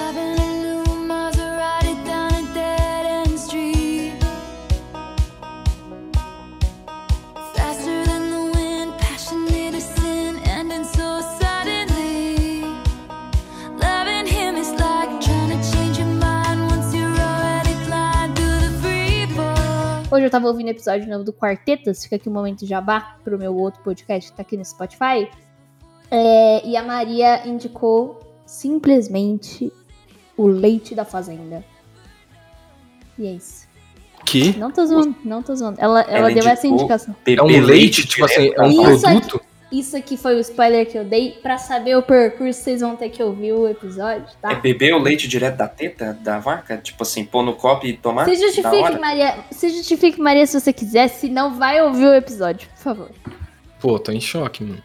[20.12, 23.56] Hoje eu tava ouvindo episódio novo do Quartetas, fica aqui um momento jabá pro meu
[23.56, 25.30] outro podcast que tá aqui no Spotify.
[26.10, 29.72] É, e a Maria indicou simplesmente
[30.36, 31.64] o leite da fazenda.
[33.18, 33.70] E é isso.
[34.26, 34.58] Que?
[34.58, 35.80] Não tô zoando, não tô zoando.
[35.80, 37.16] Ela, ela, Ela deu essa indicação.
[37.26, 39.51] É um leite, tipo assim, é um Isso aqui- produto?
[39.72, 41.32] Isso aqui foi o spoiler que eu dei.
[41.42, 44.54] Pra saber o percurso, vocês vão ter que ouvir o episódio, É tá?
[44.56, 46.78] beber o leite direto da teta da vaca?
[46.78, 48.26] Tipo assim, pôr no copo e tomar?
[48.26, 49.00] Se justifique?
[49.00, 49.38] Maria.
[49.50, 51.08] Se justifique, Maria, se você quiser.
[51.08, 53.10] Se não, vai ouvir o episódio, por favor.
[53.80, 54.84] Pô, tô em choque, mano.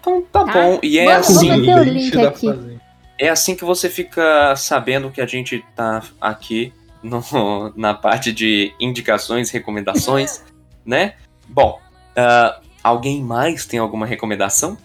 [0.00, 0.52] Então tá, Tá.
[0.52, 0.78] bom.
[0.82, 2.78] E é assim, vamos meter o link aqui.
[3.18, 7.22] é assim que você fica sabendo que a gente tá aqui no-
[7.76, 10.42] na parte de indicações, recomendações,
[10.86, 11.14] né?
[11.48, 11.78] Bom,
[12.16, 14.76] ah, alguém mais tem alguma recomendação?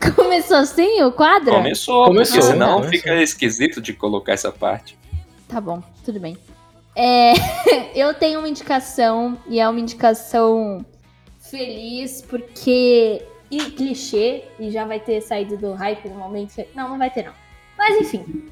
[0.16, 1.52] Começou assim o quadro?
[1.52, 2.90] Começou, Começou, porque senão começou.
[2.90, 4.98] fica esquisito de colocar essa parte.
[5.48, 6.36] Tá bom, tudo bem.
[6.96, 7.32] É,
[7.94, 10.84] eu tenho uma indicação e é uma indicação
[11.40, 16.54] feliz porque e clichê e já vai ter saído do hype no momento.
[16.74, 17.34] Não, não vai ter não.
[17.76, 18.48] Mas enfim,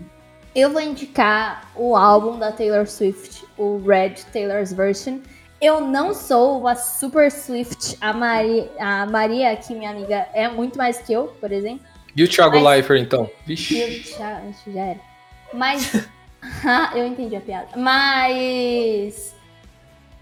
[0.55, 5.18] eu vou indicar o álbum da Taylor Swift, o Red Taylor's Version.
[5.61, 7.97] Eu não sou uma super Swift.
[8.01, 11.85] A, Mari, a Maria, aqui, minha amiga, é muito mais que eu, por exemplo.
[12.16, 13.31] E o Thiago Mas- Leifert, então?
[13.47, 14.03] Vixe.
[14.19, 15.01] já, acho que já era.
[15.53, 16.09] Mas.
[16.97, 17.69] Eu entendi a piada.
[17.77, 19.35] Mas.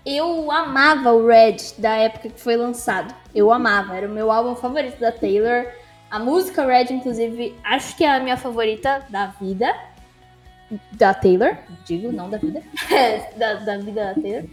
[0.04, 3.14] Eu amava o Red da época que foi lançado.
[3.34, 3.96] Eu amava.
[3.96, 5.66] Era o meu álbum favorito da Taylor.
[6.10, 9.72] A música Red, inclusive, acho que é a minha favorita da vida.
[10.92, 11.56] Da Taylor.
[11.84, 12.62] Digo, não da vida.
[13.36, 14.44] da, da vida da Taylor.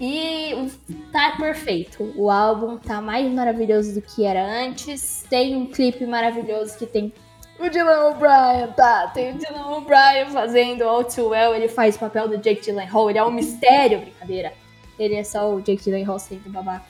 [0.00, 0.70] E
[1.10, 2.12] tá perfeito.
[2.16, 5.24] O álbum tá mais maravilhoso do que era antes.
[5.28, 7.12] Tem um clipe maravilhoso que tem
[7.58, 9.08] o Dylan O'Brien, tá?
[9.08, 11.54] Tem o Dylan O'Brien fazendo All Too Well.
[11.54, 13.10] Ele faz o papel do Jake Gyllenhaal.
[13.10, 14.52] Ele é um mistério, brincadeira.
[14.98, 16.86] Ele é só o Jake Gyllenhaal sendo babaca.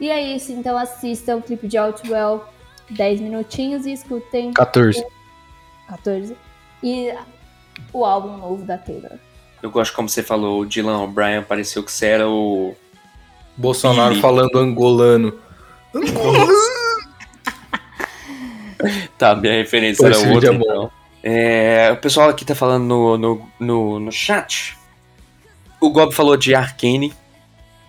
[0.00, 2.44] E é isso, então assistam o clipe de All Too Well.
[2.90, 5.04] 10 minutinhos e escutem 14.
[5.88, 6.34] 14.
[6.82, 7.12] E
[7.92, 9.18] o álbum novo da Taylor.
[9.62, 12.74] Eu gosto como você falou, o Dylan O'Brien pareceu que você era o.
[13.56, 15.34] Bolsonaro falando angolano.
[19.18, 20.90] Tá, minha referência Esse era outra, é então.
[21.22, 24.76] É, o pessoal aqui tá falando no, no, no, no chat.
[25.80, 27.12] O Gob falou de Arcane.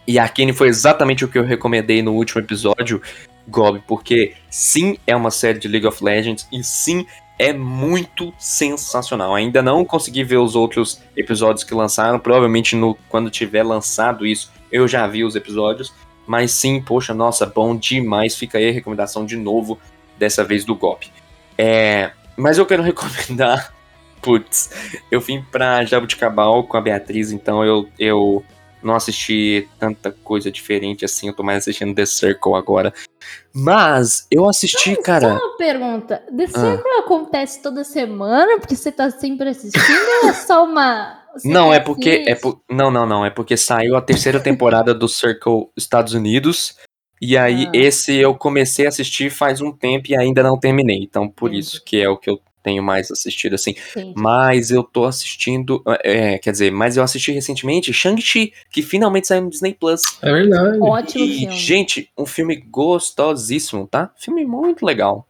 [0.08, 3.00] E Arcane foi exatamente o que eu recomendei no último episódio,
[3.48, 7.06] Gob, porque sim, é uma série de League of Legends e sim,
[7.40, 9.34] é muito sensacional.
[9.34, 14.52] Ainda não consegui ver os outros episódios que lançaram, provavelmente no, quando tiver lançado isso,
[14.70, 15.94] eu já vi os episódios.
[16.28, 18.36] Mas sim, poxa, nossa, bom demais.
[18.36, 19.80] Fica aí a recomendação de novo,
[20.18, 21.08] dessa vez do Gob.
[21.58, 23.74] É, mas eu quero recomendar.
[24.22, 24.70] Putz,
[25.10, 28.44] eu vim pra Jabuticabal com a Beatriz, então eu, eu
[28.84, 31.28] não assisti tanta coisa diferente assim.
[31.28, 32.94] Eu tô mais assistindo The Circle agora.
[33.54, 35.38] Mas eu assisti, cara.
[35.38, 36.24] Só uma pergunta.
[36.36, 36.48] The Ah.
[36.48, 39.84] Circle acontece toda semana porque você tá sempre assistindo
[40.24, 41.20] ou é só uma.
[41.34, 42.24] você Não, é porque.
[42.28, 43.26] É por- Não, não, não.
[43.26, 46.76] É porque saiu a terceira temporada do Circle Estados Unidos.
[47.22, 47.72] E aí, Ah.
[47.74, 51.00] esse eu comecei a assistir faz um tempo e ainda não terminei.
[51.04, 53.74] Então, por isso que é o que eu tenho mais assistido, assim.
[53.92, 54.14] Entendi.
[54.18, 55.82] Mas eu tô assistindo.
[56.04, 60.02] é, quer dizer, mas eu assisti recentemente Shang-Chi, que finalmente saiu no Disney Plus.
[60.22, 60.78] É verdade.
[60.80, 61.56] Ótimo E, filme.
[61.56, 64.12] gente, um filme gostosíssimo, tá?
[64.18, 65.28] Filme muito legal.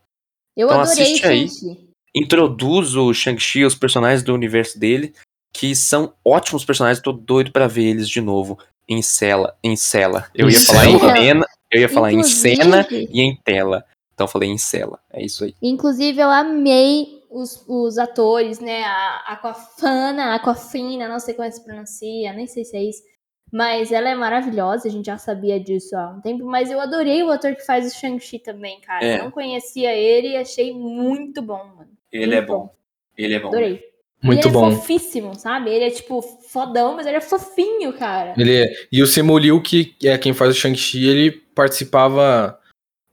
[0.55, 1.47] Eu então adorei assiste aí.
[1.47, 1.89] Shang-Chi.
[2.15, 5.13] Introduz o Shang-Chi, os personagens do universo dele,
[5.53, 8.57] que são ótimos personagens, tô doido pra ver eles de novo.
[8.87, 10.25] Em cela, em cela.
[10.33, 13.85] Eu Em ia falar em cena, eu ia falar em Inclusive- cena e em tela.
[14.13, 14.99] Então eu falei em cela.
[15.13, 15.53] É isso aí.
[15.61, 18.83] Inclusive, eu amei os, os atores, né?
[18.83, 23.03] A Aquafana, Aquafina, não sei como é que se pronuncia, nem sei se é isso.
[23.51, 26.45] Mas ela é maravilhosa, a gente já sabia disso há um tempo.
[26.45, 29.03] Mas eu adorei o ator que faz o Shang-Chi também, cara.
[29.03, 29.19] É.
[29.19, 31.89] Eu não conhecia ele e achei muito bom, mano.
[32.11, 32.75] Ele é Muito bom.
[33.17, 33.47] Ele é bom.
[33.47, 33.89] Adorei.
[34.21, 34.67] Muito ele bom.
[34.67, 35.71] é fofíssimo, sabe?
[35.71, 38.33] Ele é, tipo, fodão, mas ele é fofinho, cara.
[38.37, 38.73] Ele é...
[38.91, 42.59] E o Simu Liu, que é quem faz o Shang-Chi, ele participava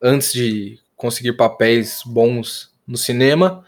[0.02, 3.64] antes de conseguir papéis bons no cinema.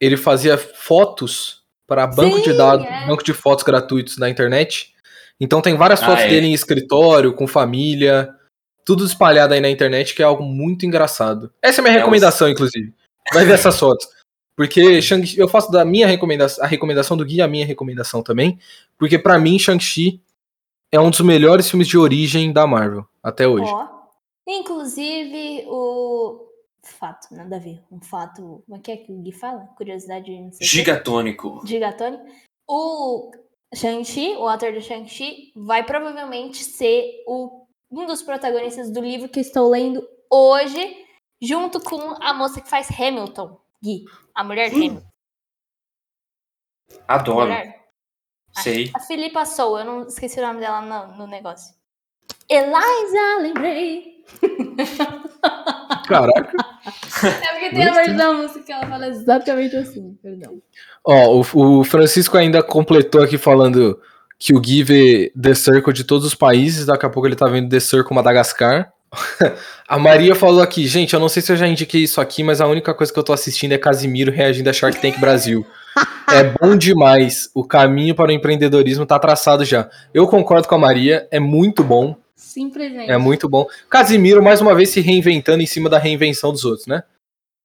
[0.00, 3.06] Ele fazia fotos para banco de Sim, dados, é.
[3.06, 4.94] banco de fotos gratuitos na internet.
[5.40, 6.28] Então tem várias Ah, fotos é.
[6.28, 8.34] dele em escritório, com família,
[8.84, 11.52] tudo espalhado aí na internet, que é algo muito engraçado.
[11.62, 12.92] Essa é a minha É, recomendação, inclusive.
[13.32, 14.06] Vai ver essas fotos.
[14.56, 18.58] Porque Shang eu faço da minha recomendação, a recomendação do Gui, a minha recomendação também.
[18.98, 20.22] Porque pra mim, Shang-Chi
[20.90, 23.70] é um dos melhores filmes de origem da Marvel, até hoje.
[23.70, 23.86] Ó.
[24.48, 26.45] Inclusive, o.
[27.06, 27.80] Fato, nada a ver.
[27.90, 28.64] Um fato.
[28.66, 29.66] Como é que é que o Gui fala?
[29.76, 30.64] Curiosidade, não sei o quê.
[31.64, 32.26] Gigatônico.
[32.68, 33.30] O
[33.72, 39.38] Shang-Chi, o ator do Shang-Chi, vai provavelmente ser o, um dos protagonistas do livro que
[39.38, 41.06] estou lendo hoje,
[41.40, 44.04] junto com a moça que faz Hamilton, Gui.
[44.34, 45.06] A mulher de Hamilton.
[47.06, 47.52] Adoro.
[47.52, 47.86] Mulher.
[48.50, 48.90] Sei.
[48.96, 51.72] A Filipa Sou, eu não esqueci o nome dela no, no negócio.
[52.48, 54.24] Eliza, lembrei.
[56.08, 56.75] Caraca.
[56.86, 60.60] É porque tem a versão da música que ela fala exatamente assim, perdão.
[61.04, 63.98] Ó, o, o Francisco ainda completou aqui falando
[64.38, 67.46] que o Gui vê The Circle de todos os países, daqui a pouco ele tá
[67.46, 68.92] vendo The Circle Madagascar.
[69.88, 72.60] a Maria falou aqui, gente, eu não sei se eu já indiquei isso aqui, mas
[72.60, 75.66] a única coisa que eu tô assistindo é Casimiro reagindo a Shark Tank Brasil.
[76.30, 77.48] é bom demais.
[77.54, 79.88] O caminho para o empreendedorismo tá traçado já.
[80.12, 82.16] Eu concordo com a Maria, é muito bom.
[82.36, 83.10] Simplesmente.
[83.10, 83.66] É muito bom.
[83.88, 87.02] Casimiro, mais uma vez, se reinventando em cima da reinvenção dos outros, né?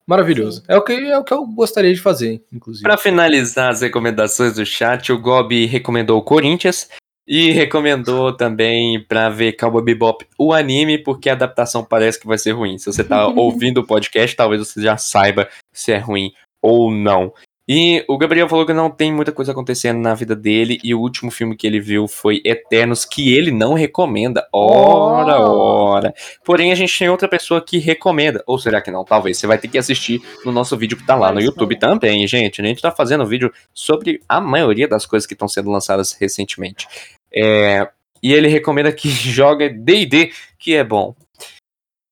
[0.07, 0.63] Maravilhoso.
[0.67, 2.83] É o, que, é o que eu gostaria de fazer, inclusive.
[2.83, 6.89] Pra finalizar as recomendações do chat, o Gobi recomendou o Corinthians
[7.27, 12.37] e recomendou também pra ver Cowboy Bebop o anime, porque a adaptação parece que vai
[12.37, 12.77] ser ruim.
[12.77, 17.33] Se você tá ouvindo o podcast, talvez você já saiba se é ruim ou não.
[17.73, 20.99] E o Gabriel falou que não tem muita coisa acontecendo na vida dele e o
[20.99, 24.45] último filme que ele viu foi Eternos, que ele não recomenda.
[24.51, 25.87] Ora, Oh.
[25.93, 26.13] ora.
[26.43, 28.43] Porém, a gente tem outra pessoa que recomenda.
[28.45, 29.05] Ou será que não?
[29.05, 29.37] Talvez.
[29.37, 31.45] Você vai ter que assistir no nosso vídeo que tá lá no só.
[31.47, 32.61] YouTube também, gente.
[32.61, 36.85] A gente tá fazendo vídeo sobre a maioria das coisas que estão sendo lançadas recentemente.
[37.33, 37.87] É,
[38.21, 41.15] E ele recomenda que joga D&D, que é bom.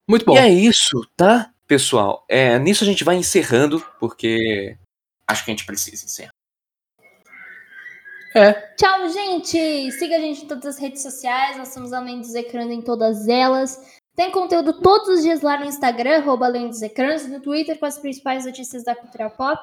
[0.10, 0.36] Muito bom.
[0.36, 2.24] E é isso, tá, pessoal?
[2.30, 4.78] É, nisso a gente vai encerrando, porque
[5.30, 6.34] acho que a gente precisa encerrar.
[8.78, 9.92] Tchau, gente!
[9.94, 13.28] Siga a gente em todas as redes sociais, nós somos Além dos Ecrãs em todas
[13.28, 13.98] elas.
[14.16, 17.86] Tem conteúdo todos os dias lá no Instagram, arroba Além dos Ecrãs, no Twitter com
[17.86, 19.60] as principais notícias da cultura pop.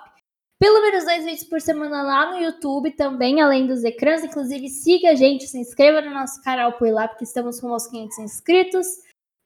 [0.59, 4.25] Pelo menos dois vídeos por semana lá no YouTube também, além dos ecrãs.
[4.25, 7.87] Inclusive, siga a gente, se inscreva no nosso canal por lá, porque estamos com os
[7.87, 8.87] 500 inscritos.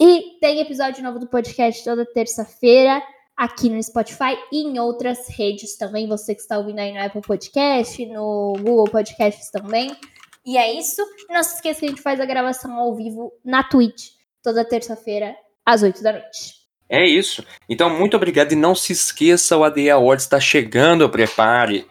[0.01, 3.03] E tem episódio novo do podcast toda terça-feira,
[3.41, 6.07] aqui no Spotify e em outras redes também.
[6.07, 9.97] Você que está ouvindo aí no Apple Podcast, no Google Podcasts também.
[10.45, 11.03] E é isso.
[11.31, 14.11] Não se esqueça que a gente faz a gravação ao vivo na Twitch,
[14.43, 15.35] toda terça-feira,
[15.65, 16.61] às 8 da noite.
[16.87, 17.43] É isso.
[17.67, 21.87] Então, muito obrigado e não se esqueça, o ADE Awards está chegando, prepare.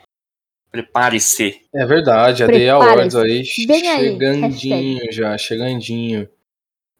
[0.70, 1.62] Prepare-se.
[1.74, 2.94] É verdade, a Day Prepare-se.
[2.94, 6.30] Awards aí Vem aí, chegandinho já, chegandinho.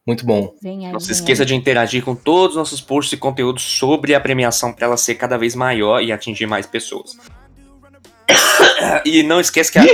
[0.06, 0.54] Muito bom.
[0.62, 0.92] Vem aí.
[0.92, 1.46] Não se vem esqueça aí.
[1.46, 5.14] de interagir com todos os nossos posts e conteúdos sobre a premiação para ela ser
[5.16, 7.16] cada vez maior e atingir mais pessoas.
[9.04, 9.84] E não esqueça que a,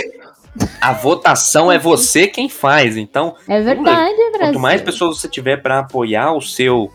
[0.80, 2.96] a votação é você quem faz.
[2.96, 4.38] Então, É verdade, Brasil.
[4.38, 6.92] quanto mais pessoas você tiver para apoiar o seu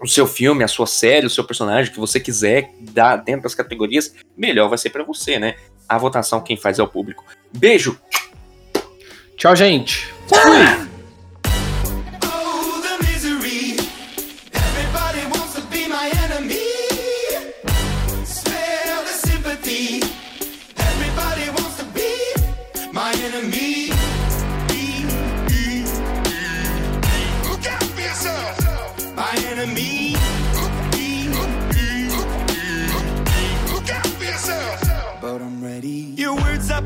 [0.00, 3.54] o seu filme, a sua série, o seu personagem que você quiser dar dentro das
[3.54, 5.56] categorias, melhor vai ser para você, né?
[5.88, 7.24] A votação quem faz é o público.
[7.56, 7.98] Beijo.
[9.38, 10.12] Tchau, gente.
[10.30, 10.95] Oh,